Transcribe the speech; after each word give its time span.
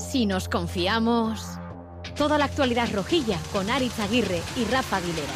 Si 0.00 0.24
nos 0.24 0.48
confiamos. 0.48 1.44
Toda 2.16 2.38
la 2.38 2.46
actualidad 2.46 2.88
rojilla 2.92 3.38
con 3.52 3.68
Aritz 3.70 3.98
Aguirre 4.00 4.40
y 4.56 4.64
Rafa 4.64 4.96
Aguilera. 4.96 5.32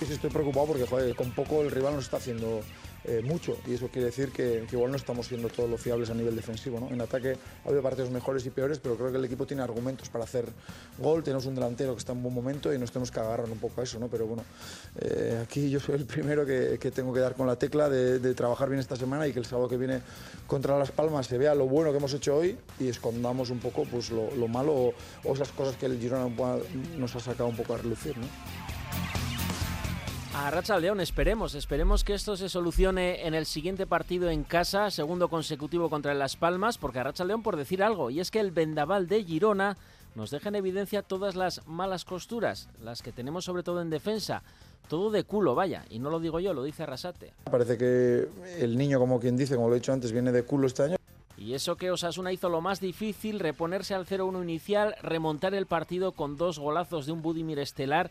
Estoy 0.00 0.30
preocupado 0.30 0.66
porque 0.68 0.86
joder, 0.86 1.14
con 1.14 1.30
poco 1.32 1.62
el 1.62 1.70
rival 1.70 1.94
nos 1.94 2.04
está 2.04 2.16
haciendo 2.16 2.62
eh, 3.08 3.22
mucho 3.22 3.56
y 3.66 3.74
eso 3.74 3.86
quiere 3.88 4.06
decir 4.06 4.32
que, 4.32 4.66
igual 4.70 4.90
no 4.90 4.96
estamos 4.96 5.28
siendo 5.28 5.48
todos 5.48 5.70
los 5.70 5.80
fiables 5.80 6.10
a 6.10 6.14
nivel 6.14 6.34
defensivo. 6.34 6.80
¿no? 6.80 6.90
En 6.90 7.00
ataque 7.00 7.36
ha 7.64 7.68
habido 7.68 7.82
partidos 7.82 8.10
mejores 8.10 8.44
y 8.46 8.50
peores, 8.50 8.80
pero 8.80 8.96
creo 8.96 9.12
que 9.12 9.18
el 9.18 9.24
equipo 9.24 9.46
tiene 9.46 9.62
argumentos 9.62 10.08
para 10.08 10.24
hacer 10.24 10.46
gol. 10.98 11.22
Tenemos 11.22 11.46
un 11.46 11.54
delantero 11.54 11.92
que 11.92 11.98
está 12.00 12.12
en 12.12 12.22
buen 12.22 12.34
momento 12.34 12.74
y 12.74 12.78
nos 12.78 12.90
tenemos 12.90 13.12
que 13.12 13.20
agarrar 13.20 13.48
un 13.48 13.58
poco 13.58 13.80
a 13.80 13.84
eso. 13.84 14.00
¿no? 14.00 14.08
Pero 14.08 14.26
bueno, 14.26 14.42
eh, 14.98 15.40
aquí 15.40 15.70
yo 15.70 15.78
soy 15.78 15.94
el 15.94 16.04
primero 16.04 16.44
que, 16.44 16.78
tengo 16.94 17.12
que 17.12 17.20
dar 17.20 17.34
con 17.34 17.46
la 17.46 17.56
tecla 17.56 17.88
de, 17.88 18.34
trabajar 18.34 18.68
bien 18.68 18.80
esta 18.80 18.96
semana 18.96 19.26
y 19.28 19.32
que 19.32 19.38
el 19.38 19.46
sábado 19.46 19.68
que 19.68 19.76
viene 19.76 20.02
contra 20.46 20.76
Las 20.76 20.90
Palmas 20.90 21.26
se 21.26 21.38
vea 21.38 21.54
lo 21.54 21.66
bueno 21.66 21.92
que 21.92 21.98
hemos 21.98 22.12
hecho 22.12 22.36
hoy 22.36 22.58
y 22.80 22.88
escondamos 22.88 23.50
un 23.50 23.60
poco 23.60 23.84
pues, 23.84 24.10
lo, 24.10 24.34
lo 24.34 24.48
malo 24.48 24.72
o, 24.74 24.94
o, 25.24 25.32
esas 25.32 25.52
cosas 25.52 25.76
que 25.76 25.86
el 25.86 25.98
Girona 25.98 26.28
nos 26.98 27.14
ha 27.14 27.20
sacado 27.20 27.48
un 27.48 27.56
poco 27.56 27.74
a 27.74 27.78
relucir. 27.78 28.18
¿no? 28.18 28.26
A 30.38 30.50
Racha 30.50 30.78
León, 30.78 31.00
esperemos, 31.00 31.54
esperemos 31.54 32.04
que 32.04 32.12
esto 32.12 32.36
se 32.36 32.50
solucione 32.50 33.26
en 33.26 33.32
el 33.32 33.46
siguiente 33.46 33.86
partido 33.86 34.28
en 34.28 34.44
casa, 34.44 34.90
segundo 34.90 35.28
consecutivo 35.28 35.88
contra 35.88 36.12
Las 36.12 36.36
Palmas, 36.36 36.76
porque 36.76 36.98
a 36.98 37.04
Racha 37.04 37.24
León 37.24 37.42
por 37.42 37.56
decir 37.56 37.82
algo, 37.82 38.10
y 38.10 38.20
es 38.20 38.30
que 38.30 38.40
el 38.40 38.50
vendaval 38.50 39.08
de 39.08 39.24
Girona 39.24 39.78
nos 40.14 40.30
deja 40.30 40.50
en 40.50 40.56
evidencia 40.56 41.00
todas 41.00 41.36
las 41.36 41.66
malas 41.66 42.04
costuras, 42.04 42.68
las 42.82 43.00
que 43.00 43.12
tenemos 43.12 43.46
sobre 43.46 43.62
todo 43.62 43.80
en 43.80 43.88
defensa. 43.88 44.42
Todo 44.90 45.10
de 45.10 45.24
culo, 45.24 45.54
vaya, 45.54 45.86
y 45.88 46.00
no 46.00 46.10
lo 46.10 46.20
digo 46.20 46.38
yo, 46.38 46.52
lo 46.52 46.64
dice 46.64 46.82
Arrasate. 46.82 47.32
Parece 47.50 47.78
que 47.78 48.28
el 48.58 48.76
niño, 48.76 48.98
como 48.98 49.18
quien 49.18 49.38
dice, 49.38 49.56
como 49.56 49.68
lo 49.68 49.74
he 49.74 49.78
dicho 49.78 49.94
antes, 49.94 50.12
viene 50.12 50.32
de 50.32 50.42
culo 50.42 50.66
este 50.66 50.82
año. 50.82 50.96
Y 51.38 51.54
eso 51.54 51.76
que 51.76 51.90
Osasuna 51.90 52.32
hizo 52.32 52.48
lo 52.48 52.60
más 52.60 52.80
difícil, 52.80 53.40
reponerse 53.40 53.94
al 53.94 54.06
0-1 54.06 54.42
inicial, 54.42 54.96
remontar 55.02 55.54
el 55.54 55.66
partido 55.66 56.12
con 56.12 56.36
dos 56.36 56.58
golazos 56.58 57.06
de 57.06 57.12
un 57.12 57.22
Budimir 57.22 57.58
estelar 57.58 58.10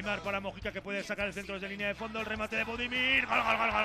Aymar 0.00 0.22
para 0.22 0.40
Mojica 0.40 0.72
que 0.72 0.80
puede 0.80 1.04
sacar 1.04 1.26
el 1.26 1.34
centro 1.34 1.56
desde 1.56 1.68
línea 1.68 1.88
de 1.88 1.94
fondo, 1.94 2.20
el 2.20 2.24
remate 2.24 2.56
de 2.56 2.64
Budimir. 2.64 3.26
Gol, 3.26 3.38
gol, 3.38 3.58
gol, 3.58 3.70
gol, 3.70 3.84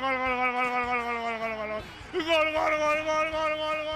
gol, 0.00 0.14
gol, 2.24 2.52
gol, 2.54 3.04
gol, 3.04 3.04
gol, 3.04 3.84
gol, 3.84 3.93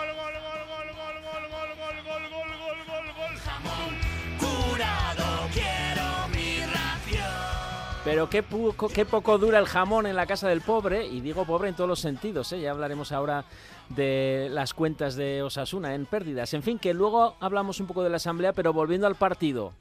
Pero 8.09 8.31
qué 8.31 8.43
poco, 8.43 8.89
qué 8.89 9.05
poco 9.05 9.37
dura 9.37 9.59
el 9.59 9.67
jamón 9.67 10.07
en 10.07 10.17
la 10.17 10.25
casa 10.25 10.49
del 10.49 10.63
pobre, 10.63 11.07
y 11.07 11.21
digo 11.21 11.45
pobre 11.45 11.69
en 11.69 11.75
todos 11.75 11.87
los 11.87 12.01
sentidos, 12.01 12.51
¿eh? 12.55 12.61
ya 12.63 12.71
hablaremos 12.71 13.13
ahora 13.13 13.45
de 13.91 14.49
las 14.51 14.73
cuentas 14.73 15.15
de 15.15 15.43
Osasuna 15.43 15.95
en 15.95 16.07
pérdidas. 16.07 16.55
En 16.55 16.63
fin, 16.63 16.79
que 16.79 16.95
luego 16.95 17.37
hablamos 17.39 17.81
un 17.81 17.87
poco 17.87 18.03
de 18.03 18.09
la 18.09 18.17
asamblea, 18.17 18.55
pero 18.55 18.73
volviendo 18.73 19.07
al 19.07 19.17
partido. 19.17 19.75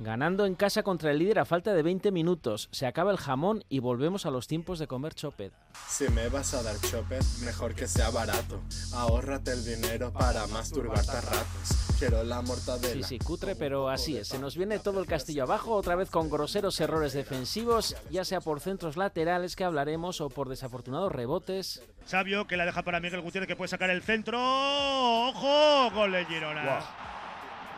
Ganando 0.00 0.46
en 0.46 0.54
casa 0.54 0.84
contra 0.84 1.10
el 1.10 1.18
líder 1.18 1.40
a 1.40 1.44
falta 1.44 1.74
de 1.74 1.82
20 1.82 2.12
minutos. 2.12 2.68
Se 2.70 2.86
acaba 2.86 3.10
el 3.10 3.16
jamón 3.16 3.64
y 3.68 3.80
volvemos 3.80 4.26
a 4.26 4.30
los 4.30 4.46
tiempos 4.46 4.78
de 4.78 4.86
comer 4.86 5.12
chopet. 5.12 5.52
Si 5.88 6.08
me 6.10 6.28
vas 6.28 6.54
a 6.54 6.62
dar 6.62 6.76
chopet, 6.80 7.24
mejor 7.44 7.74
que 7.74 7.88
sea 7.88 8.10
barato. 8.10 8.60
Ahórrate 8.94 9.50
el 9.50 9.64
dinero 9.64 10.12
para 10.12 10.46
masturbarte 10.46 11.10
a 11.10 11.20
ratos. 11.20 11.96
Quiero 11.98 12.22
la 12.22 12.42
mortadela. 12.42 13.04
Sí, 13.08 13.18
sí, 13.18 13.18
cutre, 13.18 13.56
pero 13.56 13.88
así 13.88 14.16
es. 14.16 14.28
Se 14.28 14.38
nos 14.38 14.56
viene 14.56 14.78
todo 14.78 15.00
el 15.00 15.06
castillo 15.06 15.42
abajo, 15.42 15.74
otra 15.74 15.96
vez 15.96 16.10
con 16.10 16.30
groseros 16.30 16.78
errores 16.80 17.12
defensivos, 17.12 17.96
ya 18.08 18.24
sea 18.24 18.40
por 18.40 18.60
centros 18.60 18.96
laterales 18.96 19.56
que 19.56 19.64
hablaremos 19.64 20.20
o 20.20 20.28
por 20.28 20.48
desafortunados 20.48 21.10
rebotes. 21.10 21.82
Sabio 22.06 22.46
que 22.46 22.56
la 22.56 22.66
deja 22.66 22.84
para 22.84 23.00
Miguel 23.00 23.20
Gutiérrez 23.20 23.48
que 23.48 23.56
puede 23.56 23.68
sacar 23.68 23.90
el 23.90 24.02
centro. 24.02 24.38
¡Ojo! 24.40 25.90
Gol 25.92 26.12
de 26.12 26.24
Girona. 26.26 26.62
Wow. 26.62 27.07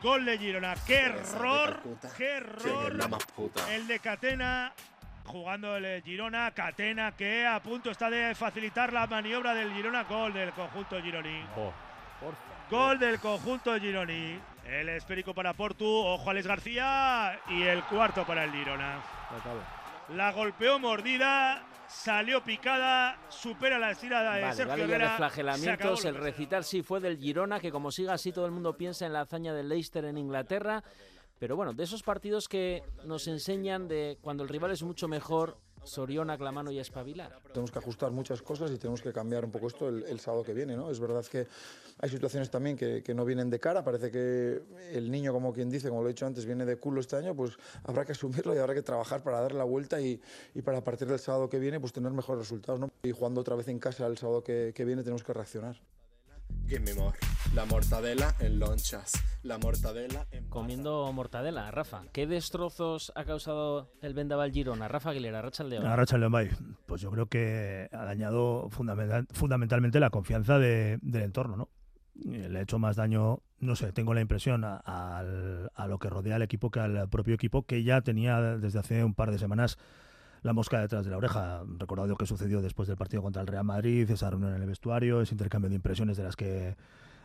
Gol 0.03 0.25
de 0.25 0.39
Girona. 0.39 0.75
¡Qué 0.87 0.99
error! 0.99 1.81
¡Qué 2.17 2.37
error! 2.37 2.99
El 3.71 3.87
de 3.87 3.99
Catena 3.99 4.73
jugando 5.25 5.77
el 5.77 6.03
Girona. 6.03 6.51
Catena 6.53 7.13
que 7.13 7.47
a 7.47 7.61
punto 7.61 7.91
está 7.91 8.09
de 8.09 8.35
facilitar 8.35 8.93
la 8.93 9.07
maniobra 9.07 9.55
del 9.55 9.73
Girona. 9.75 10.05
Gol 10.05 10.33
del 10.33 10.53
conjunto 10.53 11.01
Gironi. 11.03 11.45
Oh, 11.57 11.73
Gol 12.71 12.99
del 12.99 13.21
conjunto 13.21 13.79
Gironi. 13.79 14.41
El 14.65 14.89
esférico 14.89 15.35
para 15.35 15.53
Portu. 15.53 15.87
Ojo 15.87 16.31
Alex 16.31 16.47
García. 16.47 17.39
Y 17.49 17.63
el 17.63 17.83
cuarto 17.85 18.25
para 18.25 18.45
el 18.45 18.53
Girona. 18.53 19.01
La 20.15 20.33
golpeó 20.33 20.79
mordida. 20.79 21.63
Salió 21.91 22.43
picada, 22.45 23.19
supera 23.29 23.79
la 23.79 23.91
estirada 23.91 24.37
de 24.37 24.43
vale, 24.43 24.55
Sergio 24.55 24.71
vale, 24.71 24.85
Herrera. 24.85 25.17
flagelamientos, 25.17 26.05
el 26.05 26.15
recital 26.15 26.65
sí 26.65 26.83
fue 26.83 27.01
del 27.01 27.19
Girona, 27.19 27.59
que 27.59 27.73
como 27.73 27.91
siga 27.91 28.15
así 28.15 28.33
todo 28.33 28.47
el 28.47 28.53
mundo 28.53 28.77
piensa 28.77 29.07
en 29.07 29.13
la 29.13 29.23
hazaña 29.23 29.53
del 29.53 29.69
Leicester 29.69 30.05
en 30.05 30.17
Inglaterra. 30.17 30.85
Pero 31.41 31.57
bueno, 31.57 31.73
de 31.73 31.83
esos 31.83 32.03
partidos 32.03 32.49
que 32.49 32.85
nos 33.05 33.27
enseñan 33.27 33.89
de 33.89 34.19
cuando 34.21 34.45
el 34.45 34.49
rival 34.49 34.71
es 34.71 34.83
mucho 34.83 35.09
mejor, 35.09 35.59
Soriona, 35.85 36.37
Clamano 36.37 36.71
y 36.71 36.79
Espabilar. 36.79 37.41
Tenemos 37.53 37.71
que 37.71 37.79
ajustar 37.79 38.11
muchas 38.11 38.43
cosas 38.43 38.71
y 38.71 38.79
tenemos 38.79 39.03
que 39.03 39.13
cambiar 39.13 39.45
un 39.45 39.51
poco 39.51 39.69
esto 39.69 39.89
el, 39.89 40.05
el 40.05 40.21
sábado 40.21 40.43
que 40.43 40.55
viene. 40.55 40.77
¿no? 40.77 40.91
Es 40.91 41.01
verdad 41.01 41.25
que 41.25 41.47
hay 41.99 42.09
situaciones 42.11 42.51
también 42.51 42.77
que, 42.77 43.03
que, 43.03 43.15
no 43.15 43.25
vienen 43.25 43.51
de 43.51 43.59
cara. 43.59 43.85
Parece 43.85 44.11
que 44.11 44.63
el 44.93 45.11
niño, 45.11 45.33
como 45.33 45.53
quien 45.53 45.71
dice, 45.71 45.89
como 45.89 46.03
lo 46.03 46.09
he 46.09 46.13
dicho 46.13 46.27
antes, 46.27 46.45
viene 46.47 46.65
de 46.65 46.77
culo 46.77 47.01
este 47.01 47.17
año. 47.17 47.35
Pues 47.35 47.53
habrá 47.85 48.05
que 48.05 48.13
asumirlo 48.13 48.55
y 48.55 48.59
habrá 48.59 48.75
que 48.75 48.83
trabajar 48.83 49.23
para 49.23 49.41
darle 49.41 49.59
la 49.59 49.65
vuelta 49.65 50.01
y, 50.01 50.21
y 50.55 50.63
para 50.63 50.79
a 50.79 50.85
partir 50.85 51.09
del 51.09 51.19
sábado 51.19 51.49
que 51.49 51.59
viene 51.59 51.81
pues 51.81 51.93
tener 51.93 52.13
mejores 52.13 52.41
resultados. 52.41 52.81
¿no? 52.81 52.91
Y 53.03 53.13
jugando 53.13 53.41
otra 53.41 53.57
vez 53.57 53.69
en 53.69 53.79
casa 53.79 54.07
el 54.07 54.19
sábado 54.19 54.43
que, 54.43 54.73
que 54.75 54.85
viene 54.85 55.03
tenemos 55.03 55.23
que 55.23 55.33
reaccionar. 55.33 55.81
Give 56.67 56.81
me 56.81 56.95
more. 56.95 57.17
La 57.55 57.65
mortadela 57.65 58.33
en 58.39 58.61
lonchas. 58.61 59.13
La 59.43 59.59
mortadela 59.59 60.25
en 60.31 60.49
Comiendo 60.49 61.13
mortadela, 61.13 61.69
Rafa. 61.73 62.03
¿Qué 62.13 62.29
destrozos 62.29 63.13
ha 63.17 63.25
causado 63.25 63.91
el 64.03 64.15
vendaval 64.15 64.53
Girona? 64.53 64.87
Rafa 64.87 65.11
Aguilera, 65.11 65.43
Racha 65.43 65.65
León. 65.65 65.85
A 65.85 65.97
Racha 65.97 66.17
León, 66.17 66.33
pues 66.87 67.01
yo 67.01 67.11
creo 67.11 67.27
que 67.27 67.89
ha 67.93 68.05
dañado 68.05 68.69
fundamental, 68.71 69.27
fundamentalmente 69.33 69.99
la 69.99 70.11
confianza 70.11 70.61
de, 70.61 71.01
del 71.03 71.23
entorno, 71.23 71.57
¿no? 71.57 71.69
Le 72.15 72.57
ha 72.57 72.63
hecho 72.63 72.79
más 72.79 72.95
daño, 72.95 73.41
no 73.59 73.75
sé, 73.75 73.93
tengo 73.93 74.15
la 74.15 74.21
impresión, 74.21 74.63
a, 74.63 74.81
a, 74.85 75.25
a 75.75 75.89
lo 75.89 75.99
que 75.99 76.09
rodea 76.09 76.37
al 76.37 76.43
equipo 76.43 76.71
que 76.71 76.79
al 76.79 77.09
propio 77.09 77.35
equipo, 77.35 77.65
que 77.65 77.83
ya 77.83 78.01
tenía 78.03 78.41
desde 78.59 78.79
hace 78.79 79.03
un 79.03 79.15
par 79.15 79.33
de 79.33 79.39
semanas 79.39 79.77
la 80.43 80.53
mosca 80.53 80.81
detrás 80.81 81.05
de 81.05 81.11
la 81.11 81.17
oreja. 81.17 81.63
Recordad 81.79 82.07
lo 82.07 82.17
que 82.17 82.27
sucedió 82.27 82.63
después 82.63 82.87
del 82.87 82.97
partido 82.97 83.23
contra 83.23 83.43
el 83.43 83.49
Real 83.49 83.65
Madrid, 83.65 84.09
esa 84.09 84.31
reunión 84.31 84.55
en 84.55 84.63
el 84.63 84.69
vestuario, 84.69 85.21
ese 85.21 85.35
intercambio 85.35 85.69
de 85.69 85.77
impresiones 85.77 86.17
de 86.17 86.23
las 86.23 86.37
que 86.37 86.77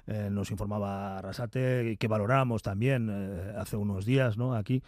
eh, 0.08 0.30
nos 0.32 0.52
informaba 0.52 1.22
Rasate 1.22 1.92
y 1.92 1.98
que 1.98 2.08
valoramos 2.08 2.62
también 2.62 3.10
eh, 3.12 3.54
hace 3.58 3.76
unos 3.76 4.06
días 4.06 4.38
¿no? 4.38 4.56
aquí 4.56 4.84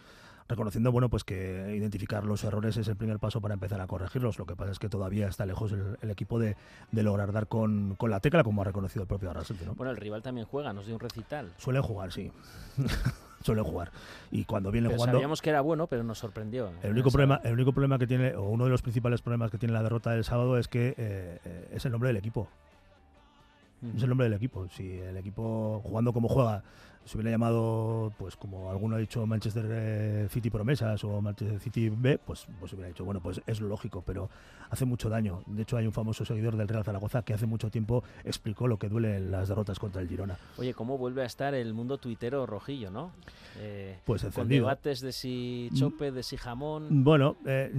reconociendo 0.48 0.90
bueno 0.90 1.08
pues 1.08 1.24
que 1.24 1.74
identificar 1.76 2.24
los 2.24 2.42
errores 2.42 2.76
es 2.76 2.88
el 2.88 2.96
primer 2.96 3.18
paso 3.18 3.40
para 3.40 3.54
empezar 3.54 3.80
a 3.80 3.86
corregirlos. 3.86 4.38
Lo 4.38 4.46
que 4.46 4.56
pasa 4.56 4.72
es 4.72 4.78
que 4.78 4.88
todavía 4.88 5.28
está 5.28 5.46
lejos 5.46 5.72
el, 5.72 5.98
el 6.00 6.10
equipo 6.10 6.38
de, 6.38 6.56
de, 6.90 7.02
lograr 7.02 7.32
dar 7.32 7.46
con, 7.46 7.94
con, 7.96 8.10
la 8.10 8.20
tecla, 8.20 8.42
como 8.42 8.62
ha 8.62 8.64
reconocido 8.64 9.02
el 9.02 9.08
propio 9.08 9.30
Arrasate. 9.30 9.66
¿no? 9.66 9.74
Bueno, 9.74 9.90
el 9.90 9.98
rival 9.98 10.22
también 10.22 10.46
juega, 10.46 10.72
nos 10.72 10.86
dio 10.86 10.94
un 10.94 11.00
recital. 11.00 11.52
Suele 11.58 11.80
jugar, 11.80 12.12
sí. 12.12 12.32
suele 13.42 13.62
jugar 13.62 13.92
y 14.32 14.44
cuando 14.44 14.72
viene 14.72 14.88
pero 14.88 14.98
jugando 14.98 15.18
sabíamos 15.18 15.40
que 15.40 15.50
era 15.50 15.60
bueno 15.60 15.86
pero 15.86 16.02
nos 16.02 16.18
sorprendió 16.18 16.72
el 16.82 16.90
único 16.90 17.12
problema 17.12 17.40
el 17.44 17.52
único 17.52 17.72
problema 17.72 17.96
que 17.96 18.08
tiene 18.08 18.34
o 18.34 18.48
uno 18.48 18.64
de 18.64 18.70
los 18.70 18.82
principales 18.82 19.22
problemas 19.22 19.52
que 19.52 19.58
tiene 19.58 19.72
la 19.72 19.82
derrota 19.82 20.10
del 20.10 20.24
sábado 20.24 20.58
es 20.58 20.66
que 20.66 20.94
eh, 20.98 21.68
es 21.72 21.84
el 21.84 21.92
nombre 21.92 22.08
del 22.08 22.16
equipo 22.16 22.48
Es 23.96 24.02
el 24.02 24.08
nombre 24.08 24.24
del 24.28 24.34
equipo. 24.34 24.68
Si 24.68 24.90
el 24.98 25.16
equipo 25.16 25.80
jugando 25.84 26.12
como 26.12 26.28
juega 26.28 26.62
se 27.04 27.16
hubiera 27.16 27.30
llamado, 27.30 28.12
pues 28.18 28.36
como 28.36 28.70
alguno 28.70 28.96
ha 28.96 28.98
dicho, 28.98 29.26
Manchester 29.26 29.64
eh, 29.70 30.28
City 30.30 30.50
Promesas 30.50 31.02
o 31.04 31.22
Manchester 31.22 31.58
City 31.58 31.88
B, 31.88 32.18
pues, 32.18 32.46
pues 32.60 32.70
hubiera 32.74 32.88
dicho, 32.88 33.02
bueno, 33.02 33.20
pues 33.22 33.40
es 33.46 33.62
lógico, 33.62 34.02
pero 34.04 34.28
hace 34.68 34.84
mucho 34.84 35.08
daño. 35.08 35.42
De 35.46 35.62
hecho, 35.62 35.78
hay 35.78 35.86
un 35.86 35.92
famoso 35.94 36.26
seguidor 36.26 36.56
del 36.58 36.68
Real 36.68 36.84
Zaragoza 36.84 37.22
que 37.22 37.32
hace 37.32 37.46
mucho 37.46 37.70
tiempo 37.70 38.04
explicó 38.24 38.68
lo 38.68 38.78
que 38.78 38.90
duele 38.90 39.20
las 39.20 39.48
derrotas 39.48 39.78
contra 39.78 40.02
el 40.02 40.08
Girona. 40.08 40.36
Oye, 40.58 40.74
¿cómo 40.74 40.98
vuelve 40.98 41.22
a 41.22 41.26
estar 41.26 41.54
el 41.54 41.72
mundo 41.72 41.96
tuitero 41.96 42.44
rojillo, 42.44 42.90
no? 42.90 43.12
Eh, 43.58 43.96
Pues 44.04 44.20
con 44.20 44.28
encendido. 44.28 44.66
debates 44.66 45.00
de 45.00 45.12
si 45.12 45.70
chope, 45.72 46.12
de 46.12 46.22
si 46.22 46.36
jamón. 46.36 47.04
Bueno, 47.04 47.36
eh, 47.46 47.72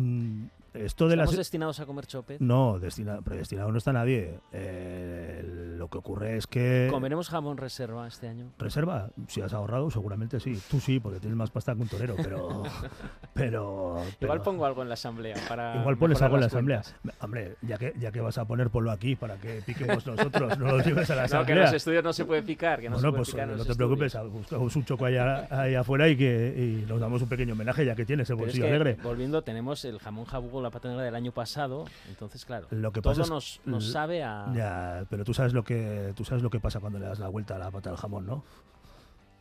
esto 0.73 1.07
de 1.07 1.13
¿Estamos 1.13 1.31
las... 1.33 1.37
destinados 1.37 1.79
a 1.79 1.85
comer 1.85 2.07
chope? 2.07 2.37
No, 2.39 2.79
destinado, 2.79 3.21
predestinado 3.21 3.71
no 3.71 3.77
está 3.77 3.93
nadie. 3.93 4.39
Eh, 4.51 5.68
lo 5.79 5.87
que 5.87 5.97
ocurre 5.97 6.35
es 6.37 6.45
que... 6.45 6.87
¿Comeremos 6.91 7.29
jamón 7.29 7.57
reserva 7.57 8.05
este 8.07 8.27
año? 8.27 8.51
Reserva, 8.59 9.09
si 9.27 9.41
has 9.41 9.53
ahorrado, 9.53 9.89
seguramente 9.89 10.39
sí. 10.39 10.59
Tú 10.69 10.79
sí, 10.79 10.99
porque 10.99 11.19
tienes 11.19 11.37
más 11.37 11.49
pasta 11.49 11.73
que 11.73 11.81
un 11.81 11.87
torero, 11.87 12.15
pero. 12.17 12.63
pero, 13.33 13.95
Igual 14.19 14.39
pero- 14.39 14.43
pongo 14.43 14.65
algo 14.65 14.81
en 14.81 14.89
la 14.89 14.93
asamblea 14.95 15.35
para. 15.47 15.77
Igual 15.79 15.97
pones 15.97 16.21
algo 16.21 16.35
en 16.35 16.41
la 16.41 16.47
asamblea. 16.47 16.81
cuentas. 16.81 17.23
Hombre, 17.23 17.55
ya 17.61 17.77
que, 17.77 17.93
ya 17.99 18.11
que 18.11 18.21
vas 18.21 18.37
a 18.37 18.45
poner, 18.45 18.69
ponlo 18.69 18.91
aquí 18.91 19.15
para 19.15 19.37
que 19.37 19.61
piquemos 19.65 20.05
nosotros, 20.05 20.57
no 20.59 20.65
lo 20.77 20.79
lleves 20.83 21.09
a 21.09 21.15
la 21.15 21.21
No, 21.23 21.27
que 21.27 21.31
en 21.31 21.35
asamblea. 21.37 21.63
los 21.65 21.73
estudios 21.73 22.03
no 22.03 22.13
se 22.13 22.25
puede 22.25 22.43
picar. 22.43 22.81
Que 22.81 22.89
no 22.89 22.97
se 22.97 23.01
bueno, 23.01 23.11
puede 23.11 23.19
pues 23.23 23.31
picar 23.31 23.49
en 23.49 23.57
no 23.57 23.65
te 23.65 23.75
preocupes, 23.75 24.17
buscamos 24.31 24.75
un 24.75 24.85
choco 24.85 25.05
allá, 25.05 25.47
ahí 25.49 25.75
afuera 25.75 26.07
y 26.09 26.17
que 26.17 26.53
y 26.83 26.85
nos 26.89 26.99
damos 26.99 27.21
un 27.21 27.29
pequeño 27.29 27.53
homenaje 27.53 27.85
ya 27.85 27.95
que 27.95 28.05
tienes 28.05 28.29
el 28.29 28.35
Pero 28.35 28.47
es 28.49 28.53
bolsillo 28.53 28.65
que, 28.65 28.69
alegre. 28.75 28.97
volviendo, 29.03 29.41
tenemos 29.43 29.85
el 29.85 29.99
jamón 29.99 30.25
jabugo, 30.25 30.61
la 30.61 30.71
pata 30.71 30.89
negra 30.89 31.03
del 31.03 31.15
año 31.15 31.31
pasado. 31.31 31.85
Entonces, 32.09 32.43
claro, 32.45 32.67
Lo 32.71 32.91
que 32.91 33.01
todo 33.01 33.13
pasa 33.13 33.23
es- 33.23 33.29
nos, 33.29 33.61
nos 33.65 33.91
sabe 33.91 34.23
a. 34.23 34.51
Ya, 34.53 35.05
pero 35.09 35.23
tú 35.23 35.33
sabes 35.33 35.53
lo 35.53 35.63
que 35.63 35.68
tú 36.15 36.23
sabes 36.25 36.43
lo 36.43 36.49
que 36.49 36.59
pasa 36.59 36.79
cuando 36.79 36.99
le 36.99 37.05
das 37.05 37.19
la 37.19 37.27
vuelta 37.29 37.55
a 37.55 37.59
la 37.59 37.71
pata 37.71 37.89
del 37.89 37.97
jamón, 37.99 38.25
¿no? 38.25 38.43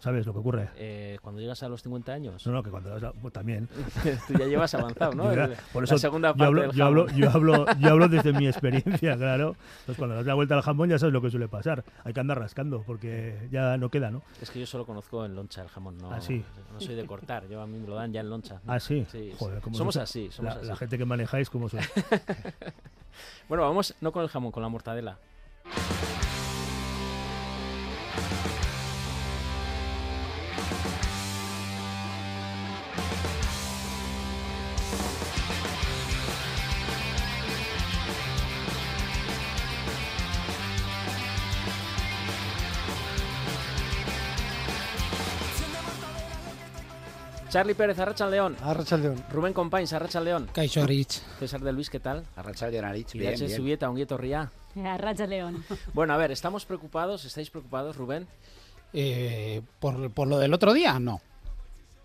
¿Sabes 0.00 0.24
lo 0.24 0.32
que 0.32 0.38
ocurre? 0.38 0.68
eh, 0.76 1.18
cuando 1.22 1.40
llegas 1.40 1.60
a 1.64 1.68
los 1.68 1.82
50 1.82 2.12
años. 2.12 2.46
No, 2.46 2.52
no, 2.52 2.62
que 2.62 2.70
cuando 2.70 2.96
la, 3.00 3.10
pues 3.10 3.32
también. 3.34 3.68
Tú 4.28 4.34
ya 4.38 4.46
llevas 4.46 4.72
avanzado, 4.74 5.12
¿no? 5.12 5.34
Yo 5.34 5.48
por 5.72 5.82
eso 5.82 5.94
la 5.94 5.98
segunda 5.98 6.28
yo 6.28 6.34
parte 6.34 6.44
hablo, 6.46 6.62
del 6.62 6.70
yo, 6.70 6.84
hablo, 6.84 7.08
yo, 7.08 7.30
hablo, 7.30 7.66
yo 7.80 7.88
hablo 7.90 8.06
desde 8.08 8.32
mi 8.32 8.46
experiencia, 8.46 9.16
claro. 9.16 9.56
Entonces, 9.80 9.96
cuando 9.98 10.14
das 10.14 10.24
la 10.24 10.34
vuelta 10.34 10.54
al 10.54 10.62
jamón, 10.62 10.88
ya 10.88 11.00
sabes 11.00 11.12
lo 11.12 11.20
que 11.20 11.30
suele 11.32 11.48
pasar. 11.48 11.82
Hay 12.04 12.12
que 12.12 12.20
andar 12.20 12.38
rascando 12.38 12.84
porque 12.86 13.48
ya 13.50 13.76
no 13.76 13.88
queda, 13.88 14.12
¿no? 14.12 14.22
Es 14.40 14.50
que 14.52 14.60
yo 14.60 14.66
solo 14.66 14.86
conozco 14.86 15.24
en 15.24 15.34
loncha 15.34 15.62
el 15.62 15.68
jamón, 15.68 15.98
no, 15.98 16.12
Ah, 16.12 16.20
sí. 16.20 16.44
no 16.72 16.80
soy 16.80 16.94
de 16.94 17.04
cortar, 17.04 17.48
yo 17.48 17.60
a 17.60 17.66
mí 17.66 17.76
me 17.76 17.88
lo 17.88 17.96
dan 17.96 18.12
ya 18.12 18.20
en 18.20 18.30
loncha. 18.30 18.60
Ah, 18.68 18.78
sí. 18.78 19.04
Sí, 19.10 19.32
Joder. 19.36 19.60
¿cómo 19.62 19.76
Somos 19.76 19.96
así, 19.96 20.30
somos 20.30 20.54
la, 20.54 20.60
así. 20.60 20.68
la 20.68 20.76
gente 20.76 20.96
que 20.96 21.06
manejáis, 21.06 21.50
como 21.50 21.68
sois? 21.68 21.90
Bueno, 23.48 23.64
vamos 23.64 23.96
no 24.00 24.12
con 24.12 24.22
el 24.22 24.28
jamón, 24.28 24.52
con 24.52 24.62
la 24.62 24.68
mortadela. 24.68 25.18
Charlie 47.48 47.74
Pérez, 47.74 47.98
Arratxaldeon. 47.98 48.56
Arratxaldeon. 48.62 49.24
Rubén 49.32 49.54
Compain, 49.54 49.86
Arratxaldeon. 49.90 50.48
Kaixo 50.52 50.82
Aritz. 50.82 51.22
César 51.40 51.60
del 51.60 51.74
Luis, 51.76 51.88
¿qué 51.88 51.98
tal? 51.98 52.24
Arratxaldeon 52.36 52.84
Aritz, 52.84 53.14
bien, 53.14 53.24
Bidatxe 53.24 53.46
bien. 53.46 53.56
Zubieta, 53.56 53.88
ongietorria. 53.88 54.50
A 54.84 54.96
Racha 54.98 55.26
León. 55.26 55.64
Bueno, 55.94 56.14
a 56.14 56.16
ver, 56.16 56.30
¿estamos 56.30 56.64
preocupados? 56.64 57.24
¿Estáis 57.24 57.50
preocupados, 57.50 57.96
Rubén? 57.96 58.26
Eh, 58.92 59.62
¿por, 59.80 60.10
por 60.10 60.28
lo 60.28 60.38
del 60.38 60.54
otro 60.54 60.72
día? 60.72 60.98
No. 60.98 61.20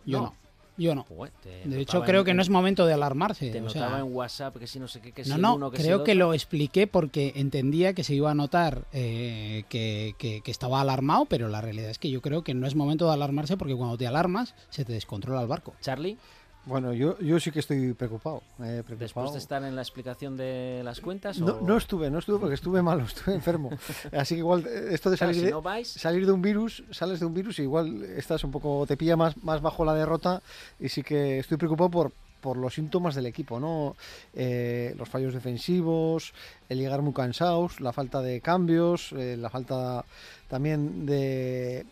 Yo 0.05 0.19
No. 0.19 0.23
no. 0.25 0.43
Yo 0.75 0.95
no. 0.95 1.03
Joder, 1.03 1.31
De 1.65 1.81
hecho, 1.81 2.01
creo 2.01 2.21
en- 2.21 2.25
que 2.25 2.33
no 2.33 2.41
es 2.41 2.49
momento 2.49 2.87
de 2.87 2.93
alarmarse. 2.93 3.51
Te 3.51 3.59
o 3.59 3.65
notaba 3.65 3.89
sea, 3.89 3.99
en 3.99 4.11
WhatsApp 4.11 4.57
que 4.57 4.65
si 4.65 4.79
no 4.79 4.87
sé 4.87 5.01
qué, 5.01 5.11
que 5.11 5.23
si 5.23 5.29
no, 5.29 5.37
no, 5.37 5.55
uno, 5.55 5.69
que 5.69 5.77
si 5.77 5.83
creo 5.83 6.03
que 6.03 6.15
lo 6.15 6.33
expliqué 6.33 6.87
porque 6.87 7.31
entendía 7.35 7.93
que 7.93 8.03
se 8.03 8.15
iba 8.15 8.31
a 8.31 8.33
notar 8.33 8.85
eh, 8.91 9.65
que, 9.69 10.15
que- 10.17 10.41
que 10.41 10.49
estaba 10.49 10.81
alarmado, 10.81 11.25
pero 11.25 11.47
la 11.47 11.61
realidad 11.61 11.91
es 11.91 11.99
que 11.99 12.09
yo 12.09 12.23
creo 12.23 12.43
que 12.43 12.55
no 12.55 12.65
es 12.65 12.73
momento 12.73 13.05
de 13.05 13.13
alarmarse 13.13 13.55
porque 13.55 13.75
cuando 13.75 13.99
te 13.99 14.07
alarmas 14.07 14.55
se 14.71 14.83
te 14.83 14.93
descontrola 14.93 15.41
el 15.43 15.47
barco. 15.47 15.75
Charlie, 15.79 16.17
Bueno, 16.65 16.93
yo, 16.93 17.19
yo 17.19 17.39
sí 17.41 17.51
que 17.51 17.59
estoy 17.59 17.93
preocupado. 17.93 18.37
eh, 18.59 18.83
preocupado. 18.85 18.97
después 18.99 19.33
de 19.33 19.39
estar 19.39 19.63
en 19.63 19.75
la 19.75 19.81
explicación 19.81 20.37
de 20.37 20.81
las 20.83 21.01
cuentas, 21.01 21.37
No, 21.39 21.53
o- 21.55 21.61
no 21.67 21.75
estuve, 21.77 22.09
no 22.09 22.19
estuve 22.19 22.39
porque 22.39 22.55
estuve 22.55 22.81
malo, 22.81 23.03
estuve 23.07 23.35
enfermo. 23.35 23.69
Así 24.13 24.35
que 24.35 24.39
igual 24.39 24.65
eh, 24.65 24.87
esto 24.91 25.09
de 25.09 25.17
Claro, 25.17 25.33
salir, 25.33 25.41
si 25.41 25.45
de, 25.47 25.51
no 25.51 25.61
vais, 25.61 25.87
salir 25.89 26.25
de 26.25 26.31
un 26.31 26.41
virus, 26.41 26.83
sales 26.91 27.19
de 27.19 27.25
un 27.25 27.33
virus 27.33 27.59
y 27.59 27.63
igual 27.63 28.03
estás 28.03 28.43
un 28.45 28.51
poco, 28.51 28.85
te 28.87 28.95
pilla 28.95 29.17
más, 29.17 29.35
más 29.43 29.61
bajo 29.61 29.83
la 29.83 29.93
derrota 29.93 30.41
y 30.79 30.87
sí 30.87 31.03
que 31.03 31.39
estoy 31.39 31.57
preocupado 31.57 31.89
por, 31.89 32.11
por 32.39 32.55
los 32.55 32.73
síntomas 32.75 33.13
del 33.15 33.25
equipo, 33.25 33.59
¿no? 33.59 33.97
Eh, 34.33 34.95
los 34.97 35.09
fallos 35.09 35.33
defensivos, 35.33 36.33
el 36.69 36.77
llegar 36.79 37.01
muy 37.01 37.13
cansados, 37.13 37.81
la 37.81 37.91
falta 37.91 38.21
de 38.21 38.39
cambios, 38.39 39.11
eh, 39.11 39.35
la 39.37 39.49
falta 39.49 40.05
también 40.47 41.05
de 41.05 41.85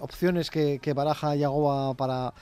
opciones 0.00 0.50
que, 0.50 0.78
que 0.80 0.92
baraja 0.92 1.34
Yagoa 1.34 1.94
para, 1.94 2.34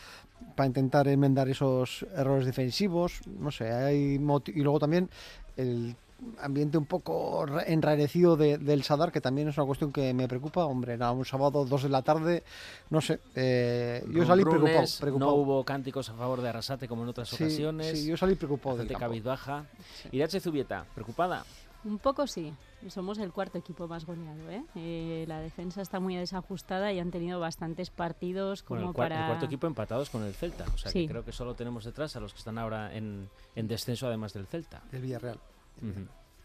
para 0.55 0.67
intentar 0.67 1.09
enmendar 1.09 1.49
esos 1.49 2.05
errores 2.17 2.47
defensivos, 2.47 3.21
no 3.39 3.51
sé, 3.51 3.71
hay 3.73 4.15
y 4.47 4.61
luego 4.63 4.79
también 4.79 5.09
el 5.57 5.95
ambiente 6.43 6.77
un 6.77 6.85
poco 6.85 7.47
ra- 7.47 7.63
enrarecido 7.67 8.37
de- 8.37 8.59
del 8.59 8.83
Sadar, 8.83 9.11
que 9.11 9.23
también 9.23 9.49
es 9.49 9.57
una 9.57 9.67
cuestión 9.67 9.91
que 9.91 10.13
me 10.13 10.29
preocupa. 10.29 10.67
Hombre, 10.67 10.93
era 10.93 11.11
un 11.13 11.25
sábado, 11.25 11.65
dos 11.65 11.83
de 11.83 11.89
la 11.89 12.03
tarde, 12.03 12.43
no 12.91 13.01
sé. 13.01 13.21
eh, 13.35 14.05
yo 14.13 14.27
salí 14.27 14.43
preocupado. 14.45 15.19
no 15.19 15.33
hubo 15.35 15.65
cánticos 15.65 16.11
a 16.11 16.15
favor 16.15 16.43
de 16.43 16.51
Arrasate 16.51 16.89
como 16.89 17.05
en 17.05 17.09
otras 17.09 17.29
Sí, 17.31 17.37
ocasiones. 17.45 17.99
sí, 17.99 18.07
yo 18.07 18.19
salí 18.19 18.35
preocupado 18.35 18.77
gente 18.77 18.95
cabizbaja. 18.97 19.65
Irache 20.13 20.41
Zubieta, 20.41 20.85
preocupada. 20.95 21.45
Un 21.85 21.99
poco 21.99 22.27
sí. 22.27 22.53
Somos 22.89 23.19
el 23.19 23.33
cuarto 23.33 23.57
equipo 23.59 23.89
más 23.89 24.05
goleado. 24.05 24.51
¿eh? 24.51 24.63
Eh, 24.75 25.25
la 25.27 25.41
defensa 25.41 25.81
está 25.83 25.99
muy 26.01 26.15
desajustada 26.17 26.93
y 26.93 26.99
han 26.99 27.11
tenido 27.11 27.41
bastantes 27.41 27.89
partidos 27.91 28.63
como 28.63 28.81
Bueno, 28.81 28.91
el, 28.91 28.97
cuar- 28.97 29.07
el 29.13 29.13
para... 29.15 29.27
cuarto 29.29 29.47
equipo 29.47 29.67
empatados 29.67 30.11
con 30.11 30.23
el 30.25 30.35
Celta. 30.35 30.65
O 30.75 30.79
sea 30.79 30.91
Sí. 30.91 31.03
que 31.03 31.09
creo 31.09 31.25
que 31.25 31.33
solo 31.33 31.55
tenemos 31.55 31.85
detrás 31.85 32.17
a 32.17 32.21
los 32.21 32.33
que 32.33 32.39
están 32.39 32.59
ahora 32.59 32.95
en, 32.95 33.29
en 33.55 33.69
descenso 33.69 34.07
además 34.07 34.33
del 34.35 34.47
Celta. 34.47 34.83
Del 34.93 35.03
Villarreal. 35.03 35.39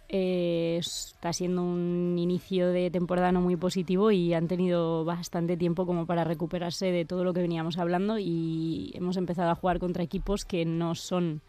Eh, 0.07 0.77
está 0.79 1.33
siendo 1.33 1.63
un 1.63 2.15
inicio 2.19 2.69
de 2.69 2.91
temporada 2.91 3.31
no 3.31 3.41
muy 3.41 3.55
positivo 3.55 4.11
y 4.11 4.33
han 4.35 4.47
tenido 4.47 5.03
bastante 5.03 5.57
tiempo 5.57 5.87
como 5.87 6.05
para 6.05 6.23
recuperarse 6.23 6.91
de 6.91 7.05
todo 7.05 7.23
lo 7.23 7.33
que 7.33 7.41
veníamos 7.41 7.79
hablando 7.79 8.19
y 8.19 8.91
hemos 8.93 9.17
empezado 9.17 9.49
a 9.49 9.55
jugar 9.55 9.79
contra 9.79 10.03
equipos 10.03 10.45
que 10.45 10.63
no 10.63 10.93
son 10.93 11.41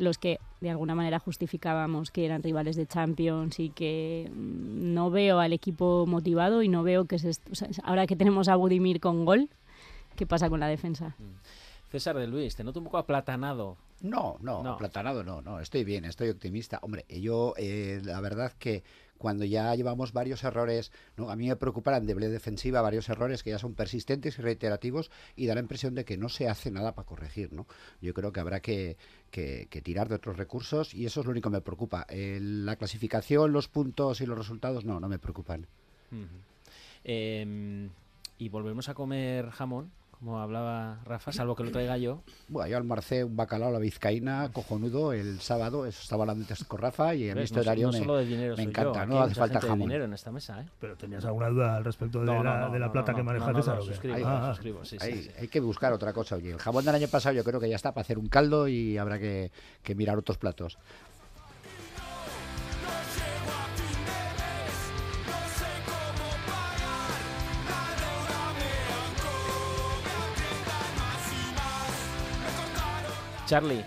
los 0.00 0.18
que 0.18 0.40
de 0.60 0.70
alguna 0.70 0.94
manera 0.94 1.18
justificábamos 1.18 2.10
que 2.10 2.24
eran 2.24 2.42
rivales 2.42 2.74
de 2.74 2.86
Champions 2.86 3.60
y 3.60 3.70
que 3.70 4.30
mm, 4.32 4.94
no 4.94 5.10
veo 5.10 5.38
al 5.38 5.52
equipo 5.52 6.06
motivado 6.06 6.62
y 6.62 6.68
no 6.68 6.82
veo 6.82 7.04
que 7.04 7.18
se 7.18 7.30
ahora 7.84 8.06
que 8.06 8.16
tenemos 8.16 8.48
a 8.48 8.56
Budimir 8.56 9.00
con 9.00 9.24
gol, 9.24 9.50
¿qué 10.16 10.26
pasa 10.26 10.48
con 10.48 10.60
la 10.60 10.68
defensa? 10.68 11.14
César 11.90 12.16
de 12.16 12.26
Luis, 12.26 12.56
te 12.56 12.64
noto 12.64 12.80
un 12.80 12.84
poco 12.84 12.98
aplatanado. 12.98 13.76
No, 14.00 14.38
no, 14.40 14.62
No. 14.62 14.70
aplatanado 14.72 15.22
no, 15.24 15.42
no, 15.42 15.60
estoy 15.60 15.84
bien, 15.84 16.04
estoy 16.06 16.30
optimista. 16.30 16.78
Hombre, 16.82 17.04
yo 17.08 17.52
eh, 17.58 18.00
la 18.02 18.20
verdad 18.20 18.52
que 18.58 18.82
cuando 19.18 19.44
ya 19.44 19.74
llevamos 19.74 20.14
varios 20.14 20.42
errores, 20.44 20.90
¿no? 21.18 21.28
a 21.28 21.36
mí 21.36 21.46
me 21.48 21.56
preocupa 21.56 21.90
la 21.90 22.00
debilidad 22.00 22.32
defensiva, 22.32 22.80
varios 22.80 23.10
errores 23.10 23.42
que 23.42 23.50
ya 23.50 23.58
son 23.58 23.74
persistentes 23.74 24.38
y 24.38 24.42
reiterativos 24.42 25.10
y 25.36 25.44
da 25.44 25.54
la 25.54 25.60
impresión 25.60 25.94
de 25.94 26.06
que 26.06 26.16
no 26.16 26.30
se 26.30 26.48
hace 26.48 26.70
nada 26.70 26.94
para 26.94 27.04
corregir. 27.04 27.52
¿no? 27.52 27.66
Yo 28.00 28.14
creo 28.14 28.32
que 28.32 28.40
habrá 28.40 28.60
que, 28.60 28.96
que- 29.30 29.66
que 29.68 29.82
tirar 29.82 30.08
de 30.08 30.14
otros 30.14 30.38
recursos 30.38 30.94
y 30.94 31.04
eso 31.04 31.20
es 31.20 31.26
lo 31.26 31.32
único 31.32 31.50
que 31.50 31.56
me 31.56 31.60
preocupa. 31.60 32.06
La 32.10 32.76
clasificación, 32.76 33.52
los 33.52 33.68
puntos 33.68 34.22
y 34.22 34.26
los 34.26 34.38
resultados 34.38 34.86
no, 34.86 34.98
no 35.00 35.08
me 35.10 35.18
preocupan. 35.18 35.66
Em, 37.04 37.90
y 38.38 38.48
volvemos 38.48 38.88
a 38.88 38.94
comer 38.94 39.50
jamón, 39.50 39.90
como 40.20 40.38
hablaba 40.38 40.98
Rafa, 41.06 41.32
salvo 41.32 41.56
que 41.56 41.64
lo 41.64 41.72
traiga 41.72 41.96
yo. 41.96 42.22
Bueno, 42.48 42.68
yo 42.68 42.76
almorcé 42.76 43.24
un 43.24 43.36
bacalao 43.36 43.70
a 43.70 43.72
la 43.72 43.78
vizcaína 43.78 44.50
cojonudo 44.52 45.14
el 45.14 45.40
sábado, 45.40 45.86
eso 45.86 46.02
estaba 46.02 46.24
hablando 46.24 46.42
antes 46.42 46.62
con 46.64 46.78
Rafa 46.78 47.14
y 47.14 47.30
en. 47.30 47.38
No, 47.38 47.60
horario 47.60 47.86
no 47.86 47.92
me, 47.92 47.98
solo 47.98 48.16
de 48.16 48.26
dinero 48.26 48.56
me 48.56 48.64
encanta, 48.64 49.06
no 49.06 49.20
hace 49.22 49.34
falta 49.34 49.60
jamón. 49.60 49.88
dinero 49.88 50.04
en 50.04 50.12
esta 50.12 50.30
mesa, 50.30 50.60
¿eh? 50.60 50.66
Pero 50.78 50.94
tenías 50.96 51.24
alguna 51.24 51.48
duda 51.48 51.76
al 51.76 51.84
respecto 51.84 52.20
de 52.20 52.26
No, 52.26 52.34
no, 52.34 52.44
la, 52.44 52.60
no, 52.60 52.70
de 52.70 52.78
la 52.78 52.92
plata 52.92 53.12
no, 53.12 53.16
que 53.16 53.22
maneja 53.22 53.46
no, 53.46 53.52
no, 53.52 53.58
César. 53.62 53.78
Ah, 54.24 54.52
suscribo, 54.54 54.84
sí, 54.84 54.98
sí, 55.00 55.06
hay, 55.06 55.22
sí. 55.22 55.30
hay 55.38 55.48
que 55.48 55.60
buscar 55.60 55.94
otra 55.94 56.12
cosa. 56.12 56.36
Oye, 56.36 56.50
el 56.50 56.58
jamón 56.58 56.84
del 56.84 56.94
año 56.94 57.08
pasado 57.08 57.34
yo 57.34 57.42
creo 57.42 57.58
que 57.58 57.70
ya 57.70 57.76
está 57.76 57.92
para 57.92 58.02
hacer 58.02 58.18
un 58.18 58.28
caldo 58.28 58.68
y 58.68 58.98
habrá 58.98 59.18
que, 59.18 59.50
que 59.82 59.94
mirar 59.94 60.18
otros 60.18 60.36
platos. 60.36 60.76
Charlie, 73.50 73.84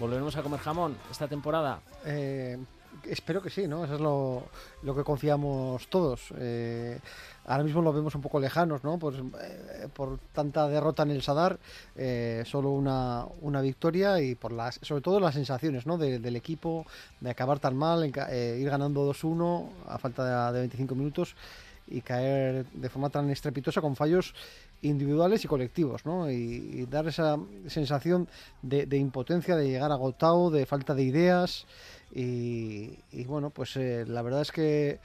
¿volveremos 0.00 0.34
a 0.36 0.42
comer 0.42 0.58
jamón 0.58 0.96
esta 1.08 1.28
temporada? 1.28 1.78
Eh, 2.04 2.58
Espero 3.04 3.40
que 3.40 3.50
sí, 3.50 3.68
¿no? 3.68 3.84
Eso 3.84 3.94
es 3.94 4.00
lo, 4.00 4.94
que 4.96 5.04
confiamos 5.04 5.86
todos. 5.86 6.32
Eh, 6.38 6.98
ahora 7.46 7.62
mismo 7.62 7.82
lo 7.82 7.92
vemos 7.92 8.16
un 8.16 8.20
poco 8.20 8.40
lejanos, 8.40 8.82
¿no? 8.82 8.98
Pues, 8.98 9.14
eh, 9.16 9.86
por 9.94 10.18
tanta 10.32 10.66
derrota 10.66 11.04
en 11.04 11.12
el 11.12 11.22
Sadar, 11.22 11.60
solo 12.46 12.70
una, 12.70 13.60
victoria 13.60 14.20
y 14.20 14.34
por 14.34 14.50
las, 14.50 14.80
sobre 14.82 15.02
todo 15.02 15.20
las 15.20 15.34
sensaciones, 15.34 15.86
¿no? 15.86 15.98
De- 15.98 16.18
del 16.18 16.34
equipo, 16.34 16.84
de 17.20 17.30
acabar 17.30 17.60
tan 17.60 17.76
mal, 17.76 18.02
en 18.02 18.60
ir 18.60 18.68
ganando 18.68 19.06
2-1 19.06 19.68
a 19.86 19.98
falta 19.98 20.48
de, 20.48 20.54
de 20.54 20.60
25 20.62 20.96
minutos 20.96 21.36
y 21.88 22.00
caer 22.00 22.66
de 22.66 22.88
forma 22.88 23.10
tan 23.10 23.30
estrepitosa 23.30 23.80
con 23.80 23.96
fallos 23.96 24.34
individuales 24.82 25.44
y 25.44 25.48
colectivos, 25.48 26.04
¿no? 26.04 26.30
Y, 26.30 26.86
dar 26.86 27.06
esa 27.08 27.38
sensación 27.66 28.28
de, 28.62 28.96
impotencia, 28.96 29.56
de 29.56 29.68
llegar 29.68 29.92
agotado, 29.92 30.50
de 30.50 30.66
falta 30.66 30.94
de 30.94 31.02
ideas. 31.02 31.66
Y, 32.14 32.98
y 33.12 33.24
bueno, 33.24 33.50
pues 33.50 33.76
eh, 33.76 34.04
la 34.06 34.22
verdad 34.22 34.42
es 34.42 34.52
que 34.52 35.00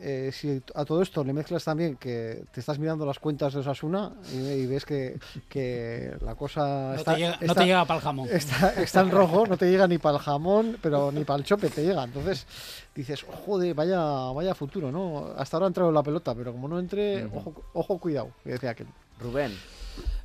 eh, 0.00 0.30
si 0.32 0.62
a 0.74 0.84
todo 0.84 1.02
esto 1.02 1.22
le 1.24 1.32
mezclas 1.32 1.64
también 1.64 1.96
que 1.96 2.44
te 2.52 2.60
estás 2.60 2.78
mirando 2.78 3.06
las 3.06 3.18
cuentas 3.18 3.52
de 3.54 3.60
Osasuna 3.60 4.12
y, 4.32 4.36
y 4.36 4.66
ves 4.66 4.84
que, 4.84 5.18
que 5.48 6.14
la 6.20 6.34
cosa 6.34 6.90
No 6.92 6.94
está, 6.94 7.14
te 7.14 7.20
llega- 7.20 7.36
no 7.40 7.46
está- 7.46 7.54
te 7.60 7.66
llega 7.66 7.84
pa'l 7.84 8.00
jamón. 8.00 8.28
Está, 8.30 8.82
está 8.82 9.00
en 9.00 9.10
rojo, 9.10 9.46
no 9.46 9.56
te 9.56 9.70
llega 9.70 9.86
ni 9.86 9.98
para 9.98 10.16
el 10.16 10.22
jamón, 10.22 10.78
pero 10.82 11.10
ni 11.12 11.24
para 11.24 11.38
el 11.38 11.44
chope 11.44 11.68
te 11.70 11.82
llega. 11.84 12.02
Entonces 12.04 12.46
dices, 12.94 13.24
joder, 13.46 13.74
vaya, 13.74 14.00
vaya 14.32 14.54
futuro, 14.54 14.90
¿no? 14.92 15.32
Hasta 15.36 15.56
ahora 15.56 15.66
ha 15.66 15.68
entrado 15.68 15.92
la 15.92 16.02
pelota, 16.02 16.34
pero 16.34 16.52
como 16.52 16.68
no 16.68 16.78
entre, 16.78 17.24
ojo, 17.26 17.54
ojo, 17.72 17.98
cuidado, 17.98 18.30
que 18.42 18.50
decía 18.52 18.70
aquel. 18.70 18.86
Rubén. 19.20 19.52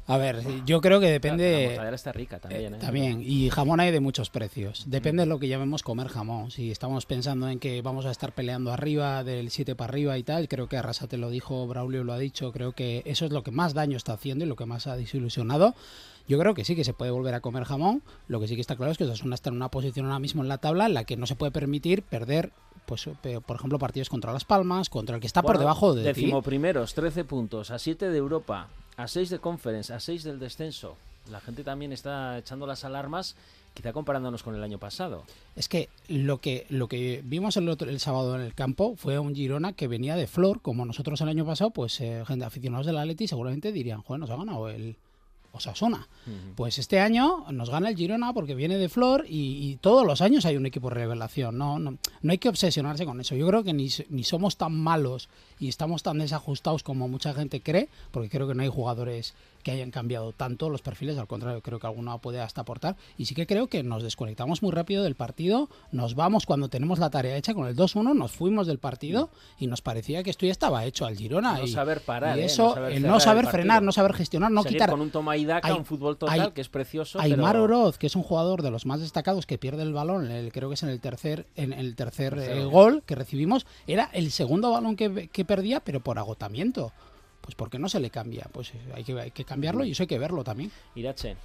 A 0.09 0.17
ver, 0.17 0.43
yo 0.65 0.81
creo 0.81 0.99
que 0.99 1.05
La 1.05 1.11
depende. 1.11 1.67
mortadela 1.67 1.95
está 1.95 2.11
rica 2.11 2.39
también, 2.39 2.73
¿eh? 2.73 2.77
También, 2.79 3.21
y 3.23 3.49
jamón 3.51 3.79
hay 3.79 3.91
de 3.91 3.99
muchos 3.99 4.31
precios. 4.31 4.85
Depende 4.87 5.21
de 5.21 5.27
lo 5.27 5.37
que 5.37 5.47
llamemos 5.47 5.83
comer 5.83 6.07
jamón. 6.07 6.49
Si 6.49 6.71
estamos 6.71 7.05
pensando 7.05 7.47
en 7.47 7.59
que 7.59 7.81
vamos 7.83 8.07
a 8.07 8.11
estar 8.11 8.31
peleando 8.31 8.71
arriba, 8.73 9.23
del 9.23 9.51
7 9.51 9.75
para 9.75 9.91
arriba 9.91 10.17
y 10.17 10.23
tal, 10.23 10.47
creo 10.47 10.67
que 10.67 10.77
Arrasate 10.77 11.17
lo 11.17 11.29
dijo, 11.29 11.67
Braulio 11.67 12.03
lo 12.03 12.13
ha 12.13 12.17
dicho, 12.17 12.51
creo 12.51 12.71
que 12.71 13.03
eso 13.05 13.25
es 13.25 13.31
lo 13.31 13.43
que 13.43 13.51
más 13.51 13.75
daño 13.75 13.97
está 13.97 14.13
haciendo 14.13 14.45
y 14.45 14.47
lo 14.47 14.55
que 14.55 14.65
más 14.65 14.87
ha 14.87 14.95
desilusionado. 14.97 15.75
Yo 16.27 16.39
creo 16.39 16.53
que 16.55 16.65
sí 16.65 16.75
que 16.75 16.83
se 16.83 16.93
puede 16.93 17.11
volver 17.11 17.35
a 17.35 17.41
comer 17.41 17.63
jamón. 17.65 18.01
Lo 18.27 18.39
que 18.39 18.47
sí 18.47 18.55
que 18.55 18.61
está 18.61 18.75
claro 18.75 18.91
es 18.91 18.97
que 18.97 19.03
Osasuna 19.03 19.35
está 19.35 19.49
en 19.49 19.57
una 19.57 19.69
posición 19.69 20.07
ahora 20.07 20.19
mismo 20.19 20.41
en 20.41 20.47
la 20.47 20.57
tabla 20.57 20.87
en 20.87 20.95
la 20.95 21.03
que 21.03 21.17
no 21.17 21.27
se 21.27 21.35
puede 21.35 21.51
permitir 21.51 22.01
perder, 22.03 22.51
pues, 22.87 23.07
por 23.45 23.55
ejemplo, 23.55 23.77
partidos 23.77 24.09
contra 24.09 24.33
Las 24.33 24.45
Palmas, 24.45 24.89
contra 24.89 25.15
el 25.15 25.21
que 25.21 25.27
está 25.27 25.41
por 25.43 25.59
debajo 25.59 25.93
de. 25.93 26.01
Decimoprimeros, 26.03 26.93
13 26.95 27.25
puntos, 27.25 27.71
a 27.71 27.79
7 27.79 28.09
de 28.09 28.17
Europa, 28.17 28.67
a 29.01 29.07
6 29.07 29.29
de 29.29 29.39
Conference, 29.39 29.93
a 29.93 29.99
6 29.99 30.23
del 30.23 30.39
descenso. 30.39 30.95
La 31.31 31.39
gente 31.39 31.63
también 31.63 31.91
está 31.93 32.37
echando 32.37 32.65
las 32.65 32.83
alarmas, 32.85 33.35
quizá 33.73 33.93
comparándonos 33.93 34.41
con 34.43 34.55
el 34.55 34.63
año 34.63 34.79
pasado. 34.79 35.23
Es 35.55 35.69
que 35.69 35.89
lo 36.07 36.39
que 36.39 36.65
lo 36.69 36.87
que 36.87 37.21
vimos 37.23 37.55
el, 37.57 37.69
otro- 37.69 37.89
el 37.89 37.99
sábado 37.99 38.35
en 38.35 38.41
el 38.41 38.53
campo 38.55 38.95
fue 38.97 39.19
un 39.19 39.35
Girona 39.35 39.73
que 39.73 39.87
venía 39.87 40.15
de 40.15 40.27
flor, 40.27 40.61
como 40.61 40.85
nosotros 40.85 41.21
el 41.21 41.29
año 41.29 41.45
pasado, 41.45 41.69
pues 41.69 41.99
eh, 42.01 42.23
gente 42.27 42.45
aficionados 42.45 42.85
del 42.87 42.97
Atleti 42.97 43.27
seguramente 43.27 43.71
dirían, 43.71 44.01
joder, 44.01 44.19
nos 44.21 44.29
ha 44.31 44.35
ganado 44.37 44.69
el 44.69 44.95
Osasuna. 45.51 46.07
Pues 46.55 46.77
este 46.77 46.99
año 46.99 47.45
nos 47.51 47.69
gana 47.69 47.89
el 47.89 47.95
Girona 47.95 48.33
porque 48.33 48.55
viene 48.55 48.77
de 48.77 48.89
flor 48.89 49.25
y, 49.27 49.69
y 49.69 49.77
todos 49.77 50.05
los 50.05 50.21
años 50.21 50.45
hay 50.45 50.57
un 50.57 50.65
equipo 50.65 50.89
revelación. 50.89 51.57
No, 51.57 51.79
no, 51.79 51.97
no 52.21 52.31
hay 52.31 52.37
que 52.37 52.49
obsesionarse 52.49 53.05
con 53.05 53.19
eso. 53.19 53.35
Yo 53.35 53.47
creo 53.47 53.63
que 53.63 53.73
ni, 53.73 53.89
ni 54.09 54.23
somos 54.23 54.57
tan 54.57 54.75
malos 54.75 55.29
y 55.59 55.67
estamos 55.67 56.03
tan 56.03 56.19
desajustados 56.19 56.83
como 56.83 57.07
mucha 57.07 57.33
gente 57.33 57.61
cree, 57.61 57.89
porque 58.11 58.29
creo 58.29 58.47
que 58.47 58.55
no 58.55 58.63
hay 58.63 58.69
jugadores 58.69 59.33
que 59.69 59.75
hayan 59.75 59.91
cambiado 59.91 60.31
tanto 60.33 60.67
los 60.69 60.81
perfiles, 60.81 61.17
al 61.19 61.27
contrario, 61.27 61.61
creo 61.61 61.79
que 61.79 61.85
alguno 61.85 62.17
puede 62.19 62.41
hasta 62.41 62.61
aportar. 62.61 62.95
Y 63.17 63.25
sí 63.25 63.35
que 63.35 63.45
creo 63.45 63.67
que 63.67 63.83
nos 63.83 64.01
desconectamos 64.01 64.63
muy 64.63 64.71
rápido 64.71 65.03
del 65.03 65.13
partido, 65.15 65.69
nos 65.91 66.15
vamos 66.15 66.45
cuando 66.47 66.69
tenemos 66.69 66.97
la 66.97 67.11
tarea 67.11 67.37
hecha 67.37 67.53
con 67.53 67.67
el 67.67 67.75
2-1, 67.75 68.15
nos 68.15 68.31
fuimos 68.31 68.65
del 68.65 68.79
partido 68.79 69.29
y 69.59 69.67
nos 69.67 69.81
parecía 69.81 70.23
que 70.23 70.31
esto 70.31 70.45
ya 70.47 70.51
estaba 70.51 70.85
hecho 70.85 71.05
al 71.05 71.15
Girona. 71.15 71.57
No 71.59 71.63
y, 71.65 71.67
saber 71.67 72.01
parar, 72.01 72.37
y 72.37 72.41
¿eh? 72.41 72.45
eso, 72.45 72.69
No 72.69 72.73
saber 72.73 72.93
el 72.93 73.03
no 73.03 73.19
saber 73.19 73.47
frenar, 73.47 73.83
no 73.83 73.91
saber 73.91 74.13
gestionar, 74.13 74.51
no 74.51 74.63
quitar. 74.63 74.89
con 74.89 75.01
un 75.01 75.11
toma 75.11 75.37
y 75.37 75.45
daca, 75.45 75.67
Hay- 75.67 75.75
un 75.75 75.85
fútbol 75.85 76.17
total 76.17 76.39
hay- 76.41 76.51
que 76.51 76.61
es 76.61 76.69
precioso. 76.69 77.19
Aymar 77.19 77.51
pero... 77.53 77.63
Oroz, 77.65 77.97
que 77.99 78.07
es 78.07 78.15
un 78.15 78.23
jugador 78.23 78.63
de 78.63 78.71
los 78.71 78.87
más 78.87 78.99
destacados 79.01 79.45
que 79.45 79.57
pierde 79.59 79.83
el 79.83 79.93
balón, 79.93 80.31
el- 80.31 80.51
creo 80.51 80.69
que 80.69 80.73
es 80.75 80.83
en 80.83 80.89
el 80.89 80.99
tercer, 80.99 81.45
en 81.55 81.73
el 81.73 81.95
tercer 81.95 82.37
eh, 82.39 82.65
gol 82.65 83.03
que 83.05 83.13
recibimos, 83.15 83.67
era 83.85 84.09
el 84.13 84.31
segundo 84.31 84.71
balón 84.71 84.95
que, 84.95 85.29
que 85.31 85.45
perdía, 85.45 85.79
pero 85.81 85.99
por 85.99 86.17
agotamiento. 86.17 86.91
Pues 87.49 87.55
¿por 87.55 87.71
qué 87.71 87.79
no 87.79 87.89
se 87.89 87.99
le 87.99 88.11
cambia? 88.11 88.47
Pues 88.51 88.75
eh, 88.75 88.77
hay 88.93 89.03
que, 89.03 89.19
hay 89.19 89.31
que 89.31 89.43
cambiarlo 89.43 89.83
y 89.83 89.91
eso 89.91 90.03
hay 90.03 90.07
que 90.07 90.19
verlo 90.19 90.43
también. 90.43 90.69
Irache. 90.93 91.35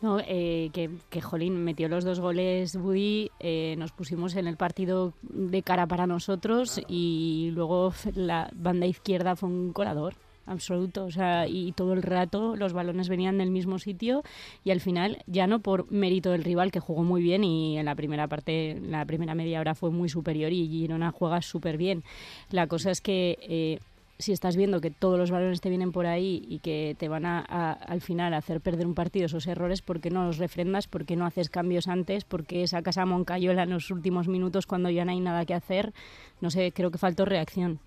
No, 0.00 0.20
eh, 0.20 0.70
que, 0.72 0.90
que 1.10 1.20
Jolín 1.20 1.64
metió 1.64 1.88
los 1.88 2.04
dos 2.04 2.20
goles 2.20 2.76
Buddy, 2.76 3.32
eh, 3.40 3.74
nos 3.76 3.90
pusimos 3.90 4.36
en 4.36 4.46
el 4.46 4.56
partido 4.56 5.12
de 5.22 5.62
cara 5.64 5.88
para 5.88 6.06
nosotros 6.06 6.80
y 6.86 7.50
luego 7.52 7.92
la 8.14 8.48
banda 8.54 8.86
izquierda 8.86 9.34
fue 9.34 9.48
un 9.48 9.72
colador 9.72 10.14
absoluto, 10.46 11.04
o 11.04 11.10
sea, 11.10 11.46
y 11.48 11.72
todo 11.72 11.92
el 11.92 12.02
rato 12.02 12.56
los 12.56 12.72
balones 12.72 13.08
venían 13.08 13.38
del 13.38 13.50
mismo 13.50 13.78
sitio 13.78 14.22
y 14.64 14.70
al 14.70 14.80
final 14.80 15.22
ya 15.26 15.46
no 15.46 15.60
por 15.60 15.90
mérito 15.90 16.30
del 16.30 16.44
rival 16.44 16.70
que 16.70 16.80
jugó 16.80 17.02
muy 17.02 17.22
bien 17.22 17.44
y 17.44 17.76
en 17.76 17.86
la 17.86 17.94
primera 17.94 18.26
parte, 18.28 18.72
en 18.72 18.90
la 18.90 19.04
primera 19.04 19.34
media 19.34 19.60
hora 19.60 19.74
fue 19.74 19.90
muy 19.90 20.08
superior 20.08 20.52
y 20.52 20.68
Girona 20.68 21.10
juega 21.12 21.42
súper 21.42 21.76
bien. 21.76 22.04
La 22.50 22.66
cosa 22.66 22.90
es 22.90 23.00
que 23.00 23.38
eh, 23.42 23.80
si 24.20 24.32
estás 24.32 24.56
viendo 24.56 24.80
que 24.80 24.90
todos 24.90 25.18
los 25.18 25.30
balones 25.30 25.60
te 25.60 25.68
vienen 25.68 25.92
por 25.92 26.06
ahí 26.06 26.44
y 26.48 26.60
que 26.60 26.94
te 26.98 27.08
van 27.08 27.26
a, 27.26 27.40
al 27.72 28.00
final 28.00 28.34
a 28.34 28.38
hacer 28.38 28.60
perder 28.60 28.86
un 28.86 28.94
partido 28.94 29.26
esos 29.26 29.46
errores, 29.46 29.82
¿por 29.82 30.00
qué 30.00 30.10
no 30.10 30.24
los 30.24 30.38
refrendas? 30.38 30.86
¿Por 30.86 31.04
qué 31.04 31.16
no 31.16 31.26
haces 31.26 31.50
cambios 31.50 31.88
antes? 31.88 32.24
¿Por 32.24 32.44
qué 32.44 32.66
sacas 32.66 32.98
a 32.98 33.06
Moncayola 33.06 33.64
en 33.64 33.70
los 33.70 33.90
últimos 33.90 34.28
minutos 34.28 34.66
cuando 34.66 34.90
ya 34.90 35.04
no 35.04 35.12
hay 35.12 35.20
nada 35.20 35.44
que 35.44 35.54
hacer? 35.54 35.92
No 36.40 36.50
sé, 36.50 36.72
creo 36.72 36.90
que 36.90 36.98
faltó 36.98 37.24
reacción. 37.24 37.80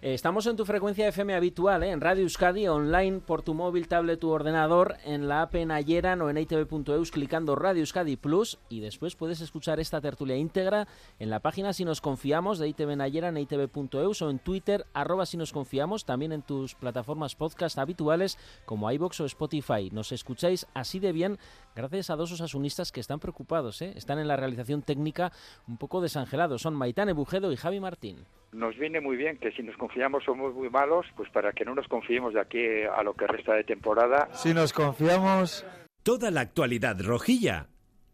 Eh, 0.00 0.14
Estamos 0.14 0.46
en 0.46 0.56
tu 0.56 0.64
frecuencia 0.64 1.08
FM 1.08 1.34
habitual, 1.34 1.82
¿eh? 1.82 1.90
en 1.90 2.00
Radio 2.00 2.22
Euskadi, 2.22 2.68
online 2.68 3.18
por 3.18 3.42
tu 3.42 3.54
móvil, 3.54 3.88
tablet 3.88 4.22
u 4.22 4.28
ordenador, 4.28 4.94
en 5.04 5.26
la 5.26 5.42
app 5.42 5.56
en 5.56 5.72
Ayeran 5.72 6.22
o 6.22 6.30
en 6.30 6.38
itv.eus, 6.38 7.10
clicando 7.10 7.56
Radio 7.56 7.80
Euskadi 7.80 8.16
Plus 8.16 8.60
y 8.68 8.78
después 8.78 9.16
puedes 9.16 9.40
escuchar 9.40 9.80
esta 9.80 10.00
tertulia 10.00 10.36
íntegra 10.36 10.86
en 11.18 11.30
la 11.30 11.40
página 11.40 11.72
Si 11.72 11.84
nos 11.84 12.00
confiamos 12.00 12.60
de 12.60 12.68
ITV 12.68 12.92
en 12.92 13.00
Ayeran, 13.00 13.36
e 13.36 13.40
itv.eus 13.40 14.22
o 14.22 14.30
en 14.30 14.38
Twitter, 14.38 14.86
arroba 14.94 15.26
Si 15.26 15.36
nos 15.36 15.52
confiamos, 15.52 16.04
también 16.04 16.30
en 16.30 16.42
tus 16.42 16.76
plataformas 16.76 17.34
podcast 17.34 17.78
habituales 17.78 18.38
como 18.66 18.90
iBox 18.92 19.20
o 19.20 19.24
Spotify. 19.24 19.90
Nos 19.90 20.12
escucháis 20.12 20.68
así 20.74 21.00
de 21.00 21.10
bien 21.10 21.38
gracias 21.74 22.10
a 22.10 22.16
dos 22.16 22.30
osasunistas 22.30 22.92
que 22.92 23.00
están 23.00 23.18
preocupados, 23.18 23.82
¿eh? 23.82 23.94
están 23.96 24.20
en 24.20 24.28
la 24.28 24.36
realización 24.36 24.82
técnica 24.82 25.32
un 25.66 25.76
poco 25.76 26.00
desangelados. 26.00 26.62
Son 26.62 26.76
Maitane 26.76 27.12
Bujedo 27.12 27.50
y 27.50 27.56
Javi 27.56 27.80
Martín. 27.80 28.26
Nos 28.52 28.76
viene 28.78 29.00
muy 29.00 29.16
bien 29.16 29.36
que 29.36 29.52
si 29.52 29.62
nos 29.62 29.76
somos 30.24 30.54
muy 30.54 30.70
malos, 30.70 31.06
pues 31.16 31.30
para 31.30 31.52
que 31.52 31.64
no 31.64 31.74
nos 31.74 31.88
confiemos 31.88 32.34
de 32.34 32.40
aquí 32.40 32.64
a 32.84 33.02
lo 33.02 33.14
que 33.14 33.26
resta 33.26 33.54
de 33.54 33.64
temporada. 33.64 34.28
Si 34.32 34.54
nos 34.54 34.72
confiamos. 34.72 35.64
Toda 36.02 36.30
la 36.30 36.40
actualidad 36.40 36.96
rojilla 37.00 37.66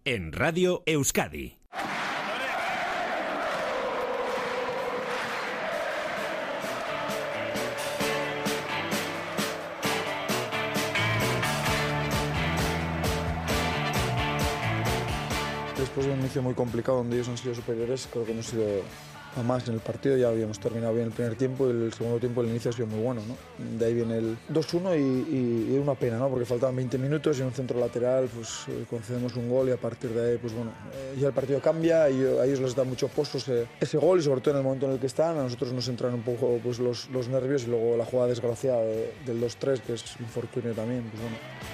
en 0.05 0.33
Radio 0.33 0.83
Euskadi. 0.87 1.59
Después 15.79 16.07
de 16.07 16.13
un 16.13 16.21
inicio 16.21 16.43
muy 16.43 16.55
complicado 16.55 16.99
donde 16.99 17.17
ellos 17.17 17.29
han 17.29 17.39
sido 17.39 17.55
superiores, 17.55 18.09
creo 18.11 18.25
que 18.25 18.33
hemos 18.33 18.47
sido 18.47 18.65
a 19.37 19.43
más 19.43 19.67
en 19.69 19.75
el 19.75 19.81
partido. 19.81 20.17
Ya 20.17 20.29
habíamos 20.29 20.59
terminado 20.59 20.95
bien 20.95 21.07
el 21.07 21.13
primer 21.13 21.35
tiempo 21.37 21.67
y 21.67 21.71
el 21.71 21.93
segundo 21.93 22.19
tiempo, 22.19 22.41
el 22.43 22.49
inicio 22.49 22.71
ha 22.71 22.75
sido 22.75 22.87
muy 22.87 23.01
bueno. 23.01 23.23
¿no? 23.27 23.37
De 23.79 23.85
ahí 23.87 23.95
viene 23.95 24.19
el 24.19 24.37
2-1 24.53 24.99
y, 24.99 25.75
y, 25.75 25.79
una 25.79 25.95
pena, 25.95 26.19
¿no? 26.19 26.29
porque 26.29 26.45
faltaban 26.45 26.77
20 26.77 26.99
minutos 26.99 27.37
y 27.39 27.41
en 27.41 27.47
un 27.49 27.53
centro 27.53 27.79
lateral 27.79 28.29
pues, 28.35 28.65
eh, 28.69 28.85
concedemos 28.89 29.35
un 29.37 29.49
gol 29.49 29.69
y 29.69 29.73
a 29.73 29.77
partir 29.77 30.11
de 30.11 30.33
ahí 30.33 30.39
pues, 30.39 30.53
bueno, 30.55 30.71
eh, 30.93 31.17
ya 31.21 31.29
el 31.29 31.33
partido 31.35 31.61
cambia 31.61 32.09
y 32.11 32.23
a 32.25 32.45
ellos 32.45 32.61
les 32.61 32.75
da 32.75 32.85
mucho 32.85 33.09
posto 33.09 33.39
ese, 33.39 33.97
gol 33.99 34.21
y 34.21 34.23
sobre 34.23 34.41
todo 34.41 34.53
en 34.53 34.59
el 34.59 34.65
momento 34.65 34.87
en 34.87 34.93
el 34.93 34.99
que 34.99 35.07
están. 35.07 35.37
A 35.39 35.43
nosotros 35.43 35.73
nos 35.73 35.89
entran 35.89 36.15
un 36.15 36.23
poco 36.23 36.59
pues, 36.63 36.79
los, 36.79 37.09
los 37.11 37.29
nervios 37.29 37.65
y 37.65 37.67
luego 37.67 37.97
la 37.97 38.05
jugada 38.05 38.29
desgraciada 38.29 38.83
de- 38.83 39.13
del 39.27 39.41
2-3, 39.41 39.81
que 39.81 39.95
es 39.95 40.05
un 40.21 40.27
fortunio 40.27 40.73
también. 40.75 41.03
Pues. 41.11 41.74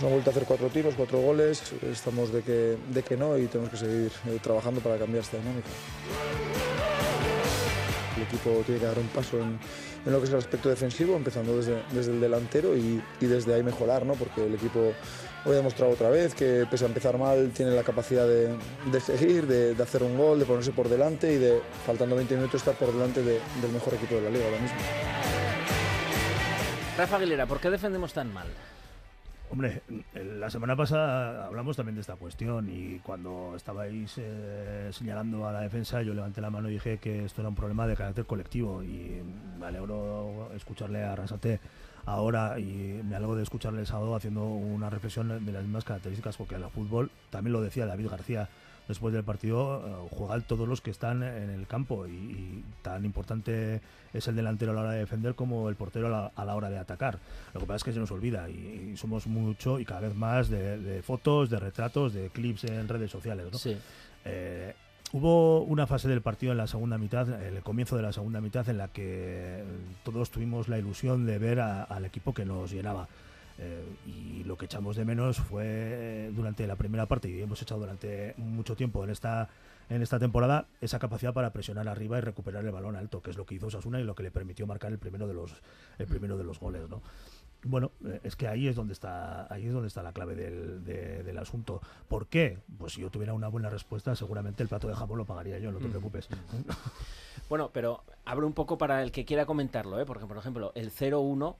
Nos 0.00 0.04
han 0.04 0.10
vuelto 0.12 0.30
a 0.30 0.32
hacer 0.32 0.44
cuatro 0.44 0.68
tiros, 0.68 0.94
cuatro 0.96 1.18
goles, 1.20 1.62
estamos 1.92 2.32
de 2.32 2.40
que, 2.42 2.78
de 2.88 3.02
que 3.02 3.16
no 3.18 3.36
y 3.36 3.46
tenemos 3.48 3.70
que 3.70 3.76
seguir 3.76 4.10
eh, 4.28 4.38
trabajando 4.42 4.80
para 4.80 4.96
cambiar 4.96 5.22
esta 5.22 5.36
dinámica. 5.36 5.68
El 8.16 8.22
equipo 8.22 8.62
tiene 8.64 8.80
que 8.80 8.86
dar 8.86 8.98
un 8.98 9.08
paso 9.08 9.38
en, 9.38 9.58
lo 10.10 10.18
que 10.18 10.24
es 10.24 10.30
el 10.30 10.38
aspecto 10.38 10.70
defensivo, 10.70 11.16
empezando 11.16 11.54
desde, 11.56 11.82
desde 11.92 12.12
el 12.12 12.20
delantero 12.20 12.74
y, 12.76 13.02
y 13.20 13.26
desde 13.26 13.52
ahí 13.54 13.62
mejorar, 13.62 14.06
¿no? 14.06 14.14
porque 14.14 14.46
el 14.46 14.54
equipo 14.54 14.92
hoy 15.44 15.52
ha 15.52 15.56
demostrado 15.56 15.92
otra 15.92 16.08
vez 16.08 16.34
que 16.34 16.66
pese 16.70 16.84
a 16.84 16.88
empezar 16.88 17.18
mal 17.18 17.50
tiene 17.54 17.72
la 17.72 17.82
capacidad 17.82 18.26
de, 18.26 18.54
de 18.90 19.00
seguir, 19.00 19.46
de, 19.46 19.74
de 19.74 19.82
hacer 19.82 20.02
un 20.02 20.16
gol, 20.16 20.38
de 20.38 20.46
ponerse 20.46 20.72
por 20.72 20.88
delante 20.88 21.30
y 21.32 21.36
de, 21.36 21.60
faltando 21.84 22.16
20 22.16 22.36
minutos, 22.36 22.60
estar 22.62 22.74
por 22.74 22.90
delante 22.92 23.22
de- 23.22 23.40
del 23.60 23.70
mejor 23.72 23.92
equipo 23.94 24.14
de 24.14 24.22
la 24.22 24.30
liga 24.30 24.46
ahora 24.46 24.58
mismo. 24.60 24.78
Rafa 26.96 27.16
Aguilera, 27.16 27.46
¿por 27.46 27.60
qué 27.60 27.68
defendemos 27.70 28.12
tan 28.14 28.32
mal? 28.32 28.48
Hombre, 29.52 29.82
en 30.14 30.38
la 30.38 30.48
semana 30.48 30.76
pasada 30.76 31.44
hablamos 31.44 31.76
también 31.76 31.96
de 31.96 32.02
esta 32.02 32.14
cuestión 32.14 32.70
y 32.70 33.00
cuando 33.00 33.54
estabais 33.56 34.14
eh, 34.16 34.90
señalando 34.92 35.44
a 35.44 35.50
la 35.50 35.62
defensa 35.62 36.02
yo 36.02 36.14
levanté 36.14 36.40
la 36.40 36.50
mano 36.50 36.70
y 36.70 36.74
dije 36.74 36.98
que 36.98 37.24
esto 37.24 37.42
era 37.42 37.48
un 37.48 37.56
problema 37.56 37.88
de 37.88 37.96
carácter 37.96 38.26
colectivo 38.26 38.84
y 38.84 39.20
me 39.58 39.66
alegro 39.66 40.50
escucharle 40.54 41.02
a 41.02 41.16
Rasate 41.16 41.58
ahora 42.06 42.60
y 42.60 43.02
me 43.04 43.16
alegro 43.16 43.34
de 43.34 43.42
escucharle 43.42 43.80
el 43.80 43.88
sábado 43.88 44.14
haciendo 44.14 44.44
una 44.44 44.88
reflexión 44.88 45.44
de 45.44 45.52
las 45.52 45.64
mismas 45.64 45.84
características 45.84 46.36
porque 46.36 46.54
el 46.54 46.64
fútbol, 46.66 47.10
también 47.30 47.52
lo 47.52 47.60
decía 47.60 47.86
David 47.86 48.08
García 48.08 48.48
después 48.90 49.14
del 49.14 49.24
partido, 49.24 49.82
eh, 49.86 50.08
juegan 50.10 50.42
todos 50.42 50.68
los 50.68 50.80
que 50.82 50.90
están 50.90 51.22
en 51.22 51.48
el 51.50 51.66
campo 51.66 52.06
y, 52.06 52.10
y 52.10 52.64
tan 52.82 53.04
importante 53.06 53.80
es 54.12 54.28
el 54.28 54.36
delantero 54.36 54.72
a 54.72 54.74
la 54.74 54.80
hora 54.82 54.90
de 54.92 54.98
defender 54.98 55.34
como 55.34 55.68
el 55.70 55.76
portero 55.76 56.08
a 56.08 56.10
la, 56.10 56.32
a 56.36 56.44
la 56.44 56.54
hora 56.54 56.68
de 56.68 56.78
atacar. 56.78 57.18
Lo 57.54 57.60
que 57.60 57.66
pasa 57.66 57.76
es 57.76 57.84
que 57.84 57.92
se 57.92 57.98
nos 58.00 58.10
olvida 58.10 58.50
y, 58.50 58.90
y 58.92 58.96
somos 58.98 59.26
mucho 59.26 59.80
y 59.80 59.84
cada 59.86 60.00
vez 60.00 60.14
más 60.14 60.48
de, 60.50 60.78
de 60.78 61.02
fotos, 61.02 61.48
de 61.48 61.58
retratos, 61.58 62.12
de 62.12 62.28
clips 62.28 62.64
en 62.64 62.86
redes 62.88 63.10
sociales. 63.10 63.46
¿no? 63.50 63.58
Sí. 63.58 63.76
Eh, 64.26 64.74
hubo 65.12 65.62
una 65.62 65.86
fase 65.86 66.08
del 66.08 66.20
partido 66.22 66.52
en 66.52 66.58
la 66.58 66.66
segunda 66.66 66.98
mitad, 66.98 67.28
en 67.42 67.56
el 67.56 67.62
comienzo 67.62 67.96
de 67.96 68.02
la 68.02 68.12
segunda 68.12 68.40
mitad, 68.40 68.68
en 68.68 68.78
la 68.78 68.88
que 68.88 69.64
todos 70.04 70.30
tuvimos 70.30 70.68
la 70.68 70.78
ilusión 70.78 71.24
de 71.26 71.38
ver 71.38 71.60
a- 71.60 71.84
al 71.84 72.04
equipo 72.04 72.34
que 72.34 72.44
nos 72.44 72.70
llenaba. 72.70 73.08
Eh, 73.62 73.84
y 74.06 74.44
lo 74.44 74.56
que 74.56 74.64
echamos 74.64 74.96
de 74.96 75.04
menos 75.04 75.36
fue 75.38 75.64
eh, 75.66 76.32
durante 76.34 76.66
la 76.66 76.76
primera 76.76 77.04
parte 77.04 77.28
y 77.28 77.42
hemos 77.42 77.60
echado 77.60 77.80
durante 77.80 78.32
mucho 78.38 78.74
tiempo 78.74 79.04
en 79.04 79.10
esta 79.10 79.50
en 79.90 80.00
esta 80.00 80.18
temporada 80.18 80.66
esa 80.80 80.98
capacidad 80.98 81.34
para 81.34 81.52
presionar 81.52 81.86
arriba 81.88 82.16
y 82.16 82.20
recuperar 82.22 82.64
el 82.64 82.70
balón 82.70 82.96
alto, 82.96 83.20
que 83.20 83.30
es 83.32 83.36
lo 83.36 83.44
que 83.44 83.56
hizo 83.56 83.66
Osasuna 83.66 84.00
y 84.00 84.04
lo 84.04 84.14
que 84.14 84.22
le 84.22 84.30
permitió 84.30 84.66
marcar 84.66 84.92
el 84.92 84.98
primero 84.98 85.26
de 85.28 85.34
los 85.34 85.52
el 85.98 86.06
primero 86.06 86.38
de 86.38 86.44
los 86.44 86.58
goles, 86.58 86.88
¿no? 86.88 87.02
Bueno, 87.64 87.90
eh, 88.06 88.20
es 88.24 88.34
que 88.34 88.48
ahí 88.48 88.66
es 88.66 88.76
donde 88.76 88.94
está 88.94 89.52
ahí 89.52 89.66
es 89.66 89.72
donde 89.74 89.88
está 89.88 90.02
la 90.02 90.12
clave 90.14 90.34
del, 90.36 90.82
de- 90.82 91.22
del 91.22 91.36
asunto. 91.36 91.82
¿Por 92.08 92.28
qué? 92.28 92.56
Pues 92.78 92.94
si 92.94 93.02
yo 93.02 93.10
tuviera 93.10 93.34
una 93.34 93.48
buena 93.48 93.68
respuesta, 93.68 94.16
seguramente 94.16 94.62
el 94.62 94.70
plato 94.70 94.88
de 94.88 94.94
jamón 94.94 95.18
lo 95.18 95.26
pagaría 95.26 95.58
yo, 95.58 95.70
no 95.70 95.78
te 95.80 95.88
Mm. 95.88 95.90
preocupes. 95.90 96.28
Bueno, 97.50 97.70
pero 97.72 98.04
abro 98.24 98.46
un 98.46 98.52
poco 98.54 98.78
para 98.78 99.02
el 99.02 99.12
que 99.12 99.24
quiera 99.26 99.44
comentarlo, 99.44 100.00
¿eh? 100.00 100.06
porque 100.06 100.24
por 100.26 100.36
ejemplo, 100.38 100.72
el 100.74 100.90
0-1 100.90 101.56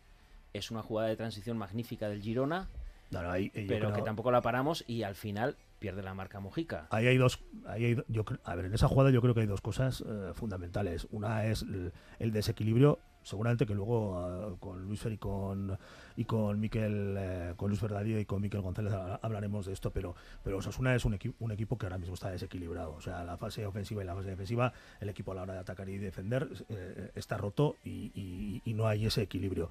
es 0.53 0.71
una 0.71 0.83
jugada 0.83 1.09
de 1.09 1.17
transición 1.17 1.57
magnífica 1.59 2.09
del 2.09 2.21
Girona, 2.23 2.69
No, 3.11 3.23
no, 3.23 3.31
ahí- 3.31 3.47
yo 3.55 3.63
pero 3.67 3.87
creo- 3.89 3.93
que 3.95 4.03
tampoco 4.03 4.31
la 4.31 4.41
paramos 4.41 4.85
y 4.87 5.03
al 5.03 5.15
final 5.15 5.57
pierde 5.79 6.03
la 6.03 6.15
marca 6.15 6.41
Mojica. 6.41 6.87
Ahí 6.91 7.07
hay 7.07 7.17
dos, 7.17 7.41
ahí 7.67 7.85
hay 7.87 7.97
yo, 8.09 8.25
a 8.45 8.55
ver, 8.55 8.67
en 8.67 8.75
esa 8.75 8.87
jugada 8.89 9.11
yo 9.11 9.21
creo 9.23 9.35
que 9.35 9.41
hay 9.41 9.47
dos 9.47 9.61
cosas 9.63 10.05
eh, 10.07 10.33
fundamentales. 10.35 11.09
Una 11.11 11.47
es 11.47 11.63
el, 11.63 11.93
el 12.19 12.33
desequilibrio, 12.33 12.99
seguramente 13.23 13.67
que 13.67 13.75
luego 13.75 14.19
ah, 14.19 14.57
con 14.61 14.83
Luis 14.85 15.01
Fer 15.01 15.13
y 15.13 15.19
con 15.19 15.79
y 16.17 16.25
con 16.25 16.59
Miquel, 16.61 17.15
eh, 17.19 17.55
con 17.57 17.69
Luis 17.69 17.81
Verdadillo 17.81 18.19
y 18.19 18.25
con 18.25 18.43
Miquel 18.43 18.61
González 18.61 18.93
ha- 18.93 19.17
hablaremos 19.23 19.67
de 19.67 19.73
esto, 19.73 19.91
pero 19.91 20.15
pero 20.45 20.59
Osasuna 20.59 20.95
es 20.95 21.05
un, 21.05 21.15
equi- 21.19 21.35
un 21.41 21.53
equipo 21.53 21.79
que 21.79 21.87
ahora 21.87 21.99
mismo 21.99 22.15
está 22.15 22.31
desequilibrado. 22.31 22.93
O 22.95 23.01
sea, 23.01 23.25
la 23.25 23.37
fase 23.37 23.65
ofensiva 23.67 24.03
y 24.03 24.07
la 24.07 24.15
fase 24.15 24.31
defensiva, 24.31 24.73
el 25.01 25.09
equipo 25.09 25.33
a 25.33 25.35
la 25.37 25.43
hora 25.43 25.55
de 25.55 25.61
atacar 25.61 25.89
y 25.89 25.99
defender 25.99 26.49
eh, 26.69 27.11
está 27.15 27.37
roto 27.39 27.77
y, 27.85 28.11
y- 28.15 28.63
y 28.65 28.75
no 28.75 28.87
hay 28.87 29.07
ese 29.07 29.23
equilibrio. 29.23 29.69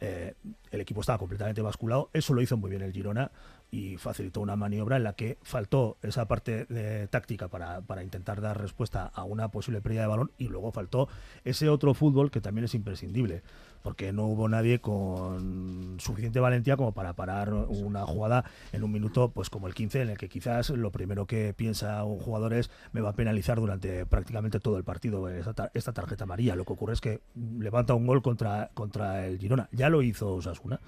Eh, 0.00 0.34
el 0.70 0.80
equipo 0.80 1.00
estaba 1.00 1.18
completamente 1.18 1.62
basculado, 1.62 2.10
eso 2.12 2.34
lo 2.34 2.40
hizo 2.42 2.56
muy 2.56 2.70
bien 2.70 2.82
el 2.82 2.92
Girona 2.92 3.30
y 3.72 3.96
facilitó 3.96 4.42
una 4.42 4.54
maniobra 4.54 4.98
en 4.98 5.02
la 5.02 5.14
que 5.14 5.38
faltó 5.42 5.96
esa 6.02 6.28
parte 6.28 6.66
de 6.66 7.08
táctica 7.08 7.48
para, 7.48 7.80
para 7.80 8.04
intentar 8.04 8.42
dar 8.42 8.60
respuesta 8.60 9.06
a 9.06 9.24
una 9.24 9.48
posible 9.50 9.80
pérdida 9.80 10.02
de 10.02 10.08
balón 10.08 10.30
y 10.36 10.48
luego 10.48 10.70
faltó 10.72 11.08
ese 11.44 11.70
otro 11.70 11.94
fútbol 11.94 12.30
que 12.30 12.42
también 12.42 12.66
es 12.66 12.74
imprescindible 12.74 13.42
porque 13.82 14.12
no 14.12 14.26
hubo 14.26 14.48
nadie 14.48 14.80
con 14.80 15.96
suficiente 15.98 16.38
valentía 16.38 16.76
como 16.76 16.92
para 16.92 17.14
parar 17.14 17.52
una 17.54 18.06
jugada 18.06 18.44
en 18.72 18.84
un 18.84 18.92
minuto 18.92 19.30
pues 19.30 19.48
como 19.48 19.66
el 19.66 19.74
15 19.74 20.02
en 20.02 20.10
el 20.10 20.18
que 20.18 20.28
quizás 20.28 20.68
lo 20.68 20.92
primero 20.92 21.26
que 21.26 21.54
piensa 21.54 22.04
un 22.04 22.20
jugador 22.20 22.52
es 22.52 22.70
me 22.92 23.00
va 23.00 23.08
a 23.08 23.14
penalizar 23.14 23.58
durante 23.58 24.04
prácticamente 24.04 24.60
todo 24.60 24.76
el 24.76 24.84
partido 24.84 25.28
esta 25.28 25.92
tarjeta 25.92 26.24
amarilla 26.24 26.56
lo 26.56 26.66
que 26.66 26.74
ocurre 26.74 26.92
es 26.92 27.00
que 27.00 27.20
levanta 27.58 27.94
un 27.94 28.06
gol 28.06 28.22
contra, 28.22 28.70
contra 28.74 29.26
el 29.26 29.38
Girona. 29.38 29.68
Ya 29.72 29.88
lo 29.88 30.02
hizo 30.02 30.34
Osasuna 30.34 30.80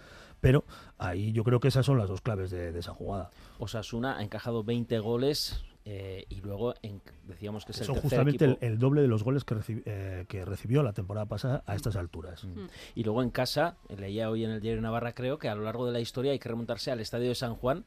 pero 0.45 0.65
ahí 0.99 1.33
yo 1.33 1.43
creo 1.45 1.59
que 1.61 1.69
esas 1.69 1.85
son 1.85 1.99
las 1.99 2.09
dos 2.09 2.21
claves 2.21 2.51
de, 2.51 2.71
de 2.73 2.79
esa 2.79 2.93
jugada. 2.95 3.31
Osasuna 3.59 4.19
ha 4.19 4.23
encajado 4.23 4.63
20 4.65 4.99
goles 5.01 5.65
eh, 5.87 6.25
y 6.31 6.41
luego 6.41 6.75
en- 6.83 7.03
decíamos 7.27 7.65
que 7.65 7.73
es 7.73 7.81
el 7.81 7.87
Son 7.87 7.97
justamente 7.97 8.45
el, 8.45 8.51
equipo. 8.53 8.67
el 8.67 8.79
doble 8.79 9.03
de 9.03 9.09
los 9.09 9.23
goles 9.23 9.45
que, 9.45 9.55
eh, 9.85 10.25
que 10.29 10.45
recibió 10.45 10.83
la 10.83 10.93
temporada 10.93 11.27
pasada 11.27 11.63
a 11.67 11.75
estas 11.75 11.97
alturas. 11.97 12.47
Y 12.95 13.05
luego 13.05 13.23
en 13.23 13.31
casa, 13.31 13.77
eh, 13.89 13.97
leía 13.97 14.31
hoy 14.31 14.45
en 14.45 14.51
el 14.51 14.61
diario 14.61 14.81
Navarra, 14.81 15.13
creo 15.15 15.39
que 15.39 15.49
a 15.49 15.55
lo 15.55 15.63
largo 15.63 15.85
de 15.87 15.93
la 15.93 16.01
historia 16.01 16.33
hay 16.33 16.39
que 16.39 16.49
remontarse 16.49 16.91
al 16.91 17.01
estadio 17.01 17.29
de 17.29 17.35
San 17.35 17.55
Juan 17.57 17.85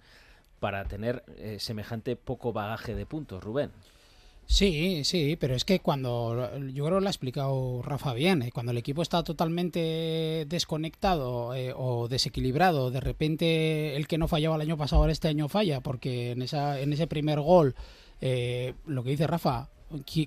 para 0.60 0.84
tener 0.86 1.24
eh, 1.38 1.58
semejante 1.60 2.16
poco 2.16 2.54
bagaje 2.54 2.94
de 2.96 3.06
puntos, 3.06 3.44
Rubén. 3.44 3.72
Sí, 4.50 5.04
sí, 5.04 5.36
pero 5.38 5.56
es 5.56 5.66
que 5.66 5.82
cuando, 5.82 6.58
yo 6.70 6.86
creo 6.86 6.98
que 6.98 7.02
lo 7.02 7.08
ha 7.08 7.12
explicado 7.12 7.82
Rafa 7.84 8.14
bien, 8.14 8.42
eh, 8.42 8.52
cuando 8.54 8.72
el 8.72 8.78
equipo 8.78 9.02
está 9.02 9.22
totalmente 9.24 10.46
desconectado 10.48 11.54
eh, 11.54 11.74
o 11.76 12.08
desequilibrado, 12.08 12.90
de 12.90 13.02
repente 13.02 13.98
el 13.98 14.08
que 14.08 14.18
no 14.18 14.30
fallaba 14.30 14.56
el 14.56 14.62
año 14.62 14.78
pasado 14.78 15.02
ahora 15.02 15.12
este 15.12 15.28
año 15.28 15.50
falla, 15.50 15.82
porque 15.82 16.32
en, 16.32 16.42
esa, 16.42 16.80
en 16.80 16.94
ese 16.94 17.08
primer 17.08 17.42
gol, 17.42 17.76
eh, 18.22 18.74
lo 18.86 19.04
que 19.04 19.10
dice 19.12 19.28
Rafa, 19.28 19.68
¿qui- 19.68 19.77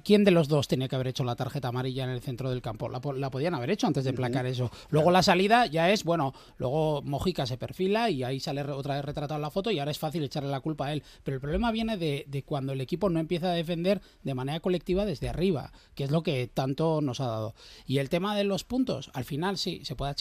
¿quién 0.05 0.25
de 0.25 0.31
los 0.31 0.49
dos 0.49 0.68
tenía 0.68 0.88
que 0.88 0.94
haber 0.96 1.09
hecho 1.09 1.25
la 1.25 1.37
tarjeta 1.37 1.68
amarilla 1.68 2.05
en 2.05 2.11
el 2.11 2.20
centro 2.20 2.51
del 2.51 2.62
campo? 2.62 2.88
La, 2.88 3.01
la 3.16 3.31
podían 3.31 3.55
haber 3.55 3.70
hecho 3.70 3.87
antes 3.87 4.05
de 4.05 4.12
placar 4.12 4.46
eso. 4.46 4.70
Luego 4.90 5.11
la 5.11 5.23
salida 5.23 5.66
ya 5.66 5.90
es, 5.90 6.05
bueno, 6.05 6.33
luego 6.59 7.03
Mojica 7.03 7.46
se 7.46 7.59
perfila 7.59 8.11
y 8.11 8.23
ahí 8.25 8.40
sale 8.40 8.62
otra 8.62 8.94
vez 8.96 9.05
retratado 9.05 9.37
en 9.37 9.42
la 9.42 9.51
foto 9.51 9.70
y 9.70 9.79
ahora 9.79 9.90
es 9.90 9.99
fácil 9.99 10.23
echarle 10.25 10.51
la 10.51 10.61
culpa 10.61 10.87
a 10.87 10.92
él. 10.92 11.03
Pero 11.23 11.35
el 11.37 11.40
problema 11.40 11.70
viene 11.73 11.96
de, 11.96 12.25
de 12.29 12.42
cuando 12.42 12.73
el 12.73 12.81
equipo 12.81 13.11
no 13.11 13.20
empieza 13.20 13.51
a 13.51 13.55
defender 13.55 14.01
de 14.23 14.35
manera 14.35 14.61
colectiva 14.61 15.05
desde 15.05 15.29
arriba, 15.29 15.73
que 15.94 16.05
es 16.05 16.11
lo 16.11 16.23
que 16.23 16.49
tanto 16.49 17.01
nos 17.01 17.20
ha 17.20 17.27
dado. 17.27 17.55
Y 17.87 17.99
el 17.99 18.09
tema 18.09 18.37
de 18.37 18.44
los 18.44 18.64
puntos, 18.64 19.11
al 19.14 19.25
final 19.25 19.59
sí, 19.59 19.81
se 19.85 19.94
puede 19.96 20.14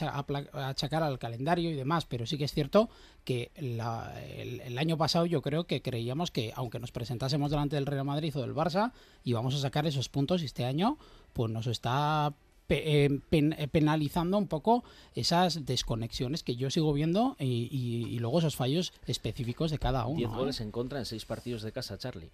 achacar 0.54 1.04
al 1.04 1.20
calendario 1.20 1.70
y 1.70 1.76
demás, 1.76 2.06
pero 2.06 2.26
sí 2.26 2.38
que 2.38 2.44
es 2.46 2.54
cierto 2.54 2.90
que 3.24 3.52
la- 3.60 4.14
el, 4.36 4.62
el 4.62 4.78
año 4.78 4.98
pasado 4.98 5.26
yo 5.26 5.42
creo 5.42 5.66
que 5.66 5.82
creíamos 5.82 6.32
que 6.32 6.52
aunque 6.56 6.80
nos 6.80 6.92
presentásemos 6.92 7.52
delante 7.52 7.76
del 7.76 7.86
Real 7.86 8.06
Madrid 8.06 8.36
o 8.36 8.42
del 8.42 8.56
Barça, 8.56 8.92
íbamos 9.30 9.56
a 9.56 9.60
sacar 9.60 9.86
esos 9.88 10.10
puntos 10.10 10.42
y 10.42 10.46
este 10.46 10.66
año 10.66 10.98
pues 11.34 11.52
nos 11.52 11.68
está 11.68 12.34
pe- 12.68 13.06
eh, 13.06 13.20
pen- 13.30 13.56
eh, 13.58 13.68
penalizando 13.68 14.38
un 14.38 14.48
poco 14.48 14.84
esas 15.16 15.66
desconexiones 15.66 16.44
que 16.44 16.56
yo 16.56 16.70
sigo 16.70 16.94
viendo 16.94 17.36
y, 17.40 17.68
y- 17.72 18.08
y 18.14 18.20
luego 18.20 18.40
esos 18.40 18.56
fallos 18.56 18.94
específicos 19.08 19.72
de 19.72 19.80
cada 19.80 20.06
uno. 20.06 20.18
10 20.18 20.30
¿eh? 20.30 20.36
goles 20.36 20.62
en 20.62 20.72
contra 20.72 21.00
en 21.00 21.06
6 21.06 21.26
partidos 21.26 21.62
de 21.64 21.72
casa, 21.72 21.98
Charlie. 21.98 22.30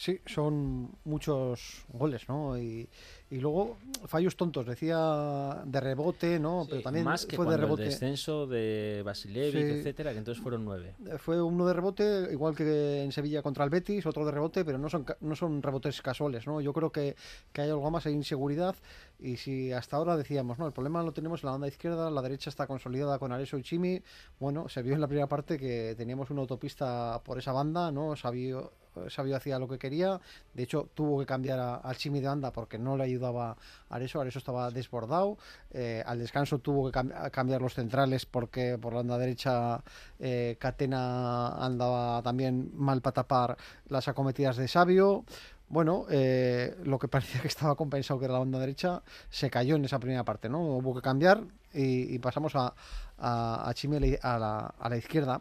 Sí, 0.00 0.18
son 0.24 0.90
muchos 1.04 1.84
goles, 1.92 2.26
¿no? 2.26 2.56
Y, 2.56 2.88
y 3.28 3.36
luego 3.36 3.76
fallos 4.06 4.34
tontos, 4.34 4.64
decía 4.64 5.62
de 5.66 5.78
rebote, 5.78 6.40
¿no? 6.40 6.64
Pero 6.66 6.80
también 6.80 7.04
Más 7.04 7.26
que 7.26 7.36
fue 7.36 7.44
de 7.44 7.58
rebote. 7.58 7.82
el 7.82 7.90
descenso 7.90 8.46
de 8.46 9.02
Basilevic, 9.04 9.52
Sí. 9.52 9.72
etcétera, 9.80 10.12
que 10.12 10.18
entonces 10.20 10.42
fueron 10.42 10.64
9. 10.64 10.94
Eh, 11.06 11.18
Fue 11.18 11.42
uno 11.42 11.66
de 11.66 11.74
rebote, 11.74 12.28
igual 12.32 12.56
que 12.56 13.02
en 13.02 13.12
Sevilla 13.12 13.42
contra 13.42 13.62
el 13.62 13.68
Betis, 13.68 14.06
otro 14.06 14.24
de 14.24 14.30
rebote, 14.30 14.64
pero 14.64 14.78
no 14.78 14.88
son, 14.88 15.04
no 15.20 15.36
son 15.36 15.62
rebotes 15.62 16.00
casuales, 16.00 16.46
¿no? 16.46 16.62
Yo 16.62 16.72
creo 16.72 16.90
que, 16.90 17.14
que 17.52 17.60
hay 17.60 17.68
algo 17.68 17.90
más, 17.90 18.06
hay 18.06 18.14
inseguridad, 18.14 18.76
y 19.18 19.36
si 19.36 19.70
hasta 19.70 19.98
ahora 19.98 20.16
decíamos, 20.16 20.58
no, 20.58 20.66
el 20.66 20.72
problema 20.72 21.02
lo 21.02 21.12
tenemos 21.12 21.42
en 21.42 21.48
la 21.48 21.52
banda 21.52 21.68
izquierda, 21.68 22.10
la 22.10 22.22
derecha 22.22 22.48
está 22.48 22.66
consolidada 22.66 23.18
con 23.18 23.32
Areso 23.32 23.58
y 23.58 23.62
Chimi, 23.62 24.02
bueno, 24.38 24.66
se 24.70 24.80
vio 24.80 24.94
en 24.94 25.02
la 25.02 25.08
primera 25.08 25.28
parte 25.28 25.58
que 25.58 25.94
teníamos 25.94 26.30
una 26.30 26.40
autopista 26.40 27.20
por 27.22 27.36
esa 27.38 27.52
banda, 27.52 27.92
¿no? 27.92 28.16
Sabio, 28.16 28.72
Sabio 29.08 29.36
hacía 29.36 29.58
lo 29.58 29.68
que 29.68 29.78
quería, 29.78 30.20
de 30.54 30.62
hecho 30.62 30.88
tuvo 30.94 31.20
que 31.20 31.26
cambiar 31.26 31.80
al 31.82 31.96
Chimi 31.96 32.20
de 32.20 32.28
banda 32.28 32.52
porque 32.52 32.78
no 32.78 32.96
le 32.96 33.04
ayudaba 33.04 33.56
a 33.88 33.94
Areso, 33.94 34.20
Areso 34.20 34.38
estaba 34.38 34.70
desbordado, 34.70 35.38
eh, 35.70 36.02
al 36.06 36.18
descanso 36.18 36.58
tuvo 36.58 36.90
que 36.90 37.30
cambiar 37.30 37.62
los 37.62 37.74
centrales 37.74 38.26
porque 38.26 38.78
por 38.78 38.92
la 38.92 38.98
banda 38.98 39.18
derecha 39.18 39.82
eh, 40.18 40.56
Catena 40.58 41.64
andaba 41.64 42.22
también 42.22 42.70
mal 42.74 43.00
para 43.00 43.14
tapar 43.14 43.56
las 43.88 44.08
acometidas 44.08 44.56
de 44.56 44.68
Sabio. 44.68 45.24
Bueno, 45.68 46.06
eh, 46.10 46.76
lo 46.82 46.98
que 46.98 47.06
parecía 47.06 47.40
que 47.40 47.48
estaba 47.48 47.76
compensado 47.76 48.18
que 48.18 48.24
era 48.24 48.34
la 48.34 48.40
banda 48.40 48.58
derecha 48.58 49.02
se 49.30 49.50
cayó 49.50 49.76
en 49.76 49.84
esa 49.84 50.00
primera 50.00 50.24
parte, 50.24 50.48
¿no? 50.48 50.60
Hubo 50.60 50.94
que 50.94 51.00
cambiar 51.00 51.42
y, 51.72 52.18
pasamos 52.18 52.56
a, 52.56 52.74
a, 53.18 53.70
a 53.70 54.88
la 54.88 54.96
izquierda. 54.96 55.40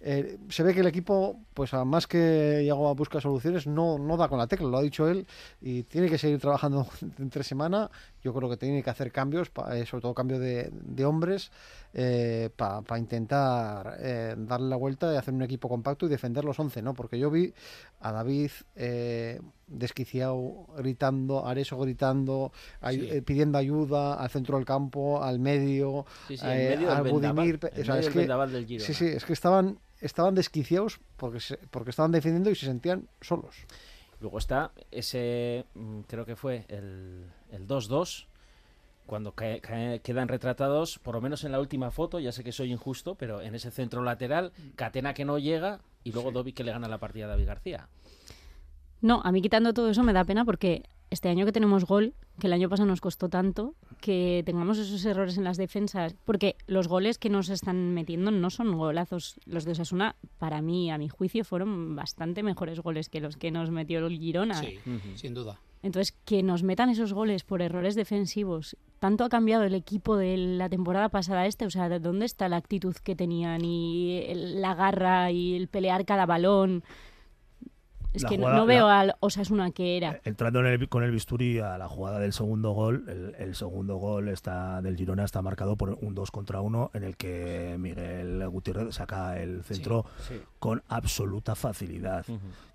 Eh, 0.00 0.38
se 0.48 0.62
ve 0.62 0.72
que 0.72 0.80
el 0.80 0.86
equipo, 0.86 1.38
pues 1.54 1.72
más 1.72 2.06
que 2.06 2.62
Iago 2.64 2.94
busca 2.94 3.20
soluciones, 3.20 3.66
no, 3.66 3.98
no 3.98 4.16
da 4.16 4.28
con 4.28 4.38
la 4.38 4.46
tecla, 4.46 4.68
lo 4.68 4.78
ha 4.78 4.82
dicho 4.82 5.08
él, 5.08 5.26
y 5.60 5.82
tiene 5.84 6.08
que 6.08 6.18
seguir 6.18 6.40
trabajando 6.40 6.86
entre 7.18 7.42
semana. 7.42 7.90
Yo 8.22 8.34
creo 8.34 8.48
que 8.48 8.56
tiene 8.56 8.82
que 8.82 8.90
hacer 8.90 9.12
cambios, 9.12 9.50
eh, 9.72 9.84
sobre 9.86 10.02
todo 10.02 10.14
cambio 10.14 10.38
de, 10.38 10.70
de 10.72 11.04
hombres, 11.04 11.50
para 12.56 12.98
intentar 12.98 13.96
eh, 13.98 14.34
darle 14.38 14.68
la 14.68 14.76
vuelta 14.76 15.12
y 15.12 15.16
hacer 15.16 15.34
un 15.34 15.42
equipo 15.42 15.68
compacto 15.68 16.06
y 16.06 16.08
defender 16.08 16.44
los 16.44 16.58
11, 16.58 16.82
¿no? 16.82 16.94
Porque 16.94 17.18
yo 17.18 17.30
vi 17.30 17.52
a 18.00 18.12
David 18.12 18.50
eh, 18.76 19.40
desquiciado, 19.70 20.66
gritando, 20.76 21.46
a 21.46 21.50
Areso 21.52 21.78
gritando, 21.78 22.52
ay- 22.80 23.00
Sí. 23.00 23.08
eh, 23.10 23.22
pidiendo 23.22 23.56
ayuda 23.58 24.14
al 24.14 24.28
centro 24.30 24.56
del 24.56 24.66
campo, 24.66 25.22
al 25.22 25.38
medio, 25.38 26.04
Sí, 26.28 26.36
sí, 26.36 26.44
eh, 26.46 26.74
medio 26.76 26.92
al 26.92 27.02
Budimir. 27.10 27.56
o 27.62 27.84
sea, 27.84 27.98
es 27.98 28.08
que- 28.08 28.26
del 28.26 28.66
Girona. 28.66 28.84
Sí, 28.86 28.94
sí, 28.94 29.06
es 29.06 29.24
que 29.24 29.32
estaban, 29.32 29.78
estaban 30.00 30.34
desquiciados 30.34 31.00
porque, 31.16 31.40
se- 31.40 31.56
porque 31.70 31.90
estaban 31.90 32.12
defendiendo 32.12 32.50
y 32.50 32.54
se 32.54 32.66
sentían 32.66 33.08
solos. 33.20 33.54
Luego 34.20 34.38
está 34.38 34.72
ese, 34.90 35.64
mm, 35.74 36.00
creo 36.00 36.26
que 36.26 36.36
fue 36.36 36.66
el 36.68 37.24
el 37.52 37.66
2-2, 37.66 38.26
cuando 39.06 39.32
cae- 39.34 39.60
cae- 39.60 39.98
quedan 40.00 40.28
retratados, 40.28 40.98
por 41.00 41.16
lo 41.16 41.20
menos 41.20 41.42
en 41.42 41.50
la 41.50 41.58
última 41.58 41.90
foto, 41.90 42.20
ya 42.20 42.30
sé 42.30 42.44
que 42.44 42.52
soy 42.52 42.70
injusto, 42.70 43.16
pero 43.16 43.40
en 43.40 43.56
ese 43.56 43.70
centro 43.72 44.02
lateral, 44.04 44.52
Catena 44.76 45.14
que 45.14 45.24
no 45.24 45.38
llega 45.38 45.80
y 46.04 46.12
luego 46.12 46.30
Dovi 46.30 46.52
que 46.52 46.62
le 46.62 46.70
gana 46.70 46.86
la 46.86 46.98
partida 46.98 47.24
a 47.24 47.28
David 47.28 47.46
García. 47.46 47.88
No, 49.02 49.20
a 49.24 49.32
mí 49.32 49.40
quitando 49.42 49.72
todo 49.72 49.90
eso 49.90 50.02
me 50.02 50.12
da 50.12 50.24
pena 50.24 50.44
porque 50.44 50.82
este 51.10 51.28
año 51.28 51.44
que 51.44 51.52
tenemos 51.52 51.84
gol, 51.86 52.14
que 52.38 52.46
el 52.46 52.52
año 52.52 52.68
pasado 52.68 52.86
nos 52.86 53.00
costó 53.00 53.28
tanto, 53.28 53.74
que 54.00 54.42
tengamos 54.46 54.78
esos 54.78 55.04
errores 55.04 55.36
en 55.38 55.44
las 55.44 55.56
defensas, 55.56 56.14
porque 56.24 56.54
los 56.66 56.86
goles 56.86 57.18
que 57.18 57.30
nos 57.30 57.48
están 57.48 57.94
metiendo 57.94 58.30
no 58.30 58.48
son 58.50 58.76
golazos. 58.76 59.40
Los 59.44 59.64
de 59.64 59.72
Osasuna, 59.72 60.14
para 60.38 60.62
mí, 60.62 60.90
a 60.90 60.98
mi 60.98 61.08
juicio, 61.08 61.44
fueron 61.44 61.96
bastante 61.96 62.42
mejores 62.42 62.78
goles 62.80 63.08
que 63.08 63.20
los 63.20 63.36
que 63.36 63.50
nos 63.50 63.70
metió 63.70 64.06
el 64.06 64.18
Girona. 64.18 64.54
Sí, 64.54 64.78
sin 65.16 65.34
duda. 65.34 65.58
Entonces, 65.82 66.12
que 66.26 66.42
nos 66.42 66.62
metan 66.62 66.90
esos 66.90 67.14
goles 67.14 67.42
por 67.42 67.62
errores 67.62 67.94
defensivos, 67.94 68.76
tanto 68.98 69.24
ha 69.24 69.30
cambiado 69.30 69.64
el 69.64 69.74
equipo 69.74 70.16
de 70.16 70.36
la 70.36 70.68
temporada 70.68 71.08
pasada 71.08 71.40
a 71.40 71.46
este, 71.46 71.64
o 71.64 71.70
sea, 71.70 71.88
¿de 71.88 71.98
dónde 72.00 72.26
está 72.26 72.48
la 72.50 72.56
actitud 72.58 72.94
que 73.02 73.16
tenían 73.16 73.64
y 73.64 74.18
el- 74.28 74.60
la 74.60 74.74
garra 74.74 75.30
y 75.32 75.54
el 75.56 75.68
pelear 75.68 76.04
cada 76.04 76.26
balón? 76.26 76.84
Es 78.12 78.22
La 78.24 78.28
que 78.28 78.38
no- 78.38 78.42
jugada- 78.44 78.58
no 78.58 78.66
veo 78.66 78.86
la- 78.88 79.00
al 79.00 79.14
Osasuna 79.20 79.70
que 79.70 79.96
era. 79.96 80.20
Entrando 80.24 80.60
en 80.60 80.66
el- 80.66 80.88
con 80.88 81.04
el 81.04 81.12
bisturí 81.12 81.60
a 81.60 81.78
la 81.78 81.88
jugada 81.88 82.18
del 82.18 82.32
segundo 82.32 82.72
gol, 82.72 83.04
el, 83.08 83.34
el 83.38 83.54
segundo 83.54 83.96
gol 83.96 84.28
está 84.28 84.82
del 84.82 84.96
Girona 84.96 85.24
está 85.24 85.42
marcado 85.42 85.76
por 85.76 85.90
un 86.00 86.14
2 86.14 86.30
contra 86.32 86.60
1 86.60 86.90
en 86.94 87.04
el 87.04 87.16
que 87.16 87.76
Miguel 87.78 88.48
Gutiérrez 88.48 88.94
saca 88.96 89.38
el 89.40 89.62
centro 89.62 90.06
Sí, 90.26 90.34
sí. 90.34 90.40
con 90.58 90.82
absoluta 90.88 91.54
facilidad. 91.54 92.24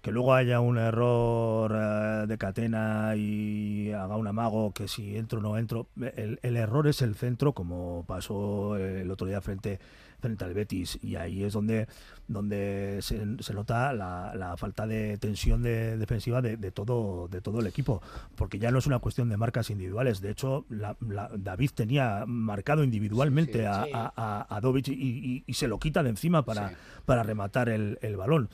Que 0.02 0.12
luego 0.12 0.34
haya 0.36 0.60
un 0.60 0.78
error 0.78 1.72
eh, 1.76 2.28
de 2.28 2.38
catena 2.38 3.14
y 3.18 3.92
haga 3.92 4.16
un 4.18 4.28
amago 4.28 4.72
que 4.72 4.88
si 4.88 5.18
entro 5.18 5.40
o 5.40 5.42
no 5.42 5.58
entro, 5.58 5.88
el, 6.16 6.40
el 6.44 6.56
error 6.58 6.88
es 6.88 7.02
el 7.02 7.16
centro 7.16 7.54
como 7.54 8.06
pasó 8.08 8.78
el 8.78 9.10
otro 9.12 9.28
día 9.28 9.42
frente 9.42 9.80
frente 10.26 10.44
al 10.44 10.54
Betis. 10.54 10.98
Y 11.02 11.16
ahí 11.16 11.44
es 11.44 11.54
donde 11.54 11.88
donde 12.28 13.00
se, 13.02 13.22
se 13.40 13.54
nota 13.54 13.94
la, 13.94 14.34
la 14.36 14.58
falta 14.58 14.88
de 14.88 15.18
tensión 15.20 15.62
de- 15.62 15.96
defensiva 15.98 16.42
de, 16.42 16.58
de 16.58 16.72
todo 16.72 17.28
de 17.28 17.40
todo 17.40 17.60
el 17.60 17.68
equipo 17.68 18.02
porque 18.36 18.58
ya 18.58 18.72
no 18.72 18.80
es 18.80 18.88
una 18.88 18.98
cuestión 19.00 19.30
de 19.30 19.38
marcas 19.38 19.70
individuales. 19.70 20.22
De 20.22 20.32
hecho 20.32 20.66
la- 20.70 20.98
la- 21.08 21.30
David 21.38 21.70
tenía 21.76 22.24
marcado 22.26 22.84
individualmente 22.84 23.60
Sí, 23.60 23.66
a, 23.66 23.84
sí. 23.86 23.92
a, 23.94 24.12
a- 24.16 24.56
a 24.56 24.62
Dovic 24.62 24.88
y, 24.88 24.94
y- 24.94 25.44
y 25.46 25.54
se 25.54 25.68
lo 25.68 25.78
quita 25.80 26.02
de 26.02 26.10
encima 26.10 26.44
para, 26.44 26.72
para 27.06 27.22
rematar 27.24 27.70
el, 27.70 28.00
el 28.02 28.18
balón 28.18 28.50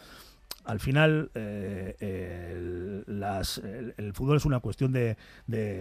al 0.63 0.79
final 0.79 1.31
eh, 1.35 1.95
el, 1.99 3.03
las- 3.19 3.57
el- 3.59 3.93
fútbol 4.13 4.37
es 4.37 4.45
una 4.45 4.59
cuestión 4.59 4.91
de, 4.91 5.17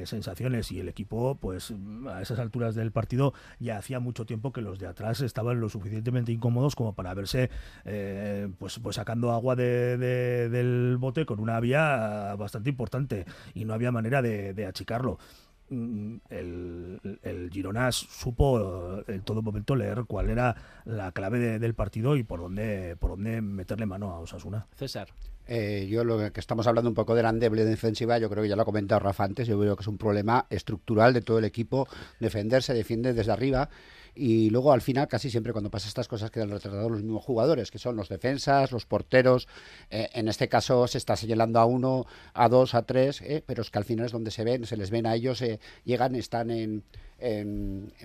sensaciones 0.07 0.71
y 0.73 0.81
el 0.81 0.89
equipo 0.89 1.37
pues 1.41 1.73
a 2.09 2.23
esas 2.23 2.39
alturas 2.39 2.75
del 2.75 2.93
partido 2.93 3.35
ya 3.59 3.77
hacía 3.79 4.01
mucho 4.01 4.25
tiempo 4.27 4.53
que 4.53 4.63
los 4.63 4.79
de 4.79 4.87
atrás 4.87 5.21
estaban 5.21 5.61
lo 5.61 5.69
suficientemente 5.69 6.33
incómodos 6.33 6.75
como 6.77 6.95
para 6.95 7.13
verse 7.15 7.51
eh, 7.85 8.49
pues, 8.59 8.79
pues 8.79 8.97
sacando 8.97 9.33
agua 9.33 9.57
de- 9.57 9.99
de- 9.99 10.49
del 10.49 10.97
bote 10.99 11.27
con 11.27 11.41
una 11.41 11.61
vía 11.61 12.35
bastante 12.39 12.71
importante 12.71 13.27
y 13.55 13.65
no 13.65 13.75
había 13.75 13.93
manera 13.93 14.23
de, 14.23 14.55
achicarlo 14.67 15.19
el, 15.71 17.19
el 17.23 17.51
Girona 17.51 17.93
supo 17.93 19.01
eh, 19.07 19.15
en 19.15 19.23
todo 19.23 19.43
momento 19.43 19.77
leer 19.77 20.05
cuál 20.07 20.31
era 20.31 20.55
la 20.85 21.13
clave 21.13 21.39
de- 21.39 21.59
del 21.59 21.75
partido 21.75 22.17
y 22.17 22.23
por 22.23 22.41
dónde 22.41 22.97
por 22.99 23.11
dónde 23.11 23.41
meterle 23.41 23.87
mano 23.87 24.11
a 24.11 24.19
Osasuna. 24.21 24.67
César. 24.77 25.09
Eh, 25.47 25.89
yo 25.91 26.05
lo 26.05 26.33
que 26.33 26.39
estamos 26.41 26.67
hablando 26.67 26.89
un 26.91 26.95
poco 26.95 27.15
de 27.15 27.23
la 27.25 27.31
endeble 27.31 27.65
defensiva, 27.65 28.19
yo 28.19 28.31
creo 28.31 28.43
que 28.43 28.49
ya 28.49 28.57
lo 28.57 28.63
ha 28.63 28.65
comentado 28.67 29.01
Rafa 29.01 29.25
antes, 29.25 29.49
yo 29.49 29.59
creo 29.59 29.75
que 29.75 29.83
es 29.83 29.89
un 29.89 29.99
problema 29.99 30.47
estructural 30.49 31.13
de 31.13 31.23
todo 31.23 31.39
el 31.39 31.45
equipo, 31.45 31.89
defender, 32.21 32.63
se 32.63 32.73
defiende 32.75 33.15
desde 33.15 33.33
arriba 33.33 33.69
y 34.15 34.51
luego 34.51 34.73
al 34.73 34.81
final 34.81 35.09
casi 35.09 35.31
siempre 35.31 35.53
cuando 35.53 35.71
pasa 35.71 35.89
estas 35.89 36.09
cosas 36.09 36.31
quedan 36.31 36.51
retratados 36.51 36.91
los 36.91 37.03
mismos 37.03 37.25
jugadores, 37.25 37.71
que 37.71 37.79
son 37.79 37.97
los 37.97 38.09
defensas, 38.09 38.73
los 38.73 38.87
porteros, 38.87 39.49
eh, 39.91 40.09
en 40.13 40.29
este 40.29 40.49
caso 40.49 40.87
se 40.87 40.99
está 40.99 41.17
señalando 41.17 41.59
a 41.59 41.65
uno, 41.65 42.07
a 42.35 42.49
dos, 42.49 42.75
a 42.75 42.83
tres, 42.83 43.21
eh, 43.23 43.43
pero 43.47 43.63
es 43.63 43.71
que 43.71 43.79
al 43.79 43.85
final 43.85 44.07
es 44.07 44.13
donde 44.13 44.31
se 44.31 44.45
ven, 44.45 44.67
se 44.67 44.77
les 44.77 44.91
ven 44.91 45.07
a 45.07 45.15
ellos, 45.15 45.43
eh, 45.43 45.61
llegan, 45.85 46.15
están 46.15 46.51
en, 46.51 46.83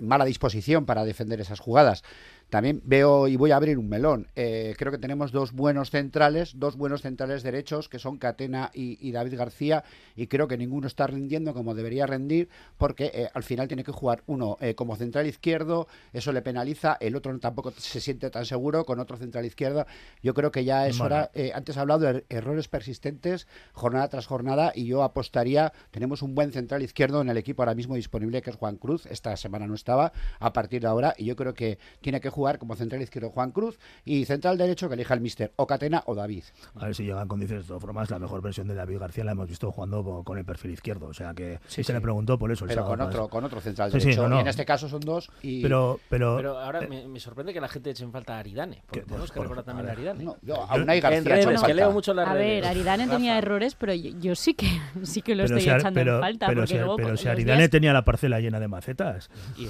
mala 0.02 0.26
disposición 0.26 0.84
para 0.84 1.06
defender 1.06 1.40
esas 1.40 1.58
jugadas. 1.58 2.04
También 2.50 2.80
veo 2.84 3.26
y 3.26 3.36
voy 3.36 3.50
a 3.50 3.56
abrir 3.56 3.76
un 3.76 3.88
melón. 3.88 4.28
Eh, 4.36 4.74
creo 4.78 4.92
que 4.92 4.98
tenemos 4.98 5.32
dos 5.32 5.52
buenos 5.52 5.90
centrales, 5.90 6.52
dos 6.58 6.76
buenos 6.76 7.02
centrales 7.02 7.42
derechos, 7.42 7.88
que 7.88 7.98
son 7.98 8.18
Catena 8.18 8.70
y, 8.72 8.98
y 9.06 9.10
David 9.10 9.36
García, 9.36 9.82
y 10.14 10.28
creo 10.28 10.46
que 10.46 10.56
ninguno 10.56 10.86
está 10.86 11.08
rindiendo 11.08 11.54
como 11.54 11.74
debería 11.74 12.06
rendir, 12.06 12.48
porque 12.78 13.10
eh, 13.12 13.28
al 13.34 13.42
final 13.42 13.66
tiene 13.66 13.82
que 13.82 13.90
jugar 13.90 14.22
uno 14.26 14.56
eh, 14.60 14.74
como 14.76 14.94
central 14.94 15.26
izquierdo, 15.26 15.88
eso 16.12 16.32
le 16.32 16.40
penaliza, 16.40 16.96
el 17.00 17.16
otro 17.16 17.36
tampoco 17.40 17.72
se 17.72 18.00
siente 18.00 18.30
tan 18.30 18.46
seguro 18.46 18.84
con 18.84 19.00
otro 19.00 19.16
central 19.16 19.44
izquierda. 19.44 19.86
Yo 20.22 20.32
creo 20.32 20.52
que 20.52 20.64
ya 20.64 20.86
es 20.86 20.98
Bueno. 20.98 21.16
hora, 21.16 21.30
antes 21.52 21.76
he 21.76 21.80
hablado 21.80 22.00
de 22.00 22.10
er- 22.10 22.24
errores 22.28 22.68
persistentes, 22.68 23.48
jornada 23.72 24.08
tras 24.08 24.26
jornada, 24.26 24.72
y 24.74 24.86
yo 24.86 25.02
apostaría, 25.02 25.72
tenemos 25.90 26.22
un 26.22 26.36
buen 26.36 26.52
central 26.52 26.82
izquierdo 26.82 27.20
en 27.20 27.28
el 27.28 27.36
equipo 27.38 27.62
ahora 27.62 27.74
mismo 27.74 27.96
disponible, 27.96 28.40
que 28.40 28.50
es 28.50 28.56
Juan 28.56 28.76
Cruz, 28.76 29.06
esta 29.06 29.36
semana 29.36 29.66
no 29.66 29.74
estaba, 29.74 30.12
a 30.38 30.52
partir 30.52 30.82
de 30.82 30.86
ahora, 30.86 31.12
y 31.18 31.24
yo 31.24 31.34
creo 31.34 31.52
que 31.52 31.78
tiene 32.00 32.20
que 32.20 32.30
jugar 32.36 32.58
como 32.58 32.76
central 32.76 33.02
izquierdo 33.02 33.30
Juan 33.30 33.50
Cruz, 33.50 33.78
y 34.04 34.24
central 34.26 34.58
derecho 34.58 34.88
que 34.88 34.94
elija 34.94 35.14
el 35.14 35.20
mister, 35.20 35.52
o 35.56 35.66
Catena 35.66 36.02
o 36.06 36.14
David. 36.14 36.44
A 36.76 36.84
ver 36.84 36.94
si 36.94 37.04
llega 37.04 37.22
en 37.22 37.28
condiciones. 37.28 37.64
De 37.64 37.68
todas 37.68 37.82
formas, 37.82 38.10
la 38.10 38.18
mejor 38.18 38.42
versión 38.42 38.68
de 38.68 38.74
David 38.74 38.98
García 38.98 39.24
la 39.24 39.32
hemos 39.32 39.48
visto 39.48 39.72
jugando 39.72 40.22
con 40.24 40.38
el 40.38 40.44
perfil 40.44 40.72
izquierdo. 40.72 41.06
O 41.06 41.14
sea 41.14 41.32
que 41.34 41.58
Sí, 41.66 41.76
se 41.82 41.84
sí. 41.84 41.92
le 41.92 42.00
preguntó 42.00 42.38
por 42.38 42.52
eso. 42.52 42.64
el 42.64 42.68
Pero 42.68 42.84
con 42.84 43.00
otro, 43.00 43.28
con 43.28 43.42
otro 43.44 43.60
central 43.60 43.90
Sí, 43.90 43.98
sí, 44.00 44.06
derecho, 44.06 44.22
no, 44.24 44.28
no. 44.28 44.36
y 44.36 44.40
en 44.40 44.48
este 44.48 44.64
caso 44.64 44.88
son 44.88 45.00
dos, 45.00 45.30
y... 45.42 45.62
Pero, 45.62 45.98
pero, 46.08 46.36
Pero 46.36 46.58
ahora 46.58 46.82
me, 46.82 47.08
me 47.08 47.18
sorprende 47.20 47.52
que 47.54 47.60
la 47.60 47.68
gente 47.68 47.90
eche 47.90 48.04
en 48.04 48.12
falta 48.12 48.36
a 48.36 48.40
Aridane, 48.40 48.82
porque 48.86 49.02
tenemos 49.06 49.30
que 49.30 49.36
por- 49.36 49.44
recordar 49.44 49.64
también 49.64 49.88
a 49.88 49.92
Aridane. 49.92 50.24
No, 50.24 50.36
yo 50.42 50.62
a 50.62 50.76
García 50.76 51.40
he 51.40 51.66
que 51.66 51.74
leo 51.74 51.90
mucho 51.92 52.12
las 52.12 52.28
A 52.28 52.34
redes. 52.34 52.62
ver, 52.62 52.66
Aridane 52.70 53.08
tenía 53.08 53.38
errores, 53.38 53.74
pero 53.74 53.94
yo, 53.94 54.10
yo 54.20 54.34
sí 54.34 54.52
que 54.54 54.66
sí 55.04 55.22
que 55.22 55.34
lo 55.34 55.44
pero 55.44 55.56
estoy 55.56 55.70
si, 55.72 55.76
echando 55.78 55.98
pero- 55.98 56.14
en 56.16 56.20
falta. 56.20 56.46
pero 56.48 56.60
porque 56.60 56.72
si- 56.74 56.78
luego, 56.78 56.96
pero 56.96 57.08
pues, 57.08 57.20
si 57.20 57.26
los 57.26 57.32
Aridane 57.32 57.58
días- 57.60 57.70
tenía 57.70 57.92
la 57.92 58.04
parcela 58.04 58.40
llena 58.40 58.60
de 58.60 58.68
macetas. 58.68 59.30
Y 59.56 59.66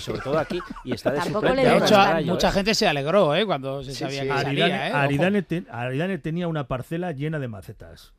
sobre 0.00 0.20
todo 0.20 0.38
aquí. 0.38 0.60
Y 0.84 0.92
está 0.92 1.12
de 1.12 1.18
Tampoco 1.20 1.48
le 1.48 1.76
hecho, 1.76 1.96
Rayo, 2.10 2.32
mucha 2.32 2.48
¿eh? 2.48 2.52
gente 2.52 2.74
se 2.74 2.86
alegró 2.88 3.34
¿eh? 3.36 3.44
cuando 3.46 3.82
se 3.84 3.92
Sí, 3.92 3.98
sabía 3.98 4.22
sí. 4.22 4.26
que 4.26 4.32
Aridane, 4.32 4.60
salía. 4.60 4.88
¿eh? 4.88 4.92
Aridane 4.92 5.42
te- 5.42 5.64
Aridane 5.70 6.18
tenía 6.18 6.48
una 6.48 6.66
parcela 6.68 7.12
llena 7.12 7.38
de 7.38 7.48
macetas. 7.48 8.12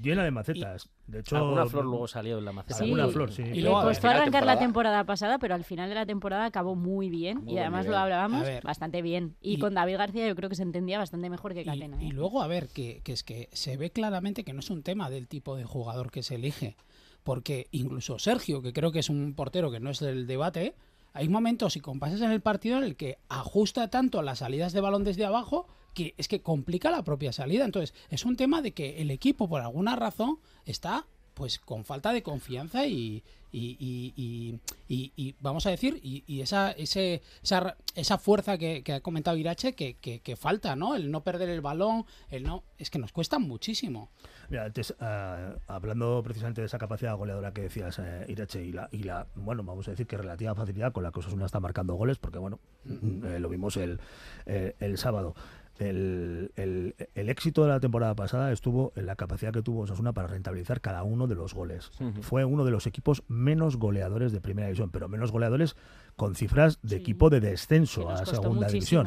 Llena 0.00 0.24
de 0.24 0.30
macetas. 0.30 0.88
De 1.06 1.20
hecho, 1.20 1.36
Alguna 1.36 1.66
flor 1.66 1.84
luego 1.84 2.08
salió 2.08 2.38
en 2.38 2.44
la 2.46 2.52
maceta. 2.52 2.76
Sí. 2.78 2.84
Alguna 2.84 3.08
flor, 3.08 3.30
sí. 3.32 3.42
Y 3.42 3.56
Le 3.56 3.60
luego, 3.62 3.82
costó 3.82 4.08
de 4.08 4.14
arrancar 4.14 4.46
la 4.46 4.58
temporada- 4.58 5.04
pasada, 5.04 5.38
pero 5.38 5.54
al 5.54 5.62
final 5.62 5.90
de 5.90 5.94
la 5.94 6.06
temporada 6.06 6.46
acabó 6.46 6.74
muy 6.74 7.10
bien. 7.10 7.44
Muy 7.44 7.52
y 7.52 7.58
además 7.58 7.80
nivel. 7.82 7.92
lo 7.92 7.98
hablábamos 7.98 8.46
bastante 8.62 9.02
bien. 9.02 9.36
Y, 9.42 9.54
Y- 9.54 9.58
con 9.58 9.74
David 9.74 9.98
García 9.98 10.26
yo 10.26 10.34
creo 10.34 10.48
que 10.48 10.54
se 10.54 10.62
entendía 10.62 10.96
bastante 10.98 11.28
mejor 11.28 11.52
que 11.52 11.60
Y, 11.60 11.64
Catena. 11.66 12.02
y 12.02 12.08
¿eh? 12.08 12.12
luego, 12.14 12.40
a 12.42 12.46
ver, 12.46 12.68
que, 12.68 13.02
que 13.04 13.12
es 13.12 13.22
que 13.24 13.50
se 13.52 13.76
ve 13.76 13.90
claramente 13.90 14.42
que 14.42 14.54
no 14.54 14.60
es 14.60 14.70
un 14.70 14.82
tema 14.82 15.10
del 15.10 15.28
tipo 15.28 15.54
de 15.54 15.64
jugador 15.64 16.10
que 16.10 16.22
se 16.22 16.36
elige. 16.36 16.76
Porque 17.22 17.66
incluso 17.70 18.18
Sergio, 18.18 18.62
que 18.62 18.72
creo 18.72 18.90
que 18.90 19.00
es 19.00 19.10
un 19.10 19.34
portero 19.34 19.70
que 19.70 19.80
no 19.80 19.90
es 19.90 19.98
del 20.00 20.26
debate, 20.26 20.74
hay 21.12 21.28
momentos 21.28 21.76
y 21.76 21.80
compases 21.80 22.20
en 22.20 22.30
el 22.30 22.40
partido 22.40 22.78
en 22.78 22.84
el 22.84 22.96
que 22.96 23.18
ajusta 23.28 23.88
tanto 23.88 24.22
las 24.22 24.38
salidas 24.38 24.72
de 24.72 24.80
balón 24.80 25.04
desde 25.04 25.24
abajo 25.24 25.66
que 25.94 26.14
es 26.16 26.28
que 26.28 26.42
complica 26.42 26.90
la 26.90 27.02
propia 27.02 27.32
salida. 27.32 27.64
Entonces, 27.64 27.94
es 28.08 28.24
un 28.24 28.36
tema 28.36 28.62
de 28.62 28.72
que 28.72 29.00
el 29.00 29.10
equipo, 29.10 29.48
por 29.48 29.62
alguna 29.62 29.96
razón, 29.96 30.38
está 30.64 31.06
pues 31.34 31.58
con 31.58 31.84
falta 31.84 32.12
de 32.12 32.22
confianza 32.22 32.86
y, 32.86 33.22
y, 33.52 33.76
y- 33.78 34.12
y- 34.16 34.60
y- 34.88 35.12
y 35.16 35.34
vamos 35.40 35.66
a 35.66 35.70
decir, 35.70 35.98
y, 36.02 36.40
esa, 36.40 36.70
ese, 36.72 37.22
esa, 37.42 37.76
esa 37.94 38.18
fuerza 38.18 38.58
que, 38.58 38.82
que 38.82 38.94
ha 38.94 39.00
comentado 39.00 39.36
Irache 39.36 39.74
que, 39.74 39.94
que, 39.96 40.20
que 40.20 40.36
falta, 40.36 40.76
¿no? 40.76 40.94
El 40.94 41.10
no 41.10 41.22
perder 41.22 41.48
el 41.48 41.60
balón, 41.60 42.04
el 42.30 42.44
no, 42.44 42.64
es 42.78 42.90
que 42.90 42.98
nos 42.98 43.12
cuesta 43.12 43.38
muchísimo. 43.38 44.10
Mira, 44.50 44.64
antes, 44.64 44.94
ah, 45.00 45.56
hablando 45.66 46.22
precisamente 46.24 46.62
de 46.62 46.66
esa 46.66 46.78
capacidad 46.78 47.14
goleadora 47.16 47.52
que 47.52 47.62
decías, 47.62 47.98
eh, 47.98 48.24
Irache, 48.28 48.64
y 48.64 48.72
la, 48.72 48.88
y 48.92 49.02
la, 49.02 49.26
bueno, 49.34 49.62
vamos 49.62 49.86
a 49.88 49.90
decir 49.90 50.06
que 50.06 50.16
relativa 50.16 50.54
facilidad 50.54 50.92
con 50.92 51.02
la 51.02 51.12
que 51.12 51.20
Osasuna 51.20 51.44
está 51.46 51.60
marcando 51.60 51.94
goles, 51.94 52.18
porque 52.18 52.38
bueno, 52.38 52.58
eh, 52.86 53.38
lo 53.40 53.48
vimos 53.48 53.76
el, 53.76 54.00
eh, 54.46 54.74
el 54.80 54.96
sábado. 54.98 55.34
El, 55.78 56.50
el- 56.56 56.94
el 57.14 57.28
éxito 57.28 57.62
de 57.62 57.68
la 57.68 57.78
temporada 57.80 58.14
pasada 58.14 58.52
estuvo 58.52 58.92
en 58.96 59.06
la 59.06 59.14
capacidad 59.16 59.52
que 59.52 59.62
tuvo 59.62 59.82
Osasuna 59.82 60.12
para 60.12 60.26
rentabilizar 60.28 60.80
cada 60.80 61.02
uno 61.04 61.26
de 61.26 61.34
los 61.36 61.54
goles. 61.54 61.90
Fue 62.22 62.44
uno 62.44 62.64
de 62.64 62.70
los 62.72 62.86
equipos 62.86 63.22
menos 63.28 63.76
goleadores 63.76 64.32
de 64.32 64.40
primera 64.40 64.66
división, 64.68 64.90
pero 64.90 65.08
menos 65.08 65.30
goleadores 65.30 65.76
con 66.16 66.34
cifras 66.34 66.78
de 66.82 66.96
equipo 66.96 67.30
de 67.30 67.40
descenso 67.40 68.10
a 68.10 68.16
segunda 68.26 68.66
división 68.72 69.06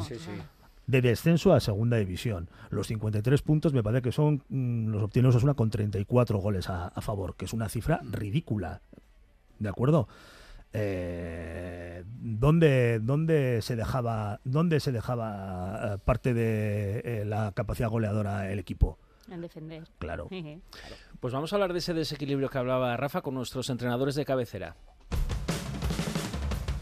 de 0.86 1.00
descenso 1.02 1.52
a 1.52 1.60
segunda 1.60 1.96
división. 1.98 2.48
Los 2.70 2.86
53 2.88 3.42
puntos 3.42 3.72
me 3.72 3.82
parece 3.82 4.02
que 4.02 4.12
son 4.12 4.42
mm, 4.48 4.88
los 4.88 5.02
obtiene 5.02 5.28
Osasuna 5.28 5.54
con 5.54 5.70
34 5.70 6.38
goles 6.38 6.68
a, 6.70 6.88
a 6.88 7.00
favor, 7.02 7.36
que 7.36 7.44
es 7.44 7.52
una 7.52 7.68
cifra 7.68 8.00
ridícula. 8.10 8.80
¿De 9.58 9.68
acuerdo? 9.68 10.08
Eh, 10.72 12.02
¿dónde, 12.06 12.98
dónde 13.00 13.60
se 13.62 13.76
dejaba, 13.76 14.40
dónde 14.44 14.80
se 14.80 14.92
dejaba 14.92 15.94
eh, 15.94 15.98
parte 16.04 16.32
de 16.34 17.00
eh, 17.04 17.24
la 17.24 17.52
capacidad 17.52 17.88
goleadora 17.88 18.50
el 18.50 18.58
equipo? 18.58 18.98
En 19.30 19.40
defender. 19.40 19.84
Claro. 19.98 20.28
Pues 21.20 21.32
vamos 21.32 21.52
a 21.52 21.56
hablar 21.56 21.72
de 21.72 21.78
ese 21.78 21.94
desequilibrio 21.94 22.48
que 22.48 22.58
hablaba 22.58 22.96
Rafa 22.96 23.20
con 23.22 23.34
nuestros 23.34 23.70
entrenadores 23.70 24.14
de 24.14 24.24
cabecera. 24.24 24.74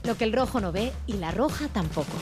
Lo 0.05 0.14
que 0.16 0.24
el 0.24 0.33
rojo 0.33 0.61
no 0.61 0.72
ve 0.72 0.92
y 1.07 1.14
la 1.14 1.31
roja 1.31 1.68
tampoco. 1.68 2.16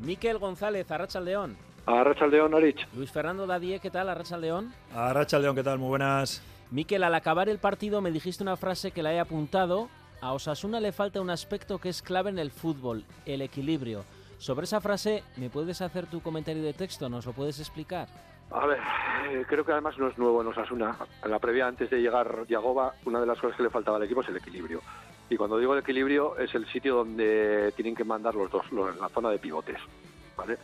Miquel 0.00 0.38
González, 0.38 0.90
Arracha 0.90 1.20
León. 1.20 1.56
Arrachaldeón, 1.86 2.54
Arich. 2.54 2.86
Luis 2.94 3.10
Fernando 3.10 3.46
Dadie, 3.46 3.80
¿qué 3.80 3.90
tal? 3.90 4.08
Arracha 4.08 4.36
León. 4.36 4.72
Arracha 4.94 5.38
León, 5.38 5.56
¿qué 5.56 5.62
tal? 5.62 5.78
Muy 5.78 5.88
buenas. 5.88 6.42
Miquel, 6.70 7.04
al 7.04 7.14
acabar 7.14 7.48
el 7.48 7.58
partido 7.58 8.00
me 8.00 8.10
dijiste 8.10 8.42
una 8.42 8.56
frase 8.56 8.90
que 8.90 9.02
la 9.02 9.12
he 9.12 9.20
apuntado. 9.20 9.88
A 10.20 10.32
Osasuna 10.32 10.80
le 10.80 10.92
falta 10.92 11.20
un 11.20 11.30
aspecto 11.30 11.78
que 11.78 11.88
es 11.90 12.02
clave 12.02 12.30
en 12.30 12.38
el 12.38 12.50
fútbol, 12.50 13.04
el 13.26 13.42
equilibrio. 13.42 14.04
Sobre 14.38 14.64
esa 14.64 14.80
frase, 14.80 15.22
¿me 15.36 15.50
puedes 15.50 15.80
hacer 15.80 16.06
tu 16.06 16.20
comentario 16.20 16.62
de 16.62 16.72
texto? 16.72 17.08
¿Nos 17.08 17.24
lo 17.26 17.32
puedes 17.32 17.58
explicar? 17.60 18.08
A 18.50 18.66
ver, 18.66 18.78
eh, 19.30 19.44
creo 19.48 19.64
que 19.64 19.72
además 19.72 19.98
no 19.98 20.08
es 20.08 20.18
nuevo 20.18 20.40
en 20.40 20.48
Osasuna. 20.48 20.96
En 21.24 21.30
la 21.30 21.38
previa, 21.38 21.66
antes 21.66 21.90
de 21.90 22.00
llegar 22.00 22.46
Yagoba, 22.48 22.94
una 23.04 23.20
de 23.20 23.26
las 23.26 23.38
cosas 23.38 23.56
que 23.56 23.62
le 23.62 23.70
faltaba 23.70 23.96
al 23.96 24.02
equipo 24.04 24.20
es 24.22 24.28
el 24.28 24.36
equilibrio. 24.36 24.80
Y 25.28 25.36
cuando 25.36 25.58
digo 25.58 25.72
el 25.74 25.80
equilibrio, 25.80 26.36
es 26.38 26.54
el 26.54 26.66
sitio 26.66 26.96
donde 26.96 27.72
tienen 27.76 27.94
que 27.94 28.04
mandar 28.04 28.34
los 28.34 28.50
dos, 28.50 28.70
lo- 28.72 28.88
en 28.90 28.98
la 29.00 29.08
zona 29.08 29.30
de 29.30 29.38
pivotes. 29.38 29.78
¿vale? 30.36 30.58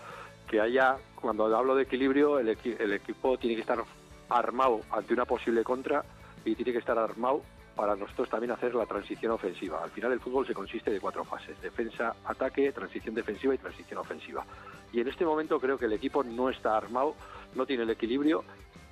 Que 0.48 0.60
haya, 0.60 0.96
cuando 1.14 1.44
hablo 1.56 1.74
de 1.74 1.82
equilibrio, 1.84 2.38
el, 2.38 2.48
equi- 2.56 2.76
el 2.78 2.92
equipo 2.92 3.36
tiene 3.38 3.54
que 3.56 3.62
estar 3.62 3.82
armado 4.28 4.80
ante 4.90 5.14
una 5.14 5.24
posible 5.24 5.64
contra 5.64 6.04
y 6.44 6.54
tiene 6.54 6.72
que 6.72 6.78
estar 6.78 6.98
armado 6.98 7.42
para 7.74 7.96
nosotros 7.96 8.28
también 8.28 8.50
hacer 8.50 8.74
la 8.74 8.86
transición 8.86 9.32
ofensiva. 9.32 9.82
Al 9.82 9.90
final 9.90 10.12
el 10.12 10.20
fútbol 10.20 10.46
se 10.46 10.54
consiste 10.54 10.90
de 10.90 11.00
cuatro 11.00 11.24
fases, 11.24 11.60
defensa, 11.60 12.14
ataque, 12.24 12.72
transición 12.72 13.14
defensiva 13.14 13.54
y 13.54 13.58
transición 13.58 13.98
ofensiva. 13.98 14.44
Y 14.92 15.00
en 15.00 15.08
este 15.08 15.24
momento 15.24 15.58
creo 15.58 15.78
que 15.78 15.86
el 15.86 15.92
equipo 15.92 16.22
no 16.22 16.50
está 16.50 16.76
armado, 16.76 17.14
no 17.54 17.64
tiene 17.64 17.84
el 17.84 17.90
equilibrio 17.90 18.44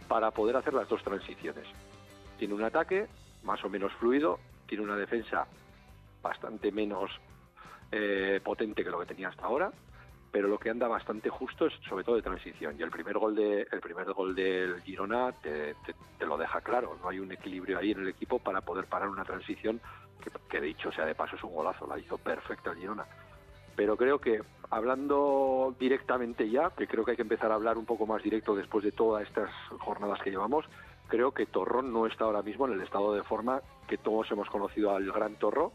para 0.09 0.31
poder 0.31 0.57
hacer 0.57 0.75
las 0.75 0.89
dos 0.89 1.03
transiciones. 1.03 1.67
Tiene 2.39 2.55
un 2.55 2.65
ataque 2.65 3.07
más 3.45 3.63
o 3.65 3.69
menos 3.69 3.93
fluido, 3.95 4.39
tiene 4.67 4.85
una 4.85 4.97
defensa 4.97 5.47
bastante 6.23 6.73
menos 6.73 7.11
eh, 7.93 8.41
potente 8.43 8.83
que 8.83 8.91
lo 8.91 9.01
que 9.01 9.07
tenía 9.07 9.29
hasta 9.29 9.45
ahora, 9.45 9.71
pero 10.33 10.49
lo 10.49 10.59
que 10.59 10.71
anda 10.71 10.87
bastante 10.87 11.29
justo 11.29 11.67
es 11.67 11.73
sobre 11.89 12.05
todo 12.05 12.17
de 12.17 12.23
transición. 12.23 12.77
Y 12.79 12.83
el 12.83 12.91
primer 12.91 13.19
gol 13.19 13.35
de 13.35 13.67
primer 13.83 14.13
gol 14.13 14.35
del 14.35 14.81
Girona 14.83 15.33
te 15.33 15.75
lo 16.21 16.37
deja 16.37 16.61
claro. 16.61 16.97
No 17.03 17.09
hay 17.09 17.19
un 17.19 17.33
equilibrio 17.33 17.79
ahí 17.79 17.93
en 17.93 18.01
el 18.01 18.09
equipo 18.09 18.39
para 18.39 18.61
poder 18.61 18.87
parar 18.87 19.09
una 19.09 19.25
transición 19.25 19.81
que, 20.23 20.31
que 20.49 20.61
dicho 20.61 20.93
sea 20.93 21.05
de 21.05 21.15
paso 21.15 21.37
es 21.37 21.43
un 21.43 21.55
golazo. 21.55 21.87
La 21.87 21.99
hizo 21.99 22.17
perfecta 22.19 22.71
el 22.71 22.79
Girona. 22.79 23.07
Pero 23.75 23.97
creo 23.97 24.21
que 24.21 24.41
hablando 24.71 25.75
directamente 25.79 26.49
ya, 26.49 26.71
que 26.71 26.87
creo 26.87 27.05
que 27.05 27.13
hay 27.13 27.17
que 27.17 27.23
empezar 27.23 27.51
a 27.51 27.55
hablar 27.55 27.77
un 27.77 27.87
poco 27.87 28.07
más 28.07 28.23
directo 28.23 28.55
después 28.55 28.85
de 28.85 28.93
todas 28.93 29.27
estas 29.27 29.51
jornadas 29.79 30.21
que 30.23 30.31
llevamos, 30.31 30.65
creo 31.09 31.33
que 31.33 31.47
Torrón 31.47 31.93
no 31.93 32.07
está 32.07 32.25
ahora 32.25 32.43
mismo 32.43 32.67
en 32.67 32.75
el 32.75 32.83
estado 32.83 33.13
de 33.13 33.25
forma 33.25 33.63
que 33.89 33.99
todos 33.99 34.31
hemos 34.31 34.49
conocido 34.49 34.95
al 34.95 35.11
gran 35.11 35.35
Torro 35.35 35.73